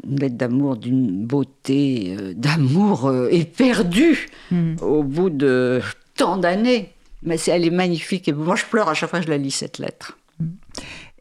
Une 0.09 0.19
lettre 0.19 0.35
d'amour 0.35 0.77
d'une 0.77 1.23
beauté, 1.27 2.15
euh, 2.19 2.33
d'amour 2.35 3.05
euh, 3.07 3.27
éperdu 3.29 4.29
Mhm. 4.49 4.77
au 4.81 5.03
bout 5.03 5.29
de 5.29 5.79
tant 6.15 6.37
d'années. 6.37 6.89
Mais 7.23 7.37
elle 7.47 7.65
est 7.65 7.69
magnifique. 7.71 8.27
Et 8.27 8.33
moi, 8.33 8.55
je 8.55 8.65
pleure 8.65 8.89
à 8.89 8.93
chaque 8.93 9.09
fois 9.09 9.19
que 9.19 9.25
je 9.25 9.31
la 9.31 9.37
lis, 9.37 9.51
cette 9.51 9.77
lettre. 9.77 10.17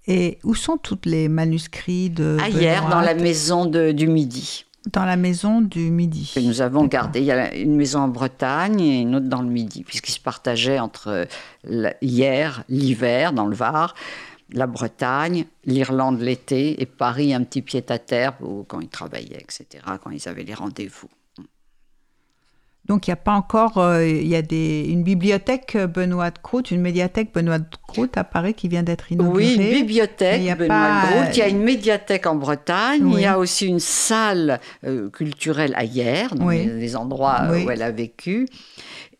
Et 0.06 0.38
où 0.44 0.54
sont 0.54 0.76
tous 0.78 0.98
les 1.04 1.28
manuscrits 1.28 2.08
de 2.10 2.38
Ah, 2.40 2.48
hier, 2.48 2.82
Benoît 2.82 2.94
dans 2.94 3.00
la 3.00 3.14
maison 3.14 3.66
de- 3.66 3.92
du 3.92 4.06
Midi. 4.06 4.64
Dans 4.92 5.04
la 5.04 5.16
maison 5.16 5.60
du 5.60 5.90
Midi. 5.90 6.32
que 6.34 6.40
nous 6.40 6.62
avons 6.62 6.84
gardé. 6.86 7.18
Il 7.18 7.26
y 7.26 7.32
a 7.32 7.54
une 7.54 7.76
maison 7.76 7.98
en 8.00 8.08
Bretagne 8.08 8.80
et 8.80 9.00
une 9.02 9.16
autre 9.16 9.26
dans 9.26 9.42
le 9.42 9.48
Midi, 9.50 9.82
puisqu'ils 9.84 10.12
se 10.12 10.20
partageaient 10.20 10.78
entre 10.78 11.26
hier, 12.00 12.62
l'hiver, 12.70 13.32
dans 13.34 13.46
le 13.46 13.54
Var, 13.54 13.94
la 14.52 14.66
Bretagne, 14.66 15.44
l'Irlande 15.66 16.20
l'été 16.20 16.80
et 16.80 16.86
Paris, 16.86 17.34
un 17.34 17.42
petit 17.44 17.60
pied-à-terre 17.60 18.32
où- 18.40 18.64
quand 18.66 18.80
ils 18.80 18.88
travaillaient, 18.88 19.42
etc., 19.42 19.66
quand 20.02 20.10
ils 20.10 20.26
avaient 20.26 20.44
les 20.44 20.54
rendez-vous. 20.54 21.08
Donc 22.88 23.06
il 23.06 23.10
n'y 23.10 23.12
a 23.12 23.16
pas 23.16 23.32
encore, 23.32 23.76
euh, 23.78 24.06
il 24.06 24.26
y 24.26 24.34
a 24.34 24.40
des, 24.40 24.86
une 24.88 25.02
bibliothèque 25.02 25.74
euh, 25.76 25.86
Benoît 25.86 26.30
de 26.30 26.38
Croûte, 26.38 26.70
une 26.70 26.80
médiathèque 26.80 27.34
Benoît 27.34 27.58
de 27.58 27.66
Croûte 27.86 28.16
à 28.16 28.24
Paris 28.24 28.54
qui 28.54 28.66
vient 28.68 28.82
d'être 28.82 29.12
inaugurée. 29.12 29.44
Oui, 29.44 29.54
une 29.56 29.70
bibliothèque, 29.80 30.42
y 30.42 30.50
a 30.50 30.54
Benoît 30.54 30.74
pas- 30.76 31.10
Groult. 31.10 31.28
Il 31.34 31.38
y 31.38 31.42
a 31.42 31.48
une 31.48 31.62
médiathèque 31.62 32.26
en 32.26 32.34
Bretagne. 32.36 33.02
Oui. 33.04 33.12
Il 33.16 33.20
y 33.20 33.26
a 33.26 33.38
aussi 33.38 33.66
une 33.66 33.78
salle 33.80 34.58
euh, 34.86 35.10
culturelle 35.10 35.74
à 35.76 35.84
Hier, 35.84 36.34
dans 36.34 36.46
Oui. 36.46 36.64
les, 36.64 36.80
les 36.80 36.96
endroits 36.96 37.40
euh, 37.42 37.52
Oui. 37.52 37.64
où 37.66 37.70
elle 37.70 37.82
a 37.82 37.90
vécu. 37.90 38.48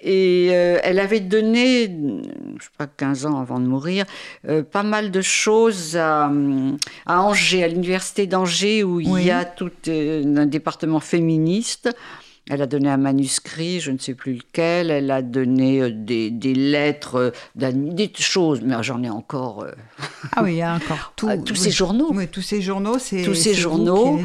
Et 0.01 0.49
euh, 0.53 0.79
elle 0.85 1.01
avait 1.01 1.19
donné, 1.21 1.87
je 1.89 1.91
ne 1.91 2.23
sais 2.61 2.69
pas, 2.79 2.87
15 2.87 3.27
ans 3.27 3.39
avant 3.41 3.59
de 3.59 3.67
mourir, 3.67 4.05
euh, 4.49 4.63
pas 4.63 4.85
mal 4.85 5.11
de 5.11 5.21
choses 5.21 5.97
à, 5.97 6.31
à 7.05 7.21
Angers, 7.21 7.65
à 7.65 7.69
l'université 7.69 8.27
d'Angers, 8.29 8.85
où 8.85 9.01
il 9.01 9.21
y 9.23 9.31
a 9.33 9.45
tout 9.45 9.73
euh, 9.89 10.23
un 10.37 10.47
département 10.47 11.01
féministe. 11.01 11.91
Elle 12.51 12.63
a 12.63 12.67
donné 12.67 12.89
un 12.89 12.97
manuscrit, 12.97 13.81
je 13.81 13.91
ne 13.91 13.99
sais 13.99 14.15
plus 14.15 14.35
lequel. 14.35 14.91
Elle 14.91 15.11
a 15.11 15.23
donné 15.23 15.81
euh, 15.83 15.91
des, 15.93 16.31
des 16.31 16.55
lettres, 16.55 17.33
euh, 17.57 17.73
des 17.73 18.11
choses, 18.19 18.61
mais 18.63 18.75
j'en 18.83 19.03
ai 19.03 19.11
encore. 19.11 19.63
euh, 19.65 19.73
Ah 20.37 20.43
oui, 20.43 20.53
il 20.55 20.57
y 20.59 20.63
a 20.63 20.75
encore 20.75 21.13
tout, 21.17 21.29
Ah, 21.31 21.37
tous 21.37 21.53
oui. 21.55 21.59
ces 21.59 21.71
journaux. 21.71 22.11
Oui, 22.15 22.27
tous 22.29 22.43
ces 22.43 22.63
journaux, 22.63 22.99
c'est 22.99 23.23
Tous 23.23 23.35
ces 23.35 23.55
journaux. 23.55 24.19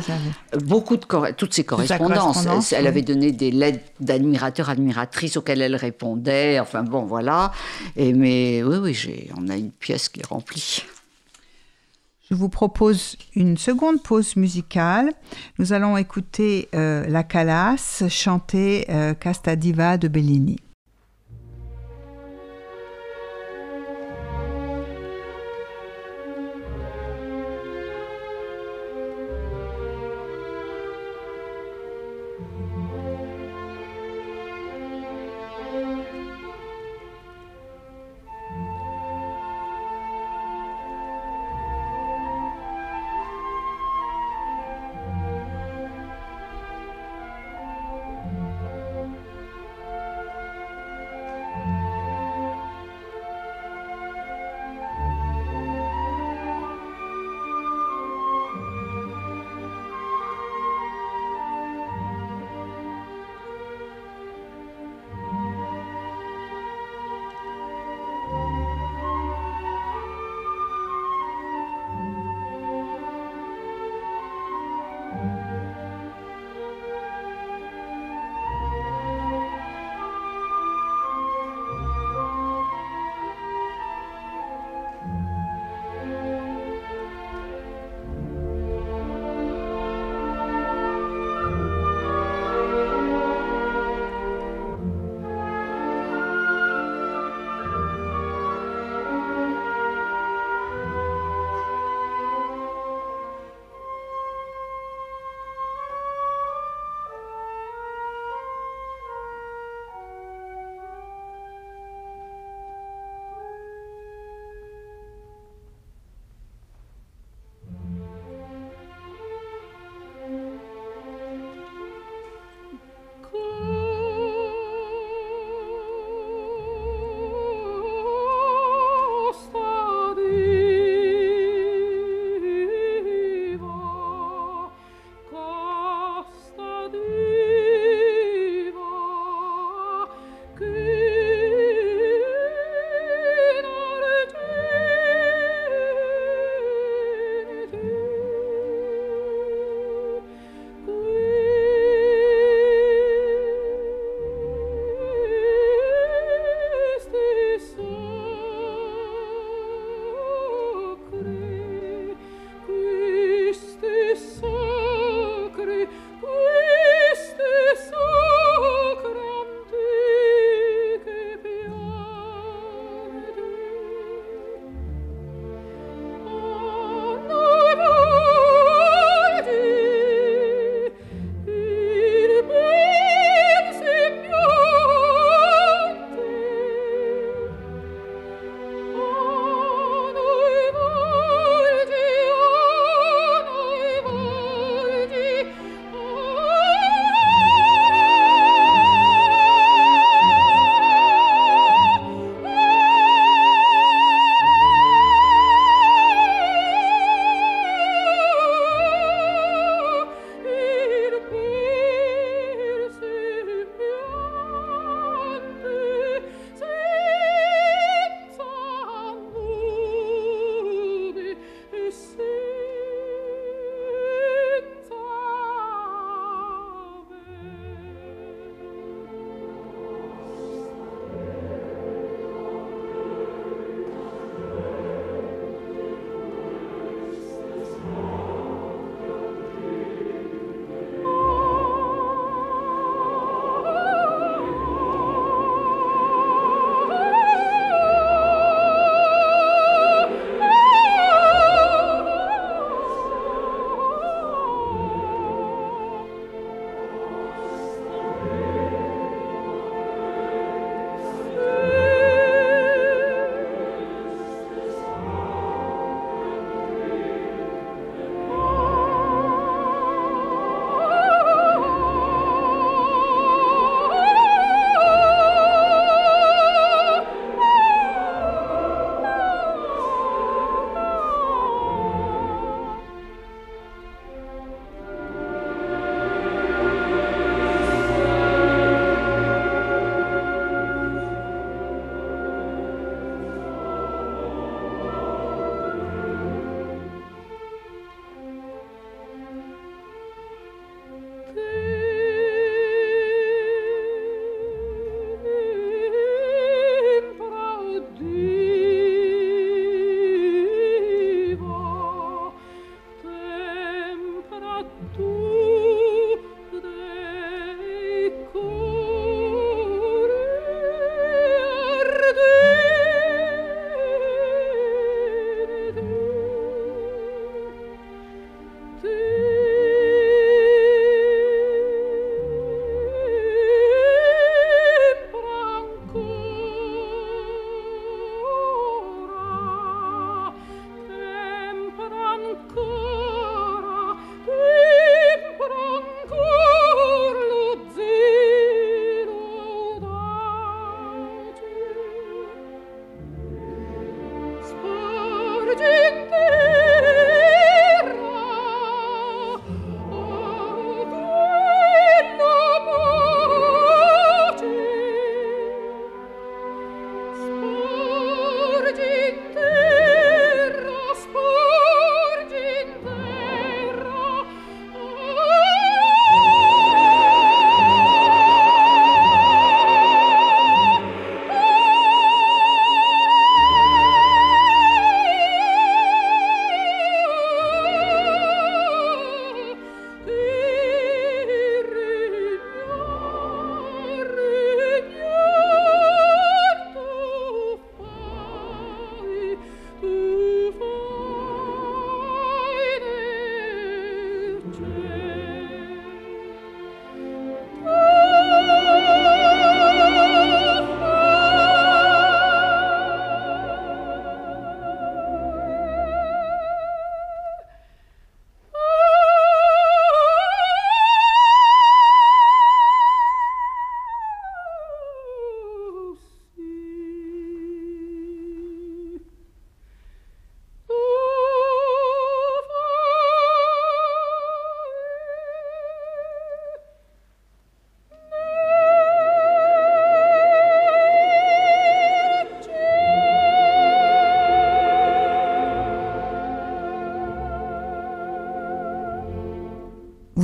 Beaucoup 0.64 0.98
de 0.98 1.32
toutes 1.34 1.54
ces 1.54 1.64
correspondances. 1.64 2.18
correspondance, 2.38 2.74
elle 2.74 2.84
oui. 2.84 2.88
avait 2.88 3.02
donné 3.02 3.32
des 3.32 3.52
lettres 3.52 3.84
d'admirateurs, 4.00 4.70
admiratrices 4.70 5.38
auxquelles 5.38 5.62
elle 5.62 5.76
répondait. 5.76 6.60
Enfin 6.60 6.84
bon, 6.84 7.04
voilà. 7.04 7.52
Et 7.96 8.14
mais 8.14 8.64
oui, 8.64 8.78
oui, 8.78 9.30
on 9.38 9.50
a 9.50 9.56
une 9.58 9.72
pièce 9.72 10.10
qui 10.10 10.22
est 10.22 10.26
remplie. 10.28 10.84
Je 12.34 12.38
vous 12.40 12.50
propose 12.50 13.16
une 13.36 13.58
seconde 13.58 14.02
pause 14.02 14.38
musicale. 14.38 15.14
Nous 15.60 15.72
allons 15.72 15.98
écouter 15.98 16.68
euh, 16.74 17.06
La 17.08 17.22
Calas 17.22 18.06
chanter 18.10 18.88
euh, 18.90 19.14
Casta 19.14 19.56
Diva 19.56 20.00
de 20.00 20.08
Bellini. 20.08 20.58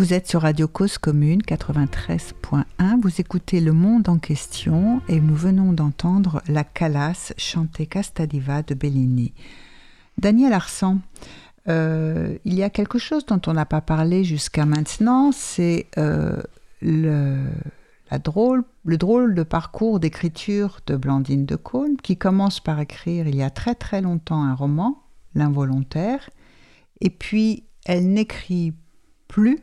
Vous 0.09 0.15
êtes 0.15 0.27
sur 0.27 0.41
Radio 0.41 0.67
Cause 0.67 0.97
Commune 0.97 1.43
93.1, 1.43 2.99
vous 2.99 3.21
écoutez 3.21 3.61
Le 3.61 3.73
Monde 3.73 4.09
en 4.09 4.17
question 4.17 5.03
et 5.07 5.19
nous 5.19 5.35
venons 5.35 5.71
d'entendre 5.71 6.41
La 6.47 6.63
Calas 6.63 7.31
chanter 7.37 7.85
Castadiva 7.85 8.63
de 8.63 8.73
Bellini. 8.73 9.35
Daniel 10.17 10.53
Arsan, 10.53 10.97
euh, 11.67 12.35
il 12.43 12.55
y 12.55 12.63
a 12.63 12.71
quelque 12.71 12.97
chose 12.97 13.23
dont 13.27 13.39
on 13.45 13.53
n'a 13.53 13.67
pas 13.67 13.81
parlé 13.81 14.23
jusqu'à 14.23 14.65
maintenant, 14.65 15.31
c'est 15.31 15.85
euh, 15.99 16.41
le, 16.81 17.45
drôle, 18.23 18.63
le 18.85 18.97
drôle 18.97 19.35
de 19.35 19.43
parcours 19.43 19.99
d'écriture 19.99 20.79
de 20.87 20.95
Blandine 20.95 21.45
de 21.45 21.55
Caunes, 21.55 21.97
qui 21.97 22.17
commence 22.17 22.59
par 22.59 22.79
écrire 22.79 23.27
il 23.27 23.35
y 23.35 23.43
a 23.43 23.51
très 23.51 23.75
très 23.75 24.01
longtemps 24.01 24.43
un 24.43 24.55
roman, 24.55 25.03
L'involontaire, 25.35 26.31
et 26.99 27.11
puis 27.11 27.65
elle 27.85 28.11
n'écrit 28.11 28.73
plus 29.27 29.59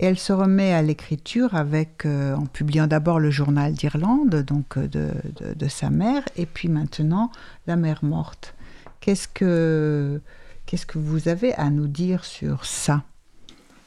et 0.00 0.06
elle 0.06 0.18
se 0.18 0.32
remet 0.32 0.72
à 0.72 0.80
l'écriture 0.80 1.54
avec, 1.54 2.06
euh, 2.06 2.34
en 2.34 2.46
publiant 2.46 2.86
d'abord 2.86 3.20
le 3.20 3.30
journal 3.30 3.74
d'Irlande, 3.74 4.34
donc 4.34 4.78
euh, 4.78 4.88
de, 4.88 5.68
sa 5.68 5.90
mère, 5.90 6.22
et 6.36 6.46
puis 6.46 6.68
maintenant 6.68 7.30
La 7.66 7.76
mère 7.76 8.02
morte. 8.02 8.54
Qu'est-ce 9.00 9.28
que, 9.28 10.22
qu'est-ce 10.64 10.86
que 10.86 10.98
vous 10.98 11.28
avez 11.28 11.52
à 11.54 11.68
nous 11.68 11.86
dire 11.86 12.24
sur 12.24 12.64
ça, 12.64 13.02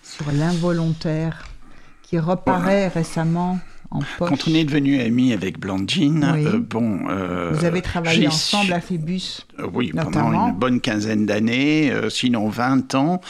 sur 0.04 0.32
l'involontaire 0.32 1.48
qui 2.04 2.20
reparaît 2.20 2.90
récemment 2.90 3.58
quand 4.20 4.48
on 4.48 4.54
est 4.54 4.64
devenu 4.64 5.00
amis 5.02 5.34
avec 5.34 5.60
Blandine, 5.60 6.32
oui. 6.36 6.46
euh, 6.46 6.60
bon. 6.60 7.02
Euh, 7.10 7.52
Vous 7.54 7.66
avez 7.66 7.82
travaillé 7.82 8.28
ensemble 8.28 8.74
à 8.74 8.82
Phébus 8.82 9.46
euh, 9.60 9.68
Oui, 9.74 9.92
notamment. 9.94 10.12
pendant 10.32 10.48
une 10.50 10.56
bonne 10.56 10.82
quinzaine 10.82 11.26
d'années, 11.26 11.92
euh, 11.92 12.10
sinon 12.10 12.50
20 12.50 12.96
ans. 12.96 13.22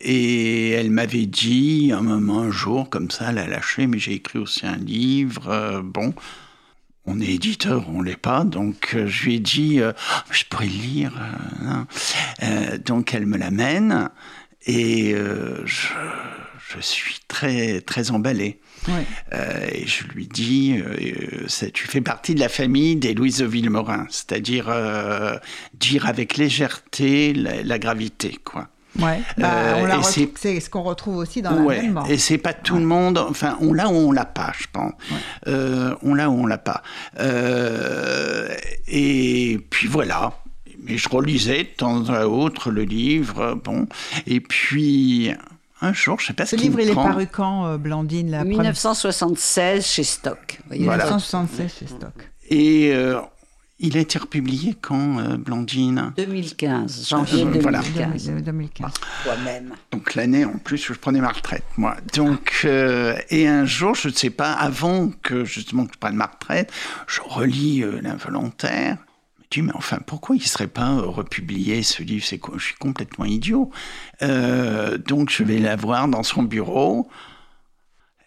Et 0.00 0.70
elle 0.70 0.90
m'avait 0.90 1.26
dit, 1.26 1.92
un 1.94 2.02
moment, 2.02 2.40
un 2.40 2.50
jour, 2.50 2.88
comme 2.90 3.10
ça, 3.10 3.26
elle 3.30 3.38
a 3.38 3.46
lâché, 3.46 3.86
mais 3.86 3.98
j'ai 3.98 4.14
écrit 4.14 4.38
aussi 4.38 4.66
un 4.66 4.76
livre. 4.76 5.80
bon. 5.84 6.14
On 7.10 7.20
est 7.20 7.26
éditeur, 7.28 7.86
on 7.88 8.02
l'est 8.02 8.18
pas, 8.18 8.44
donc 8.44 8.92
euh, 8.94 9.06
je 9.06 9.24
lui 9.24 9.36
ai 9.36 9.38
dit, 9.38 9.80
euh, 9.80 9.92
je 10.30 10.44
pourrais 10.44 10.66
le 10.66 10.72
lire. 10.72 11.12
euh, 11.18 11.86
hein. 12.42 12.76
Donc 12.84 13.14
elle 13.14 13.24
me 13.24 13.38
l'amène 13.38 14.10
et 14.66 15.14
je, 15.64 15.86
je 16.58 16.80
suis 16.82 17.16
très 17.26 17.80
très 17.80 18.10
emballé. 18.10 18.60
Ouais. 18.86 19.04
Euh, 19.34 19.66
et 19.72 19.86
je 19.86 20.04
lui 20.04 20.26
dis, 20.26 20.76
euh, 20.78 21.44
c'est- 21.48 21.72
tu 21.72 21.86
fais 21.88 22.00
partie 22.00 22.34
de 22.34 22.40
la 22.40 22.48
famille 22.48 22.96
des 22.96 23.12
Louise 23.14 23.38
de 23.38 23.44
Villemorin, 23.46 24.06
c'est-à-dire 24.10 24.66
euh, 24.68 25.36
dire 25.74 26.06
avec 26.06 26.36
légèreté 26.36 27.32
la, 27.34 27.62
la 27.62 27.78
gravité, 27.78 28.38
quoi. 28.44 28.68
Ouais. 28.98 29.20
Bah, 29.36 29.50
Euh, 29.52 29.86
la 29.86 30.02
c'est- 30.02 30.60
ce 30.60 30.70
qu'on 30.70 30.82
retrouve 30.82 31.16
aussi 31.18 31.42
dans 31.42 31.50
la 31.54 31.60
Ouais, 31.60 31.82
même 31.82 31.92
mort. 31.92 32.06
et 32.10 32.18
c'est 32.18 32.38
pas 32.38 32.52
tout 32.54 32.76
le 32.76 32.84
monde, 32.84 33.18
enfin, 33.18 33.56
on 33.60 33.72
l'a 33.72 33.88
ou 33.88 33.94
on 33.94 34.12
l'a 34.12 34.24
pas, 34.24 34.52
je 34.58 34.66
pense. 34.72 34.92
Euh, 35.46 35.94
on 36.02 36.14
l'a 36.14 36.30
ou 36.30 36.40
on 36.42 36.46
l'a 36.46 36.58
pas. 36.58 36.82
Euh, 37.20 38.48
et 38.86 39.58
puis 39.70 39.86
voilà. 39.88 40.32
Mais 40.84 40.96
je 40.96 41.08
relisais 41.08 41.64
de 41.64 41.68
temps 41.76 42.08
à 42.08 42.26
autre 42.26 42.70
le 42.70 42.82
livre, 42.82 43.60
bon. 43.62 43.86
Et 44.26 44.40
puis, 44.40 45.32
un 45.80 45.92
jour, 45.92 46.18
je 46.20 46.26
sais 46.26 46.32
pas 46.32 46.44
ce 46.46 46.56
Ce 46.56 46.60
livre, 46.62 46.80
il 46.80 46.90
est 46.90 46.94
paru 46.94 47.26
quand, 47.30 47.66
euh, 47.66 47.78
Blandine 47.78 48.30
la 48.30 48.38
première- 48.40 48.58
1976 48.60 49.86
chez 49.86 50.04
Stock. 50.04 50.60
Voilà. 50.68 51.04
1976 51.04 51.72
chez 51.78 51.86
Stock. 51.86 52.12
Et 52.50 52.90
euh, 52.94 53.20
il 53.78 53.96
a 53.96 54.00
été 54.00 54.18
republié 54.18 54.74
quand, 54.80 55.18
euh, 55.20 55.36
Blandine? 55.36 56.12
2015, 56.16 57.06
janvier 57.08 57.44
Euh, 57.44 57.58
voilà. 57.60 57.80
2015. 57.82 58.30
2015. 58.42 58.90
Toi-même. 59.24 59.72
Donc 59.92 60.14
l'année 60.14 60.44
en 60.44 60.58
plus 60.58 60.88
où 60.90 60.94
je 60.94 60.98
prenais 60.98 61.20
ma 61.20 61.28
retraite, 61.28 61.64
moi. 61.76 61.96
Donc 62.14 62.62
euh, 62.64 63.16
et 63.30 63.46
un 63.46 63.64
jour, 63.64 63.94
je 63.94 64.08
ne 64.08 64.12
sais 64.14 64.30
pas, 64.30 64.52
avant 64.52 65.10
que 65.22 65.44
justement 65.44 65.86
que 65.86 65.92
je 65.94 65.98
prenne 65.98 66.16
ma 66.16 66.26
retraite, 66.26 66.72
je 67.06 67.20
relis 67.24 67.82
euh, 67.84 68.00
l'involontaire. 68.02 68.96
Dis 69.50 69.62
mais 69.62 69.72
enfin 69.74 69.98
pourquoi 70.06 70.36
il 70.36 70.42
serait 70.42 70.66
pas 70.66 71.00
republié 71.00 71.82
ce 71.82 72.02
livre? 72.02 72.24
C'est 72.24 72.40
Je 72.56 72.62
suis 72.64 72.74
complètement 72.76 73.24
idiot. 73.24 73.70
Euh, 74.22 74.98
donc 74.98 75.30
je 75.30 75.42
vais 75.42 75.58
la 75.58 75.76
voir 75.76 76.08
dans 76.08 76.22
son 76.22 76.42
bureau. 76.42 77.08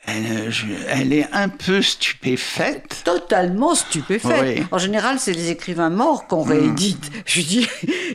Elle, 0.08 0.26
euh, 0.26 0.50
je- 0.52 0.66
elle 0.90 1.14
est 1.14 1.28
un 1.32 1.48
peu 1.48 1.82
stupéfaite. 1.82 3.02
Totalement 3.06 3.76
stupéfait. 3.76 4.56
Oui. 4.60 4.64
En 4.72 4.80
général, 4.80 5.18
c'est 5.20 5.32
les 5.32 5.52
écrivains 5.52 5.92
morts 5.92 6.26
qu'on 6.28 6.42
réédite. 6.42 7.12
Je 7.26 7.42
dis, 7.42 7.68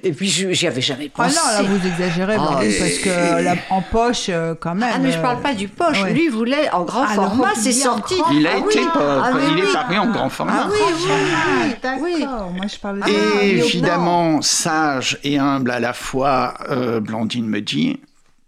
et 0.02 0.12
puis 0.12 0.28
j'y 0.28 0.66
avais 0.66 0.80
jamais 0.80 1.10
Ah 1.14 1.22
pensé. 1.24 1.36
non, 1.36 1.52
là 1.52 1.62
vous 1.62 1.86
exagérez, 1.86 2.36
Ah, 2.38 2.58
euh, 2.60 2.72
parce 2.78 2.98
que 2.98 3.42
la- 3.42 3.54
en 3.70 3.82
poche, 3.82 4.26
euh, 4.28 4.54
quand 4.58 4.74
même. 4.74 4.90
Ah, 4.94 4.98
mais 4.98 5.12
je 5.12 5.18
euh, 5.18 5.22
parle 5.22 5.40
pas 5.40 5.54
du 5.54 5.68
poche. 5.68 6.02
ouais. 6.02 6.12
Lui, 6.12 6.24
il 6.24 6.30
voulait 6.30 6.68
en 6.72 6.82
grand 6.84 7.04
Ah, 7.08 7.14
format, 7.14 7.52
c'est 7.54 7.70
sorti. 7.72 8.18
grand 8.18 8.32
Il 8.32 8.46
a 8.46 8.50
Ah 8.54 8.58
été 8.58 8.80
oui. 8.80 8.86
pas- 8.92 9.22
Ah, 9.24 9.30
mais 9.34 9.42
il 9.52 9.58
est 9.60 9.66
oui. 9.66 9.72
paru 9.72 9.98
en 9.98 10.10
grand 10.10 10.28
format. 10.28 10.52
Ah 10.64 10.68
oui, 10.70 10.78
oui, 10.82 11.02
oui. 11.06 11.74
D'accord, 11.82 12.00
Oui. 12.02 12.16
moi 12.56 12.66
je 12.72 12.78
parle 12.78 12.96
de... 12.98 13.04
Ah, 13.06 13.08
Et 13.42 13.54
oui, 13.54 13.60
évidemment, 13.64 14.42
sage 14.42 15.18
et 15.22 15.38
humble 15.38 15.70
à 15.70 15.78
la 15.80 15.92
fois, 15.92 16.54
euh, 16.68 16.98
Blandine 17.00 17.46
me 17.46 17.60
dit, 17.60 18.00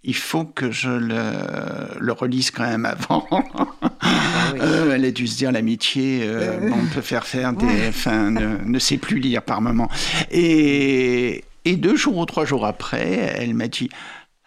il 0.09 0.17
faut 0.17 0.45
que 0.45 0.71
je 0.71 0.89
le, 0.89 2.13
relise 2.13 2.51
quand 2.51 2.67
même 2.67 2.87
avant. 2.87 3.29
Ah 4.01 4.53
euh, 4.61 4.95
elle 4.95 5.05
a 5.05 5.11
dû 5.11 5.27
se 5.27 5.37
dire 5.37 5.53
l'amitié, 5.53 6.21
euh, 6.23 6.61
euh. 6.63 6.71
on 6.73 6.87
peut 6.95 7.03
faire 7.03 7.27
faire 7.27 7.53
des, 7.53 7.89
enfin, 7.89 8.31
ne, 8.31 8.79
sait 8.79 8.97
plus 8.97 9.19
lire 9.19 9.43
par 9.43 9.61
moment. 9.61 9.89
Et, 10.31 11.45
et 11.65 11.77
deux 11.77 11.97
jours 11.97 12.17
ou 12.17 12.25
trois 12.25 12.47
jours 12.47 12.65
après, 12.65 13.35
elle 13.37 13.55
m'a 13.55 13.69
dit 13.69 13.91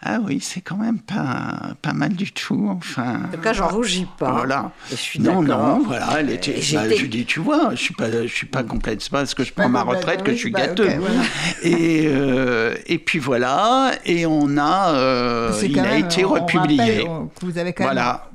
ah 0.04 0.18
oui, 0.24 0.40
c'est 0.42 0.62
quand 0.62 0.78
même 0.78 1.00
pas, 1.00 1.76
pas 1.82 1.94
mal 1.94 2.14
du 2.14 2.32
tout. 2.32 2.68
Enfin, 2.76 3.22
en 3.26 3.36
tout 3.36 3.42
cas, 3.42 3.54
j'en 3.54 3.68
rougis 3.68 4.08
pas. 4.18 4.32
Voilà. 4.32 4.72
je 4.90 4.96
suis 4.96 5.20
non, 5.20 5.44
non, 5.44 5.84
voilà. 5.86 6.20
Elle 6.20 6.32
était, 6.32 6.60
bah, 6.74 6.90
je 6.96 7.06
dis, 7.06 7.26
tu 7.26 7.40
vois, 7.40 7.72
je 7.72 7.82
suis 7.82 7.94
pas, 7.94 8.10
je 8.12 8.34
suis 8.34 8.48
pas 8.48 8.64
complète. 8.64 9.02
C'est 9.02 9.12
pas 9.12 9.20
parce 9.20 9.36
que 9.36 9.44
je 9.44 9.54
prends 9.54 9.70
ma 9.70 9.84
retraite 9.84 10.24
que 10.24 10.32
je 10.32 10.38
suis 10.38 10.52
bah, 10.52 10.68
gâteux. 10.68 10.90
et, 11.62 12.06
euh, 12.08 12.76
et 12.88 12.98
puis 12.98 13.20
voilà. 13.20 13.92
Et 14.06 14.26
on 14.26 14.58
a, 14.58 14.96
euh, 14.96 15.54
il 15.64 15.80
a 15.80 15.98
été 15.98 16.24
republié. 16.24 17.08
vous 17.42 17.58
avez 17.60 17.74
quand 17.74 17.84
voilà 17.84 18.31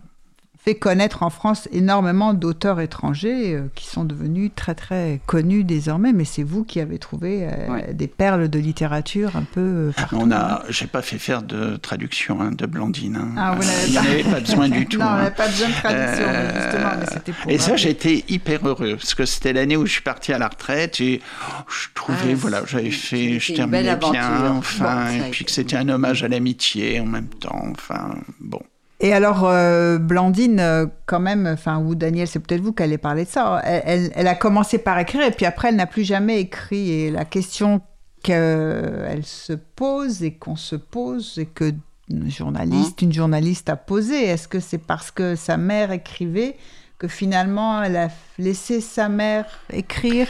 fait 0.66 0.74
connaître 0.74 1.22
en 1.22 1.30
France 1.30 1.68
énormément 1.70 2.34
d'auteurs 2.34 2.80
étrangers 2.80 3.54
euh, 3.54 3.68
qui 3.76 3.86
sont 3.86 4.04
devenus 4.04 4.50
très 4.56 4.74
très 4.74 5.20
connus 5.26 5.62
désormais, 5.62 6.12
mais 6.12 6.24
c'est 6.24 6.42
vous 6.42 6.64
qui 6.64 6.80
avez 6.80 6.98
trouvé 6.98 7.46
euh, 7.46 7.92
des 7.92 8.08
perles 8.08 8.48
de 8.48 8.58
littérature 8.58 9.36
un 9.36 9.44
peu 9.44 9.60
euh, 9.60 9.92
partout. 9.92 10.16
On 10.18 10.32
a, 10.32 10.64
j'ai 10.68 10.88
pas 10.88 11.02
fait 11.02 11.18
faire 11.18 11.42
de 11.42 11.76
traduction 11.76 12.40
hein, 12.40 12.50
de 12.50 12.66
Blandine. 12.66 13.16
Hein. 13.16 13.34
Ah, 13.36 13.54
vous 13.54 13.62
Il 13.86 13.92
n'y 13.92 13.98
avait 13.98 14.24
pas 14.24 14.40
besoin 14.40 14.68
du 14.68 14.86
tout. 14.88 14.98
non, 14.98 15.06
on 15.06 15.10
n'avait 15.10 15.28
hein. 15.28 15.34
pas 15.36 15.46
besoin 15.46 15.68
de 15.68 15.74
traduction, 15.74 16.24
justement, 16.60 16.90
mais 16.98 17.06
c'était 17.12 17.32
pour. 17.32 17.50
Et 17.52 17.58
ça, 17.58 17.76
j'étais 17.76 18.24
hyper 18.28 18.66
heureux 18.66 18.96
parce 18.96 19.14
que 19.14 19.24
c'était 19.24 19.52
l'année 19.52 19.76
où 19.76 19.86
je 19.86 19.92
suis 19.92 20.02
parti 20.02 20.32
à 20.32 20.38
la 20.38 20.48
retraite 20.48 21.00
et 21.00 21.22
je 21.68 21.86
trouvais, 21.94 22.32
ah, 22.32 22.34
voilà, 22.34 22.62
j'avais 22.66 22.90
fait, 22.90 23.38
je 23.38 23.52
terminais 23.52 23.94
bien, 23.94 24.50
enfin, 24.50 25.12
et 25.12 25.30
puis 25.30 25.44
que 25.44 25.52
c'était 25.52 25.76
un 25.76 25.88
hommage 25.88 26.24
à 26.24 26.28
l'amitié 26.28 26.98
en 26.98 27.06
même 27.06 27.28
temps, 27.28 27.62
enfin, 27.70 28.16
bon. 28.40 28.60
Et 29.07 29.12
alors, 29.12 29.44
euh, 29.44 29.98
Blandine, 29.98 30.59
euh, 30.59 30.86
quand 31.07 31.20
même, 31.20 31.46
enfin, 31.46 31.78
ou 31.78 31.94
Daniel, 31.94 32.26
c'est 32.26 32.40
peut-être 32.40 32.61
vous 32.61 32.72
qui 32.72 32.82
allez 32.82 32.98
parler 32.98 33.24
de 33.24 33.28
ça. 33.28 33.61
Elle, 33.62 34.26
a 34.26 34.34
commencé 34.34 34.78
par 34.78 34.98
écrire 34.98 35.22
et 35.22 35.30
puis 35.30 35.46
après, 35.46 35.68
elle 35.68 35.76
n'a 35.76 35.86
plus 35.86 36.02
jamais 36.02 36.40
écrit. 36.40 36.90
Et 36.90 37.12
la 37.12 37.24
question 37.24 37.82
qu'elle 38.24 39.22
se 39.22 39.52
pose 39.52 40.24
et 40.24 40.34
qu'on 40.34 40.57
se 40.57 40.74
pose 40.74 41.38
et 41.38 41.46
que 41.46 41.72
une 42.11 42.28
journaliste, 42.28 42.98
hein 43.00 43.07
une 43.07 43.12
journaliste 43.12 43.68
a 43.68 43.76
posé, 43.76 44.24
est-ce 44.24 44.48
que 44.48 44.59
c'est 44.59 44.78
parce 44.78 45.12
que 45.12 45.36
sa 45.36 45.57
mère 45.57 45.92
écrivait 45.92 46.57
que 46.99 47.09
finalement 47.09 47.82
elle 47.82 47.97
a 47.97 48.09
laissé 48.38 48.80
sa 48.80 49.09
mère 49.09 49.44
écrire. 49.72 50.28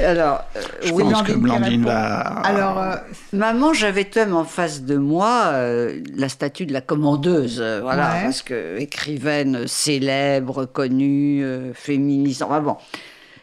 Alors, 0.00 0.44
euh, 0.56 0.60
je 0.82 0.92
oui, 0.92 1.02
pense 1.04 1.22
que 1.22 1.32
Blandine 1.32 1.84
va. 1.84 2.18
Alors, 2.20 2.78
euh, 2.78 2.96
maman, 3.32 3.72
j'avais 3.72 4.08
même 4.16 4.34
en 4.34 4.44
face 4.44 4.82
de 4.82 4.96
moi 4.96 5.44
euh, 5.46 6.00
la 6.14 6.28
statue 6.28 6.66
de 6.66 6.72
la 6.72 6.80
commandeuse, 6.80 7.62
voilà, 7.82 8.20
parce 8.22 8.42
que 8.42 8.78
écrivaine 8.78 9.66
célèbre, 9.66 10.66
connue, 10.66 11.44
féministe. 11.74 12.42
Enfin 12.42 12.60
bon. 12.60 12.76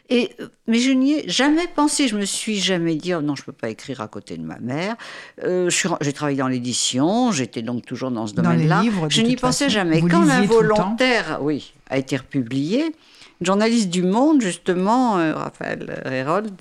Et, 0.10 0.32
mais 0.68 0.78
je 0.78 0.92
n'y 0.92 1.14
ai 1.14 1.30
jamais 1.30 1.68
pensé. 1.68 2.08
Je 2.08 2.16
me 2.16 2.26
suis 2.26 2.60
jamais 2.60 2.96
dit, 2.96 3.14
oh 3.14 3.22
non, 3.22 3.36
je 3.36 3.44
peux 3.44 3.52
pas 3.52 3.70
écrire 3.70 4.02
à 4.02 4.08
côté 4.08 4.38
de 4.38 4.44
ma 4.44 4.60
mère. 4.60 4.96
Euh, 5.44 5.70
j'ai 6.02 6.14
travaillé 6.14 6.38
dans 6.38 6.48
l'édition, 6.48 7.32
j'étais 7.32 7.62
donc 7.62 7.86
toujours 7.86 8.12
dans 8.12 8.28
ce 8.28 8.34
domaine-là. 8.34 8.84
Je 9.10 9.22
n'y 9.22 9.36
pensais 9.36 9.70
jamais. 9.70 10.02
Quand 10.02 10.24
l'involontaire, 10.24 11.40
oui, 11.42 11.74
a 11.90 11.98
été 11.98 12.18
republié, 12.18 12.96
une 13.42 13.46
journaliste 13.46 13.90
du 13.90 14.04
Monde, 14.04 14.42
justement, 14.42 15.18
euh, 15.18 15.34
Raphaël 15.34 16.04
Hérold, 16.06 16.52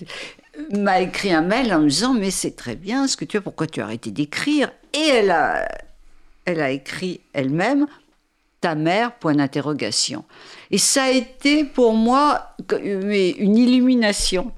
m'a 0.72 1.00
écrit 1.00 1.32
un 1.32 1.42
mail 1.42 1.72
en 1.74 1.80
me 1.80 1.88
disant, 1.88 2.14
mais 2.14 2.30
c'est 2.30 2.56
très 2.56 2.76
bien 2.76 3.06
ce 3.06 3.16
que 3.16 3.24
tu 3.24 3.36
as, 3.36 3.40
pourquoi 3.40 3.66
tu 3.66 3.80
as 3.80 3.84
arrêté 3.84 4.10
d'écrire? 4.10 4.70
Et 4.92 5.08
elle 5.08 5.30
a, 5.30 5.68
elle 6.44 6.60
a 6.60 6.70
écrit 6.70 7.20
elle-même, 7.32 7.86
ta 8.64 8.74
mère, 8.74 9.12
point 9.12 9.34
d'interrogation. 9.34 10.24
Et 10.70 10.78
ça 10.78 11.02
a 11.02 11.10
été 11.10 11.64
pour 11.64 11.92
moi 11.92 12.54
une 12.82 13.58
illumination. 13.58 14.52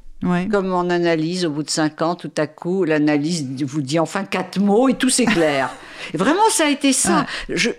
Comme 0.50 0.72
en 0.72 0.90
analyse, 0.90 1.44
au 1.44 1.50
bout 1.50 1.64
de 1.64 1.70
cinq 1.70 2.02
ans, 2.02 2.14
tout 2.14 2.30
à 2.36 2.46
coup, 2.46 2.84
l'analyse 2.84 3.44
vous 3.64 3.82
dit 3.82 3.98
enfin 3.98 4.24
quatre 4.24 4.60
mots 4.60 4.88
et 4.88 4.94
tout 4.94 5.10
s'éclaire. 5.10 5.70
vraiment, 6.14 6.48
ça 6.50 6.66
a 6.66 6.70
été 6.70 6.92
ça. 6.92 7.26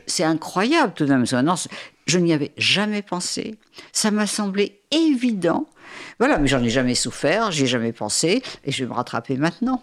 C'est 0.06 0.26
incroyable 0.26 0.92
tout 0.96 1.06
de 1.06 1.14
même. 1.14 1.26
Non, 1.44 1.56
je 2.06 2.20
n'y 2.20 2.34
avais 2.34 2.52
jamais 2.58 3.02
pensé. 3.02 3.56
Ça 3.94 4.12
m'a 4.12 4.28
semblé 4.28 4.82
évident. 4.92 5.66
Voilà, 6.20 6.38
mais 6.38 6.48
j'en 6.48 6.62
ai 6.62 6.70
jamais 6.70 6.96
souffert, 6.96 7.52
j'y 7.52 7.64
ai 7.64 7.68
jamais 7.68 7.94
pensé, 7.94 8.44
et 8.66 8.72
je 8.72 8.84
vais 8.84 8.90
me 8.90 8.96
rattraper 8.96 9.38
maintenant. 9.38 9.82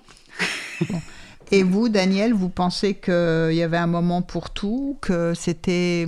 Et 1.51 1.63
vous, 1.63 1.89
Daniel, 1.89 2.35
vous 2.35 2.51
pensez 2.51 2.95
qu'il 2.95 3.55
y 3.55 3.63
avait 3.63 3.79
un 3.79 3.87
moment 3.87 4.23
pour 4.23 4.51
tout, 4.51 4.99
que 5.01 5.33
c'était 5.35 6.07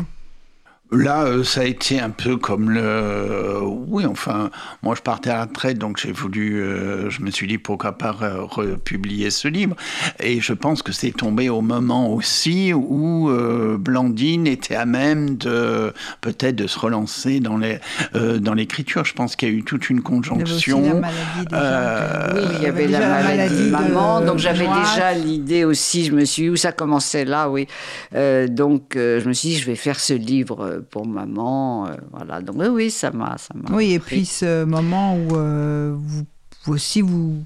Là, 0.92 1.24
euh, 1.24 1.42
ça 1.42 1.62
a 1.62 1.64
été 1.64 1.98
un 1.98 2.10
peu 2.10 2.36
comme 2.36 2.70
le. 2.70 3.58
Oui, 3.60 4.06
enfin, 4.06 4.50
moi 4.84 4.94
je 4.94 5.02
partais 5.02 5.30
à 5.30 5.38
la 5.38 5.44
retraite, 5.46 5.78
donc 5.78 5.98
j'ai 5.98 6.12
voulu. 6.12 6.62
Euh, 6.62 7.10
je 7.10 7.22
me 7.22 7.32
suis 7.32 7.48
dit 7.48 7.58
pourquoi 7.58 7.98
pas 7.98 8.12
republier 8.12 9.30
ce 9.30 9.48
livre. 9.48 9.74
Et 10.20 10.40
je 10.40 10.52
pense 10.52 10.82
que 10.82 10.92
c'est 10.92 11.10
tombé 11.10 11.48
au 11.48 11.60
moment 11.60 12.14
aussi 12.14 12.72
où 12.72 13.28
euh, 13.30 13.76
Blandine 13.76 14.46
était 14.46 14.76
à 14.76 14.86
même 14.86 15.36
de 15.36 15.92
peut-être 16.20 16.54
de 16.54 16.68
se 16.68 16.78
relancer 16.78 17.40
dans 17.40 17.56
les 17.56 17.80
dans 18.14 18.54
l'écriture. 18.54 19.04
Je 19.04 19.14
pense 19.14 19.34
qu'il 19.34 19.48
y 19.48 19.52
a 19.52 19.54
eu 19.54 19.64
toute 19.64 19.90
une 19.90 20.02
conjonction. 20.02 20.82
Il 20.84 20.86
y 20.86 20.92
oui, 20.92 22.42
il 22.58 22.62
y 22.62 22.66
avait 22.66 22.86
la, 22.86 23.00
maladie, 23.00 23.66
de 23.66 23.70
maman, 23.70 24.20
donc 24.20 24.38
j'avais 24.38 24.66
déjà 24.66 25.14
l'idée 25.14 25.64
aussi. 25.64 26.04
Je 26.04 26.12
me 26.12 26.24
suis 26.24 26.44
dit 26.44 26.50
où 26.50 26.56
ça 26.56 26.70
commençait 26.70 27.24
là, 27.24 27.50
oui. 27.50 27.66
donc 28.12 28.92
je 28.94 29.26
me 29.26 29.32
suis 29.32 29.48
dit 29.48 29.56
je 29.56 29.66
vais 29.66 29.74
faire 29.74 29.98
ce 29.98 30.14
livre 30.14 30.75
pour 30.80 31.06
maman. 31.06 31.86
Euh, 31.86 31.94
voilà. 32.12 32.40
Donc 32.40 32.56
oui, 32.70 32.90
ça 32.90 33.10
m'a, 33.10 33.36
ça 33.38 33.54
Oui, 33.70 33.92
et 33.92 33.98
puis 33.98 34.24
ce 34.24 34.64
moment 34.64 35.16
où 35.16 35.36
euh, 35.36 35.94
vous, 35.96 36.24
aussi 36.72 37.00
vous 37.00 37.44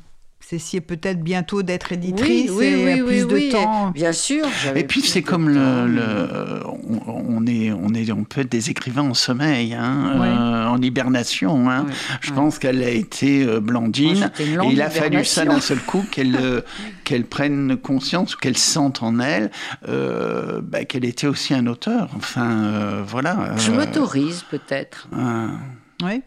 cessiez 0.51 0.80
peut-être 0.80 1.22
bientôt 1.22 1.62
d'être 1.62 1.92
éditrice 1.92 2.51
oui, 2.51 2.74
oui, 2.74 2.90
et 2.90 3.03
plus 3.03 3.26
de 3.26 3.53
temps. 3.53 3.90
Bien 3.90 4.12
sûr. 4.12 4.44
Et 4.74 4.84
puis 4.84 5.01
c'est 5.01 5.22
comme 5.22 5.48
le, 5.48 6.61
on, 7.07 7.46
est, 7.46 7.70
on 7.72 7.94
est, 7.94 8.11
on 8.11 8.24
peut 8.24 8.40
être 8.40 8.51
des 8.51 8.70
écrivains 8.70 9.03
en 9.03 9.14
sommeil, 9.14 9.74
hein, 9.74 10.12
euh, 10.20 10.66
en 10.66 10.82
hibernation. 10.82 11.70
Hein. 11.70 11.86
Je 12.20 12.32
pense 12.32 12.59
qu'elle 12.59 12.82
a 12.82 12.90
été 12.90 13.46
Blandine. 13.61 14.32
et 14.40 14.44
il 14.70 14.82
a 14.82 14.90
fallu 14.90 15.24
ça 15.24 15.44
d'un 15.44 15.61
seul 15.61 15.78
coup 15.78 16.05
qu'elle 16.11 16.62
qu'elle 17.11 17.24
prenne 17.24 17.76
conscience, 17.76 18.36
qu'elle 18.36 18.57
sente 18.57 19.03
en 19.03 19.18
elle 19.18 19.51
euh, 19.88 20.61
bah, 20.62 20.84
qu'elle 20.84 21.05
était 21.05 21.26
aussi 21.26 21.55
un 21.55 21.66
auteur. 21.66 22.09
Enfin, 22.16 22.51
euh, 22.51 23.03
voilà. 23.05 23.57
Je 23.57 23.72
m'autorise 23.72 24.44
peut-être. 24.48 25.09
oui. 26.05 26.22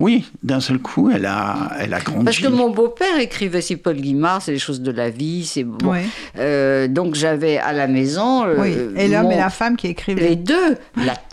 Oui, 0.00 0.30
d'un 0.42 0.60
seul 0.60 0.78
coup, 0.78 1.10
elle 1.10 1.24
a, 1.24 1.70
elle 1.78 1.94
a 1.94 2.00
grandi. 2.00 2.24
Parce 2.24 2.38
que 2.38 2.48
mon 2.48 2.70
beau-père 2.70 3.18
écrivait, 3.20 3.60
si 3.60 3.76
Paul 3.76 3.96
Guimard, 3.96 4.42
c'est 4.42 4.50
les 4.50 4.58
choses 4.58 4.80
de 4.80 4.90
la 4.90 5.08
vie, 5.08 5.46
c'est 5.46 5.62
bon. 5.62 5.94
Euh, 6.36 6.88
donc 6.88 7.14
j'avais 7.14 7.58
à 7.58 7.72
la 7.72 7.86
maison. 7.86 8.44
oui. 8.58 8.76
Et 8.96 9.08
l'homme 9.08 9.30
et 9.30 9.36
la 9.36 9.50
femme 9.50 9.76
qui 9.76 9.86
écrivaient. 9.86 10.28
Les 10.30 10.36
deux. 10.36 10.76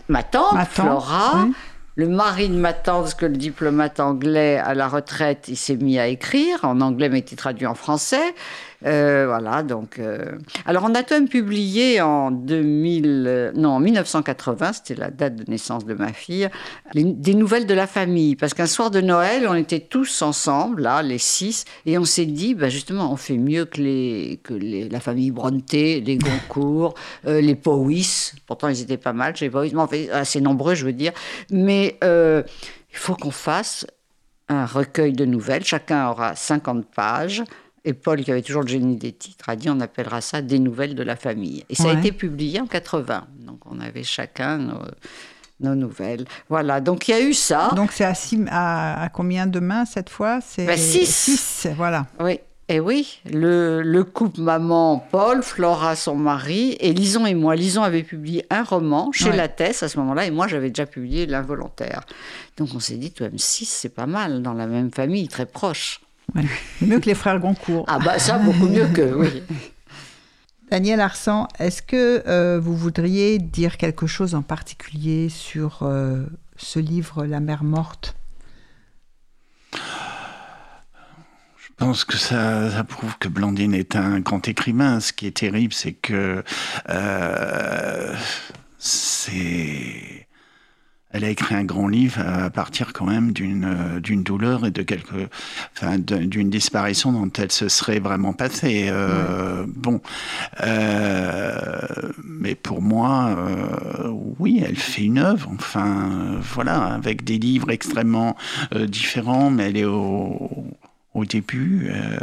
ma 0.08 0.22
tante, 0.22 0.56
Flora. 0.70 1.46
Le 1.94 2.08
mari 2.08 2.48
de 2.48 2.54
ma 2.54 2.72
tante, 2.72 3.02
parce 3.02 3.14
que 3.14 3.26
le 3.26 3.36
diplomate 3.36 4.00
anglais 4.00 4.56
à 4.56 4.72
la 4.72 4.88
retraite, 4.88 5.44
il 5.48 5.56
s'est 5.56 5.76
mis 5.76 5.98
à 5.98 6.06
écrire 6.06 6.60
en 6.62 6.80
anglais, 6.80 7.10
mais 7.10 7.18
était 7.18 7.36
traduit 7.36 7.66
en 7.66 7.74
français. 7.74 8.34
Euh, 8.84 9.26
voilà, 9.28 9.62
donc. 9.62 9.98
Euh, 9.98 10.38
alors, 10.66 10.84
on 10.84 10.94
a 10.94 11.02
quand 11.02 11.14
même 11.14 11.28
publié 11.28 12.00
en 12.00 12.30
2000, 12.30 13.52
non, 13.56 13.78
1980, 13.78 14.72
c'était 14.74 14.94
la 14.94 15.10
date 15.10 15.36
de 15.36 15.50
naissance 15.50 15.84
de 15.84 15.94
ma 15.94 16.12
fille, 16.12 16.48
des 16.94 17.34
nouvelles 17.34 17.66
de 17.66 17.74
la 17.74 17.86
famille. 17.86 18.36
Parce 18.36 18.54
qu'un 18.54 18.66
soir 18.66 18.90
de 18.90 19.00
Noël, 19.00 19.46
on 19.48 19.54
était 19.54 19.80
tous 19.80 20.22
ensemble, 20.22 20.82
là, 20.82 21.02
les 21.02 21.18
six, 21.18 21.64
et 21.86 21.98
on 21.98 22.04
s'est 22.04 22.26
dit, 22.26 22.54
bah, 22.54 22.68
justement, 22.68 23.12
on 23.12 23.16
fait 23.16 23.38
mieux 23.38 23.64
que, 23.64 23.80
les, 23.80 24.40
que 24.42 24.54
les, 24.54 24.88
la 24.88 25.00
famille 25.00 25.30
Bronté, 25.30 26.00
les 26.00 26.16
Goncourt, 26.16 26.94
euh, 27.26 27.40
les 27.40 27.54
Powys. 27.54 28.32
Pourtant, 28.46 28.68
ils 28.68 28.80
étaient 28.80 28.96
pas 28.96 29.12
mal 29.12 29.36
chez 29.36 29.50
Powys, 29.50 29.72
mais 29.74 29.86
fait, 29.86 30.10
assez 30.10 30.40
nombreux, 30.40 30.74
je 30.74 30.84
veux 30.84 30.92
dire. 30.92 31.12
Mais 31.50 31.98
il 32.02 32.98
faut 32.98 33.14
qu'on 33.14 33.30
fasse 33.30 33.86
un 34.48 34.66
recueil 34.66 35.12
de 35.12 35.24
nouvelles. 35.24 35.64
Chacun 35.64 36.08
aura 36.08 36.36
50 36.36 36.86
pages 36.86 37.42
et 37.84 37.94
Paul, 37.94 38.22
qui 38.22 38.30
avait 38.30 38.42
toujours 38.42 38.62
le 38.62 38.68
génie 38.68 38.96
des 38.96 39.12
titres, 39.12 39.48
a 39.48 39.56
dit 39.56 39.68
on 39.68 39.80
appellera 39.80 40.20
ça 40.20 40.40
des 40.40 40.58
nouvelles 40.58 40.94
de 40.94 41.02
la 41.02 41.16
famille. 41.16 41.64
Et 41.68 41.74
ça 41.74 41.90
a 41.90 41.94
été 41.94 42.12
publié 42.12 42.60
en 42.60 42.66
80. 42.66 43.26
Donc 43.40 43.60
on 43.66 43.80
avait 43.80 44.04
chacun 44.04 44.58
nos, 45.60 45.74
nouvelles. 45.74 46.24
Voilà, 46.48 46.80
donc 46.80 47.08
il 47.08 47.10
y 47.10 47.14
a 47.14 47.20
eu 47.20 47.34
ça. 47.34 47.70
Donc 47.74 47.92
c'est 47.92 48.04
à, 48.04 49.02
à, 49.02 49.08
combien 49.08 49.46
de 49.46 49.58
mains 49.58 49.84
cette 49.84 50.10
fois? 50.10 50.40
C'est 50.40 50.66
ben, 50.66 50.76
six. 50.76 51.06
six. 51.06 51.68
Voilà. 51.76 52.06
Oui. 52.20 52.38
Et 52.68 52.78
oui, 52.78 53.20
le, 53.30 53.82
le, 53.82 54.04
couple 54.04 54.40
maman, 54.40 55.04
Paul, 55.10 55.42
Flora, 55.42 55.96
son 55.96 56.14
mari, 56.14 56.76
et 56.80 56.92
Lison 56.92 57.26
et 57.26 57.34
moi. 57.34 57.56
Lison 57.56 57.82
avait 57.82 58.04
publié 58.04 58.46
un 58.50 58.62
roman 58.62 59.10
chez 59.12 59.30
La 59.30 59.36
Lattès 59.36 59.82
à 59.82 59.88
ce 59.88 59.98
moment-là, 59.98 60.26
et 60.26 60.30
moi 60.30 60.46
j'avais 60.46 60.68
déjà 60.68 60.86
publié 60.86 61.26
L'involontaire. 61.26 62.02
Donc 62.56 62.68
on 62.74 62.80
s'est 62.80 62.96
dit, 62.96 63.10
toi 63.10 63.28
même 63.28 63.38
six, 63.38 63.66
c'est 63.66 63.88
pas 63.88 64.06
mal, 64.06 64.42
dans 64.42 64.54
la 64.54 64.66
même 64.68 64.90
famille, 64.90 65.28
très 65.28 65.44
proche. 65.44 66.00
Mieux 66.80 67.00
que 67.00 67.06
les 67.06 67.14
frères 67.14 67.38
Goncourt. 67.38 67.84
Ah 67.88 67.98
bah 67.98 68.18
ça, 68.18 68.38
beaucoup 68.38 68.68
mieux 68.68 68.86
que, 68.86 69.14
oui. 69.14 69.42
Daniel 70.70 71.00
Arsan, 71.00 71.48
est-ce 71.58 71.82
que 71.82 72.26
euh, 72.26 72.58
vous 72.58 72.74
voudriez 72.74 73.38
dire 73.38 73.76
quelque 73.76 74.06
chose 74.06 74.34
en 74.34 74.40
particulier 74.40 75.28
sur 75.28 75.80
euh, 75.82 76.24
ce 76.56 76.78
livre 76.78 77.26
La 77.26 77.40
mer 77.40 77.62
morte? 77.62 78.16
Je 79.74 81.68
pense 81.76 82.06
que 82.06 82.16
ça, 82.16 82.70
ça, 82.70 82.84
prouve 82.84 83.18
que 83.18 83.28
Blandine 83.28 83.74
est 83.74 83.96
un 83.96 84.20
grand 84.20 84.48
écrivain. 84.48 85.00
Ce 85.00 85.12
qui 85.12 85.26
est 85.26 85.36
terrible, 85.36 85.74
c'est 85.74 85.92
que 85.92 86.42
euh, 86.88 88.14
c'est 88.78 90.26
elle 91.12 91.24
a 91.24 91.28
écrit 91.28 91.54
un 91.54 91.64
grand 91.64 91.88
livre 91.88 92.20
à 92.20 92.50
partir 92.50 92.92
quand 92.92 93.06
même 93.06 93.32
d'une 93.32 93.64
euh, 93.64 94.00
d'une 94.00 94.22
douleur 94.22 94.66
et 94.66 94.70
de 94.70 94.82
quelque, 94.82 95.28
enfin, 95.76 95.98
d'une 95.98 96.50
disparition 96.50 97.12
dont 97.12 97.30
elle 97.38 97.52
se 97.52 97.68
serait 97.68 98.00
vraiment 98.00 98.32
passée. 98.32 98.88
Euh, 98.90 99.64
Bon, 99.66 100.00
euh, 100.62 101.68
mais 102.24 102.54
pour 102.54 102.82
moi, 102.82 103.34
euh, 103.36 104.10
oui, 104.38 104.62
elle 104.64 104.76
fait 104.76 105.02
une 105.02 105.18
œuvre. 105.18 105.50
Enfin, 105.54 106.38
voilà, 106.40 106.84
avec 106.84 107.24
des 107.24 107.38
livres 107.38 107.70
extrêmement 107.70 108.36
différents, 108.88 109.50
mais 109.50 109.68
elle 109.70 109.76
est 109.76 109.84
au 109.84 110.50
au 111.14 111.24
début. 111.24 111.90
Euh, 111.90 112.18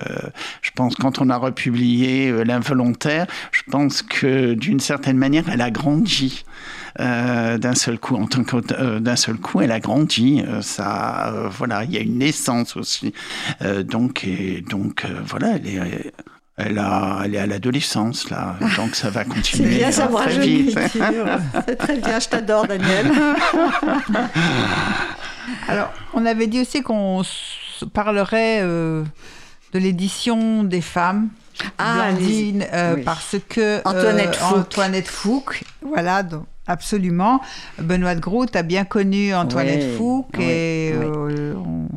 je 0.62 0.72
pense 0.72 0.96
quand 0.96 1.20
on 1.20 1.30
a 1.30 1.38
republié 1.38 2.30
euh, 2.30 2.44
L'involontaire, 2.44 3.28
je 3.52 3.62
pense 3.70 4.02
que 4.02 4.54
d'une 4.54 4.80
certaine 4.80 5.18
manière, 5.18 5.50
elle 5.50 5.62
a 5.62 5.72
grandi. 5.72 6.44
Euh, 7.00 7.58
d'un 7.58 7.76
seul 7.76 7.98
coup, 7.98 8.16
en 8.16 8.26
tant 8.26 8.44
que 8.44 8.58
euh, 8.74 9.00
d'un 9.00 9.16
seul 9.16 9.38
coup, 9.38 9.62
elle 9.62 9.72
a 9.72 9.80
grandi. 9.80 10.44
Euh, 10.46 10.62
ça, 10.62 11.34
voilà, 11.52 11.84
il 11.86 11.92
y 11.92 11.98
a 11.98 12.02
une 12.02 12.18
naissance 12.18 12.76
aussi. 12.76 13.14
donc, 13.84 14.24
et, 14.26 14.62
donc, 14.62 15.06
voilà, 15.26 15.56
elle 15.56 15.68
est. 15.68 16.14
Elle, 16.62 16.78
a, 16.78 17.22
elle 17.24 17.36
est 17.36 17.40
à 17.40 17.48
l'adolescence, 17.48 18.30
là, 18.30 18.58
donc 18.76 18.94
ça 18.94 19.10
va 19.10 19.24
continuer. 19.24 19.72
C'est 19.72 19.78
bien, 19.78 19.92
ça 19.94 20.08
très 20.08 20.40
vite. 20.40 20.78
C'est 21.66 21.76
très 21.78 21.96
bien, 22.00 22.20
je 22.20 22.28
t'adore, 22.28 22.68
Daniel. 22.68 23.10
Alors, 25.70 25.94
on 26.14 26.26
avait 26.26 26.48
dit 26.48 26.60
aussi 26.62 26.82
qu'on 26.82 27.24
parlerait 27.94 28.60
euh, 28.62 29.04
de 29.74 29.80
l'édition 29.80 30.64
des 30.64 30.82
femmes. 30.82 31.30
Ah, 31.78 32.12
Blandine, 32.12 32.66
euh, 32.74 32.96
oui. 32.96 33.04
parce 33.04 33.36
que 33.50 33.80
Antoinette 33.84 34.30
euh, 34.30 34.46
Fouque. 34.46 34.58
Antoinette 34.58 35.08
Fouque, 35.08 35.64
voilà, 35.82 36.24
donc, 36.24 36.46
absolument. 36.70 37.42
Benoît 37.80 38.16
de 38.16 38.20
Groot 38.22 38.56
a 38.56 38.64
bien 38.64 38.86
connu 38.86 39.34
Antoinette 39.34 39.84
Oui, 39.92 39.98
Fouque 39.98 40.36
oui, 40.38 40.44
et 40.46 40.94
oui. 40.98 41.06
euh, 41.38 41.54
on- 41.56 41.88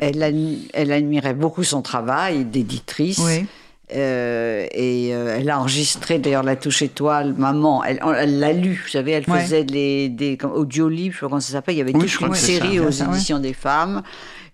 Elle, 0.00 0.18
admi- 0.22 0.68
elle 0.74 0.90
admirait 0.92 1.34
beaucoup 1.34 1.62
son 1.62 1.82
travail 1.82 2.44
d'éditrice. 2.44 3.18
oui. 3.24 3.46
Euh, 3.94 4.66
et 4.72 5.10
euh, 5.14 5.36
elle 5.38 5.50
a 5.50 5.60
enregistré 5.60 6.18
d'ailleurs 6.18 6.42
La 6.42 6.56
Touche 6.56 6.80
Étoile, 6.80 7.34
Maman. 7.36 7.84
Elle 7.84 8.38
l'a 8.40 8.52
lu, 8.54 8.80
vous 8.82 8.88
savez, 8.90 9.12
elle 9.12 9.24
faisait 9.24 9.62
les, 9.64 10.08
des 10.08 10.38
comme, 10.38 10.52
audio 10.52 10.88
livres, 10.88 11.12
je 11.14 11.18
sais 11.18 11.20
pas 11.26 11.28
comment 11.28 11.40
ça 11.40 11.52
s'appelle. 11.52 11.74
Il 11.74 11.78
y 11.78 11.80
avait 11.82 11.92
toute 11.92 12.20
une 12.20 12.34
série 12.34 12.80
aux 12.80 12.90
ça, 12.90 13.04
éditions 13.04 13.38
des 13.38 13.52
femmes. 13.52 14.02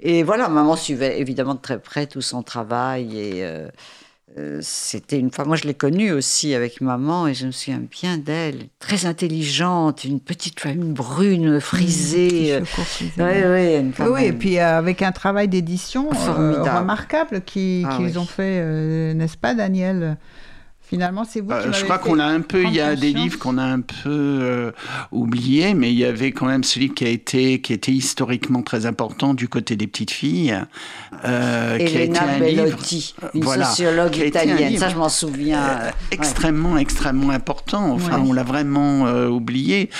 Et 0.00 0.24
voilà, 0.24 0.48
Maman 0.48 0.74
suivait 0.76 1.20
évidemment 1.20 1.54
de 1.54 1.60
très 1.60 1.78
près 1.78 2.06
tout 2.06 2.20
son 2.20 2.42
travail. 2.42 3.16
Et 3.16 3.44
euh, 3.44 3.68
c'était 4.60 5.18
une 5.18 5.30
femme. 5.30 5.48
Moi, 5.48 5.56
je 5.56 5.64
l'ai 5.64 5.74
connue 5.74 6.12
aussi 6.12 6.54
avec 6.54 6.80
Maman 6.80 7.26
et 7.26 7.34
je 7.34 7.46
me 7.46 7.50
souviens 7.50 7.82
bien 7.90 8.16
d'elle. 8.16 8.68
Très 8.78 9.06
intelligente, 9.06 10.04
une 10.04 10.20
petite 10.20 10.60
femme 10.60 10.92
brune, 10.92 11.60
frisée. 11.60 12.54
Cheveux 12.54 12.66
courts, 12.74 12.84
frisés. 12.86 13.84
Oui, 14.08 14.24
et 14.24 14.32
puis 14.32 14.58
euh, 14.58 14.78
avec 14.78 15.02
un 15.02 15.12
travail 15.12 15.48
d'édition 15.48 16.10
euh, 16.12 16.62
remarquable 16.62 17.36
Ah 17.36 17.40
qu'ils 17.40 17.86
oui. 18.00 18.18
ont 18.18 18.24
fait, 18.24 18.60
euh, 18.62 19.14
n'est-ce 19.14 19.36
pas, 19.36 19.54
Daniel? 19.54 20.16
Finalement, 20.90 21.22
c'est 21.24 21.40
vous 21.40 21.52
Euh, 21.52 21.70
qui 21.70 21.78
je 21.78 21.84
crois 21.84 21.98
qu'on 21.98 22.18
a 22.18 22.24
un 22.26 22.40
peu, 22.40 22.64
il 22.64 22.72
y 22.72 22.80
a 22.80 22.96
des 22.96 23.12
livres 23.12 23.38
qu'on 23.38 23.58
a 23.58 23.62
un 23.64 23.80
peu 23.80 24.08
euh, 24.08 24.72
oubliés, 25.12 25.72
mais 25.72 25.92
il 25.92 25.98
y 25.98 26.04
avait 26.04 26.32
quand 26.32 26.46
même 26.46 26.64
ce 26.64 26.80
livre 26.80 26.94
qui 26.94 27.04
a 27.04 27.08
été, 27.08 27.60
qui 27.60 27.72
était 27.72 27.92
historiquement 27.92 28.62
très 28.62 28.86
important 28.86 29.32
du 29.32 29.48
côté 29.48 29.76
des 29.76 29.86
petites 29.86 30.10
filles, 30.10 30.58
euh, 31.24 31.78
qui 31.78 31.96
a 31.96 32.00
été 32.02 32.20
livre 32.50 32.76
une 33.34 33.42
voilà, 33.44 33.66
sociologue 33.66 34.16
italienne. 34.16 34.68
livre, 34.70 34.80
Ça, 34.80 34.88
je 34.88 34.96
m'en 34.96 35.08
souviens. 35.08 35.60
euh, 35.62 35.86
Ouais. 35.86 35.92
extrêmement, 36.10 36.76
extrêmement 36.76 37.30
important. 37.30 37.92
Enfin, 37.92 38.16
Ouais. 38.18 38.26
on 38.28 38.32
l'a 38.32 38.42
vraiment 38.42 39.06
euh, 39.06 39.28
oublié. 39.28 39.90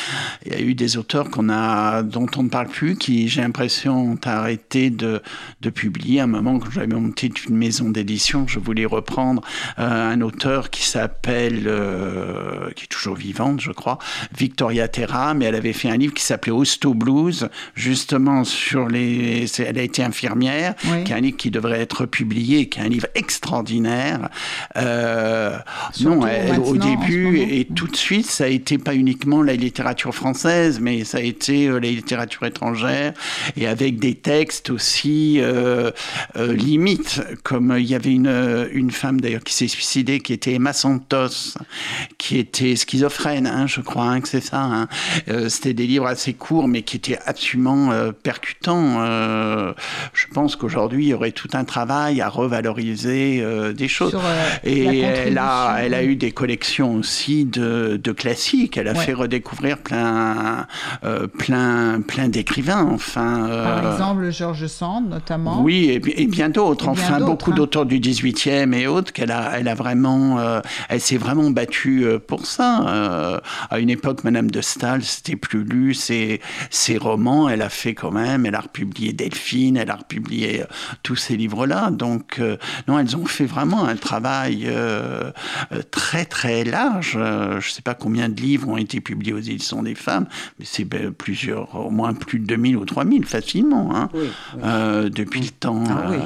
Il 0.47 0.53
y 0.53 0.57
a 0.57 0.61
eu 0.61 0.75
des 0.75 0.97
auteurs 0.97 1.31
qu'on 1.31 1.49
a, 1.51 2.03
dont 2.03 2.27
on 2.37 2.43
ne 2.43 2.49
parle 2.49 2.67
plus, 2.67 2.97
qui, 2.97 3.29
j'ai 3.29 3.43
l'impression, 3.43 4.13
ont 4.13 4.19
arrêté 4.25 4.91
de, 4.91 5.23
de 5.61 5.71
publier. 5.71 6.19
À 6.21 6.25
un 6.25 6.27
moment, 6.27 6.59
quand 6.59 6.71
j'avais 6.73 6.89
monté 6.89 7.31
une 7.49 7.57
maison 7.57 7.91
d'édition, 7.91 8.45
je 8.49 8.59
voulais 8.59 8.87
reprendre 8.87 9.43
euh, 9.79 10.11
un 10.13 10.21
auteur 10.21 10.71
qui 10.71 10.80
s'appelle, 10.85 11.65
euh, 11.67 12.71
qui 12.77 12.85
est 12.85 12.89
toujours 12.89 13.17
vivante, 13.17 13.61
je 13.61 13.71
crois, 13.73 13.99
Victoria 14.37 14.89
Terra, 14.89 15.35
mais 15.35 15.47
elle 15.47 15.55
avait 15.55 15.73
fait 15.73 15.89
un 15.91 15.97
livre 15.97 16.15
qui 16.15 16.23
s'appelait 16.25 16.53
Hosto 16.53 16.95
Blues, 16.95 17.49
justement 17.75 18.45
sur 18.45 18.89
les. 18.89 19.47
Elle 19.61 19.79
a 19.79 19.83
été 19.83 20.03
infirmière, 20.03 20.75
Oui. 20.91 21.05
qui 21.05 21.13
est 21.13 21.15
un 21.15 21.21
livre 21.21 21.37
qui 21.37 21.51
devrait 21.51 21.81
être 21.81 22.07
publié, 22.07 22.69
qui 22.69 22.79
est 22.81 22.83
un 22.83 22.89
livre 22.89 23.07
extraordinaire. 23.15 24.29
Euh, 24.77 25.57
non, 26.01 26.27
elle- 26.27 26.59
au 26.61 26.77
début 26.77 27.39
et 27.39 27.65
tout 27.67 27.87
de 27.87 27.97
suite, 27.97 28.27
ça 28.27 28.45
a 28.45 28.49
été 28.49 28.79
pas 28.79 28.95
uniquement 28.95 29.43
la 29.43 29.55
littérature 29.55 30.15
française, 30.15 30.79
mais 30.81 31.05
ça 31.05 31.19
a 31.19 31.21
été 31.23 31.67
euh, 31.69 31.79
la 31.81 31.89
littérature 31.89 32.45
étrangère 32.47 33.13
et 33.57 33.67
avec 33.67 33.99
des 33.99 34.15
textes 34.15 34.71
aussi 34.71 35.41
limites, 36.37 37.21
comme 37.43 37.75
il 37.79 37.87
y 37.87 37.95
avait 37.95 38.13
une, 38.13 38.69
une 38.73 38.91
femme 38.91 39.21
d'ailleurs 39.21 39.45
qui 39.45 39.55
s'est 39.55 39.69
suicidée, 39.69 40.21
qui 40.21 40.33
était 40.33 40.53
Emma 40.55 40.70
Santos, 40.73 41.55
qui 42.19 42.39
était 42.39 42.77
schizophrène, 42.77 43.47
hein, 43.47 43.67
je 43.67 43.81
crois 43.81 44.05
hein, 44.05 44.21
que 44.21 44.29
c'est 44.29 44.41
ça. 44.41 44.61
hein. 44.63 44.89
Euh, 45.29 45.49
C'était 45.49 45.75
des 45.75 45.87
livres 45.87 46.07
assez 46.07 46.33
courts, 46.35 46.69
mais 46.69 46.83
qui 46.83 46.97
étaient 46.97 47.19
absolument 47.27 47.91
euh, 47.93 48.13
percutants. 48.13 48.97
Euh, 49.01 49.73
je 50.13 50.27
pense 50.33 50.57
qu'aujourd'hui, 50.57 51.07
il 51.07 51.09
y 51.09 51.15
aurait 51.15 51.33
tout 51.33 51.49
un 51.53 51.65
travail 51.65 52.21
à 52.21 52.29
revaloriser 52.29 53.45
des 53.75 53.89
choses. 53.89 54.11
Sur, 54.11 54.23
Et 54.65 55.01
elle 55.01 55.39
a, 55.39 55.77
elle 55.81 55.95
eu 56.09 56.17
des 56.17 56.31
collections 56.33 56.95
aussi 56.95 57.45
de, 57.45 58.01
de 58.03 58.13
classiques. 58.13 58.77
Elle 58.77 58.89
a 58.89 58.93
Ouais. 58.93 59.05
fait 59.05 59.13
redécouvrir 59.13 59.79
plein, 59.79 60.67
plein, 61.39 62.01
plein 62.01 62.29
d'écrivains. 62.29 62.89
Enfin, 62.93 63.49
Par 63.49 63.93
exemple, 63.93 64.31
Georges 64.31 64.67
Sand, 64.67 65.09
notamment. 65.09 65.63
oui, 65.63 65.91
et, 65.91 65.99
bi- 66.01 66.15
et 66.17 66.27
bien 66.27 66.49
d'autres. 66.49 66.89
Enfin, 66.89 67.21
beaucoup 67.21 67.53
d'auteurs 67.53 67.87
du 67.87 67.99
18e 68.01 68.73
et 68.75 68.87
autres 68.87 69.13
qu'elle 69.13 69.31
a, 69.31 69.59
elle 69.59 69.69
a 69.69 69.75
vraiment, 69.75 70.60
elle 70.89 71.01
s'est 71.01 71.17
vraiment 71.17 71.51
battue 71.51 72.05
euh, 72.05 72.19
pour 72.19 72.47
ça. 72.47 72.87
Euh, 72.89 73.41
à 73.71 73.79
une 73.79 73.91
époque, 73.91 74.25
Madame 74.25 74.51
de 74.51 74.61
Staël, 74.61 75.03
c'était 75.05 75.37
plus 75.37 75.65
lu 75.65 75.95
ses, 75.95 76.41
ses 76.71 76.99
romans. 76.99 77.49
Elle 77.49 77.63
a 77.63 77.69
fait 77.69 77.95
quand 77.95 78.11
même, 78.11 78.47
elle 78.47 78.55
a 78.55 78.61
republié 78.61 79.13
Delphine, 79.13 79.77
elle 79.77 79.91
a 79.91 79.97
republié 79.97 80.63
euh, 80.63 80.65
tous 81.03 81.17
ces 81.17 81.37
livres-là. 81.37 81.91
Donc, 81.91 82.39
euh, 82.39 82.57
non, 82.89 82.99
elles 82.99 83.17
ont 83.17 83.27
fait 83.27 83.47
vraiment 83.47 83.85
un 83.85 83.97
travail 83.97 84.65
euh, 84.67 85.31
euh, 85.73 85.83
très 85.91 86.25
très 86.25 86.65
large. 86.65 87.15
Euh, 87.17 87.61
je 87.61 87.69
ne 87.69 87.73
sais 87.73 87.83
pas 87.83 87.95
combien 87.95 88.29
de 88.29 88.41
livres 88.41 88.69
ont 88.69 88.77
été 88.77 89.01
publiés 89.01 89.33
aux 89.33 89.39
éditions 89.39 89.83
des 89.83 89.95
femmes, 89.95 90.27
mais 90.59 90.65
c'est 90.65 90.85
ben, 90.85 91.13
plusieurs, 91.13 91.75
au 91.75 91.91
moins 91.91 92.15
plus 92.15 92.39
de 92.39 92.47
2000 92.47 92.77
ou 92.77 92.85
3000 92.85 93.25
facilement. 93.25 93.95
Hein 93.95 94.09
Oui, 94.15 94.21
oui. 94.55 94.61
euh, 94.65 95.09
depuis 95.09 95.41
le 95.41 95.51
temps. 95.51 95.85
Ah 95.89 96.07
oui. 96.11 96.17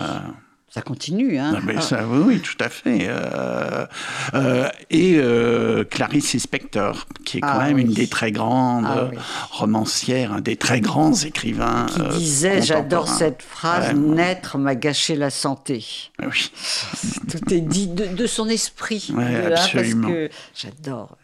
Ça 0.74 0.82
continue, 0.82 1.38
hein. 1.38 1.60
mais 1.64 1.80
ça, 1.80 2.04
oui, 2.04 2.18
oui, 2.26 2.40
tout 2.40 2.56
à 2.58 2.68
fait. 2.68 3.06
Euh, 3.08 3.86
euh, 4.34 4.68
et 4.90 5.14
euh, 5.18 5.84
Clarice 5.84 6.32
Lispector, 6.32 7.06
qui 7.24 7.36
est 7.36 7.40
quand 7.42 7.46
Ah 7.52 7.64
même 7.66 7.76
oui. 7.76 7.82
une 7.82 7.92
des 7.92 8.08
très 8.08 8.32
grandes 8.32 8.84
Ah 8.84 8.98
euh, 8.98 9.08
oui. 9.12 9.18
romancières, 9.52 10.32
un 10.32 10.40
des 10.40 10.56
très 10.56 10.80
grands 10.80 11.14
écrivains. 11.14 11.86
Qui 11.94 12.18
disait, 12.18 12.60
j'adore 12.60 13.06
cette 13.06 13.40
phrase, 13.40 13.94
Ouais. 13.94 14.16
naître 14.16 14.58
m'a 14.58 14.74
gâché 14.74 15.14
la 15.14 15.30
santé. 15.30 15.84
Ah 16.20 16.24
Oui. 16.28 16.50
Tout 17.30 17.54
est 17.54 17.60
dit 17.60 17.86
de, 17.86 18.06
de 18.06 18.26
son 18.26 18.48
esprit. 18.48 19.12
Ouais, 19.14 19.42
de- 19.48 19.52
absolument. 19.52 20.08
parce 20.08 20.12
que 20.18 20.30
j'adore. 20.56 21.16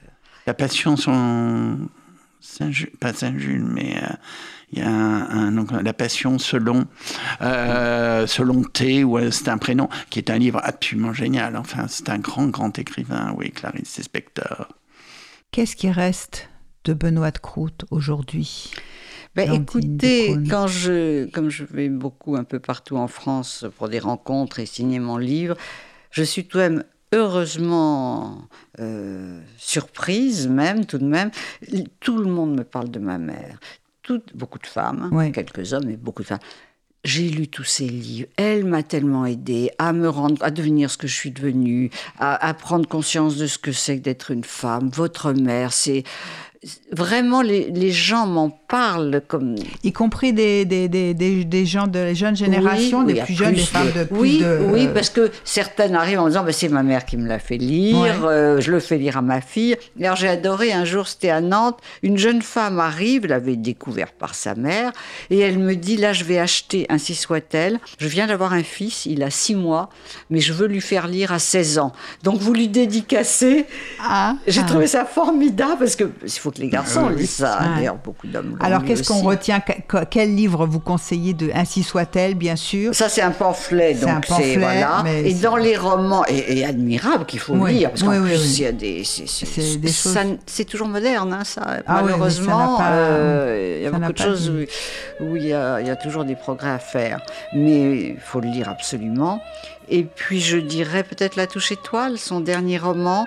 La 0.46 0.54
passion 0.54 0.96
son 0.96 1.76
Saint-Jules, 2.40 2.92
pas 3.00 3.12
Saint-Jules, 3.12 3.64
mais 3.64 4.00
il 4.72 4.78
y 4.78 4.82
a 4.82 4.88
un, 4.88 5.30
un 5.30 5.50
nom, 5.50 5.66
La 5.82 5.92
passion 5.92 6.38
selon 6.38 6.86
euh, 7.40 8.26
selon 8.26 8.62
T, 8.62 9.04
ou 9.04 9.18
euh, 9.18 9.30
c'est 9.30 9.48
un 9.48 9.58
prénom, 9.58 9.88
qui 10.10 10.18
est 10.18 10.30
un 10.30 10.38
livre 10.38 10.60
absolument 10.62 11.12
génial. 11.12 11.56
Enfin, 11.56 11.86
c'est 11.88 12.08
un 12.08 12.18
grand, 12.18 12.46
grand 12.48 12.78
écrivain, 12.78 13.34
oui, 13.36 13.50
Clarice 13.50 13.98
Lispector. 13.98 14.68
Qu'est-ce 15.50 15.76
qui 15.76 15.90
reste 15.90 16.48
de 16.84 16.94
Benoît 16.94 17.30
de 17.30 17.38
Croûte 17.38 17.84
aujourd'hui? 17.90 18.72
Ben, 19.36 19.52
écoutez, 19.52 20.36
quand 20.48 20.66
je, 20.66 21.26
comme 21.26 21.50
je 21.50 21.64
vais 21.64 21.88
beaucoup 21.88 22.36
un 22.36 22.44
peu 22.44 22.58
partout 22.58 22.96
en 22.96 23.06
France 23.06 23.64
pour 23.76 23.88
des 23.88 24.00
rencontres 24.00 24.58
et 24.58 24.66
signer 24.66 24.98
mon 24.98 25.18
livre, 25.18 25.56
je 26.10 26.24
suis 26.24 26.46
tout 26.46 26.58
de 26.58 26.62
même 26.62 26.84
heureusement 27.12 28.48
euh, 28.80 29.40
surprise, 29.56 30.48
même 30.48 30.86
tout 30.86 30.98
de 30.98 31.06
même. 31.06 31.30
Tout 32.00 32.18
le 32.18 32.30
monde 32.30 32.56
me 32.56 32.64
parle 32.64 32.90
de 32.90 32.98
ma 32.98 33.18
mère. 33.18 33.60
Tout, 34.10 34.22
beaucoup 34.34 34.58
de 34.58 34.66
femmes, 34.66 35.08
Ouais. 35.12 35.30
quelques 35.30 35.72
hommes, 35.72 35.84
mais 35.86 35.96
beaucoup 35.96 36.22
de 36.22 36.26
femmes. 36.26 36.40
j'ai 37.04 37.30
lu 37.30 37.46
tous 37.46 37.62
ses 37.64 37.88
livres. 37.88 38.26
Elle 38.36 38.64
m'a 38.64 38.82
tellement 38.82 39.24
aidée 39.24 39.70
à 39.78 39.92
me 39.92 40.08
rendre, 40.08 40.42
à 40.44 40.50
devenir 40.50 40.90
ce 40.90 40.98
que 40.98 41.06
je 41.06 41.14
suis 41.14 41.30
devenue, 41.30 41.90
à, 42.18 42.44
à 42.44 42.52
prendre 42.54 42.86
conscience 42.88 43.36
de 43.36 43.46
ce 43.46 43.56
que 43.56 43.70
c'est 43.72 43.98
que 43.98 44.02
d'être 44.02 44.32
une 44.32 44.42
femme. 44.44 44.90
Votre 44.92 45.32
mère, 45.32 45.72
c'est 45.72 46.02
vraiment 46.92 47.40
les, 47.40 47.70
les 47.70 47.90
gens 47.90 48.26
m'en 48.26 48.50
parlent 48.50 49.22
comme 49.26 49.54
y 49.82 49.92
compris 49.92 50.34
des, 50.34 50.66
des, 50.66 50.88
des, 50.88 51.14
des, 51.14 51.66
gens 51.66 51.86
de 51.86 51.98
la 51.98 52.12
jeune 52.12 52.36
génération 52.36 53.02
des 53.02 53.22
plus 53.22 53.32
jeunes 53.32 53.54
des 53.54 53.60
femmes 53.62 53.90
de 53.96 54.04
plus 54.04 54.18
oui 54.18 54.38
de, 54.40 54.66
oui 54.70 54.88
parce 54.92 55.08
que 55.08 55.30
certaines 55.44 55.94
arrivent 55.94 56.20
en 56.20 56.28
disant 56.28 56.44
bah, 56.44 56.52
c'est 56.52 56.68
ma 56.68 56.82
mère 56.82 57.06
qui 57.06 57.16
me 57.16 57.26
l'a 57.26 57.38
fait 57.38 57.56
lire 57.56 57.98
ouais. 57.98 58.10
euh, 58.24 58.60
je 58.60 58.70
le 58.70 58.78
fais 58.78 58.98
lire 58.98 59.16
à 59.16 59.22
ma 59.22 59.40
fille 59.40 59.74
alors 60.02 60.16
j'ai 60.16 60.28
adoré 60.28 60.70
un 60.70 60.84
jour 60.84 61.08
c'était 61.08 61.30
à 61.30 61.40
Nantes 61.40 61.78
une 62.02 62.18
jeune 62.18 62.42
femme 62.42 62.78
arrive 62.78 63.26
l'avait 63.26 63.56
découvert 63.56 64.12
par 64.12 64.34
sa 64.34 64.54
mère 64.54 64.92
et 65.30 65.38
elle 65.38 65.58
me 65.58 65.74
dit 65.74 65.96
là 65.96 66.12
je 66.12 66.24
vais 66.24 66.38
acheter 66.38 66.84
ainsi 66.90 67.14
soit-elle 67.14 67.80
je 67.98 68.06
viens 68.06 68.26
d'avoir 68.26 68.52
un 68.52 68.62
fils 68.62 69.06
il 69.06 69.22
a 69.22 69.30
six 69.30 69.54
mois 69.54 69.88
mais 70.28 70.40
je 70.40 70.52
veux 70.52 70.66
lui 70.66 70.82
faire 70.82 71.06
lire 71.08 71.32
à 71.32 71.38
16 71.38 71.78
ans 71.78 71.92
donc 72.22 72.38
vous 72.38 72.52
lui 72.52 72.68
dédicacez 72.68 73.64
ah, 74.02 74.36
j'ai 74.46 74.60
ah. 74.60 74.64
trouvé 74.64 74.86
ça 74.86 75.06
formidable 75.06 75.78
parce 75.78 75.96
que 75.96 76.10
il 76.22 76.30
faut 76.30 76.49
les 76.58 76.68
garçons 76.68 77.06
Ah 77.08 77.12
lisent 77.12 77.30
ça. 77.30 77.58
Ouais. 77.60 77.76
D'ailleurs, 77.76 77.96
beaucoup 78.02 78.26
d'hommes. 78.26 78.56
alors 78.60 78.84
qu'est-ce 78.84 79.02
qu'on 79.08 79.22
retient? 79.22 79.60
Que- 79.60 80.04
quel 80.04 80.34
livre 80.34 80.66
vous 80.66 80.80
conseillez 80.80 81.32
de 81.34 81.50
ainsi 81.54 81.82
soit-elle 81.82 82.34
bien 82.34 82.56
sûr? 82.56 82.94
Ça, 82.94 83.08
c'est 83.08 83.22
un 83.22 83.30
pamphlet, 83.30 83.94
donc 83.94 84.26
pamphlet, 84.26 84.54
c'est 84.54 84.56
voilà. 84.58 85.04
Et 85.24 85.34
dans 85.34 85.56
les 85.56 85.76
romans, 85.76 86.24
et, 86.28 86.58
et 86.58 86.64
admirable 86.64 87.24
qu'il 87.26 87.40
faut 87.40 87.54
Oui, 87.54 87.74
lire, 87.74 87.90
parce 87.90 88.02
qu'en 88.02 88.10
oui, 88.10 88.18
oui, 88.18 88.28
plus, 88.30 88.40
oui. 88.42 88.54
il 88.58 88.62
y 88.62 88.66
a 88.66 88.72
des, 88.72 89.02
c'est, 89.04 90.64
toujours 90.64 90.88
moderne, 90.88 91.32
hein, 91.32 91.44
ça. 91.44 91.78
Ah 91.86 92.02
Malheureusement, 92.02 92.78
euh, 92.82 93.76
il 93.78 93.84
y 93.84 93.86
a 93.86 93.90
beaucoup 93.90 94.12
de 94.12 94.18
choses 94.18 94.46
de- 94.50 94.66
où, 95.20 95.24
où 95.32 95.36
il, 95.36 95.46
y 95.46 95.52
a, 95.52 95.80
il 95.80 95.86
y 95.86 95.90
a 95.90 95.96
toujours 95.96 96.24
des 96.24 96.36
progrès 96.36 96.70
à 96.70 96.78
faire, 96.78 97.20
mais 97.54 98.10
il 98.10 98.16
faut 98.20 98.40
le 98.40 98.48
lire 98.48 98.68
absolument. 98.68 99.40
Et 99.88 100.04
puis, 100.04 100.40
je 100.40 100.56
dirais 100.56 101.02
peut-être 101.02 101.34
La 101.36 101.46
Touche 101.48 101.72
Étoile, 101.72 102.16
son 102.16 102.40
dernier 102.40 102.78
roman, 102.78 103.26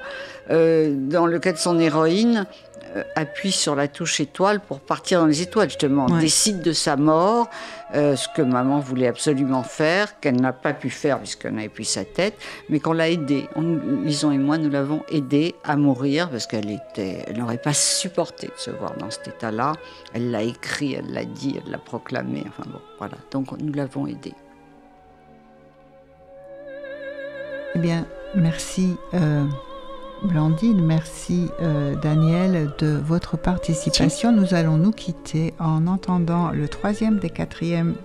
euh, 0.49 0.93
dans 0.95 1.25
lequel 1.25 1.57
son 1.57 1.77
héroïne 1.79 2.45
euh, 2.95 3.03
appuie 3.15 3.51
sur 3.51 3.75
la 3.75 3.87
touche 3.87 4.19
étoile 4.19 4.59
pour 4.59 4.79
partir 4.79 5.19
dans 5.19 5.25
les 5.27 5.41
étoiles, 5.41 5.69
justement. 5.69 6.05
Ouais. 6.07 6.19
Décide 6.19 6.61
de 6.61 6.73
sa 6.73 6.95
mort, 6.95 7.49
euh, 7.95 8.15
ce 8.15 8.27
que 8.35 8.41
maman 8.41 8.79
voulait 8.79 9.07
absolument 9.07 9.63
faire, 9.63 10.19
qu'elle 10.19 10.39
n'a 10.39 10.53
pas 10.53 10.73
pu 10.73 10.89
faire 10.89 11.19
puisqu'elle 11.19 11.53
n'avait 11.55 11.69
plus 11.69 11.83
sa 11.85 12.05
tête, 12.05 12.35
mais 12.69 12.79
qu'on 12.79 12.93
l'a 12.93 13.09
aidée. 13.09 13.47
On- 13.55 13.79
Lison 14.03 14.31
et 14.31 14.37
moi, 14.37 14.57
nous 14.57 14.69
l'avons 14.69 15.03
aidée 15.09 15.55
à 15.63 15.75
mourir 15.75 16.29
parce 16.29 16.45
qu'elle 16.47 16.69
était, 16.69 17.23
elle 17.27 17.37
n'aurait 17.37 17.57
pas 17.57 17.73
supporté 17.73 18.47
de 18.47 18.53
se 18.57 18.71
voir 18.71 18.95
dans 18.97 19.09
cet 19.09 19.27
état-là. 19.27 19.73
Elle 20.13 20.31
l'a 20.31 20.43
écrit, 20.43 20.93
elle 20.93 21.11
l'a 21.13 21.25
dit, 21.25 21.59
elle 21.63 21.71
l'a 21.71 21.77
proclamé. 21.79 22.43
Enfin 22.47 22.69
bon, 22.69 22.79
voilà. 22.99 23.15
Donc 23.31 23.51
nous 23.59 23.73
l'avons 23.73 24.07
aidée. 24.07 24.33
Eh 27.75 27.79
bien, 27.79 28.05
merci 28.35 28.95
euh, 29.15 29.45
Blandine, 30.23 30.81
merci 30.81 31.49
euh, 31.61 31.95
Daniel 31.95 32.71
de 32.79 32.97
votre 33.03 33.37
participation. 33.37 34.31
Nous 34.31 34.53
allons 34.53 34.77
nous 34.77 34.91
quitter 34.91 35.53
en 35.59 35.87
entendant 35.87 36.51
le 36.51 36.67
troisième 36.67 37.19
des 37.19 37.29
quatrièmes 37.29 37.95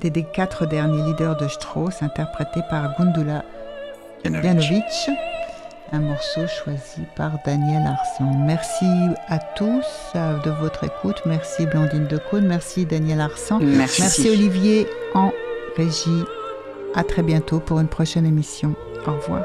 des, 0.00 0.24
quatre 0.24 0.66
derniers 0.66 1.02
leaders 1.02 1.36
de 1.36 1.48
Strauss, 1.48 2.02
interprété 2.02 2.60
par 2.68 2.96
Gundula 2.98 3.44
Janovic. 4.24 4.44
Janovic, 4.44 5.18
un 5.92 6.00
morceau 6.00 6.46
choisi 6.46 7.02
par 7.16 7.32
Daniel 7.44 7.82
Arsan. 7.86 8.44
Merci 8.46 8.86
à 9.28 9.38
tous 9.38 9.86
euh, 10.14 10.38
de 10.42 10.50
votre 10.50 10.84
écoute. 10.84 11.20
Merci 11.24 11.66
Blandine 11.66 12.06
Decaune, 12.06 12.46
merci 12.46 12.84
Daniel 12.84 13.20
Arsan. 13.20 13.58
Merci. 13.60 14.02
Merci 14.02 14.30
Olivier 14.30 14.86
en 15.14 15.32
régie. 15.76 16.24
À 16.94 17.04
très 17.04 17.22
bientôt 17.22 17.60
pour 17.60 17.80
une 17.80 17.88
prochaine 17.88 18.26
émission. 18.26 18.74
Au 19.06 19.12
revoir. 19.12 19.44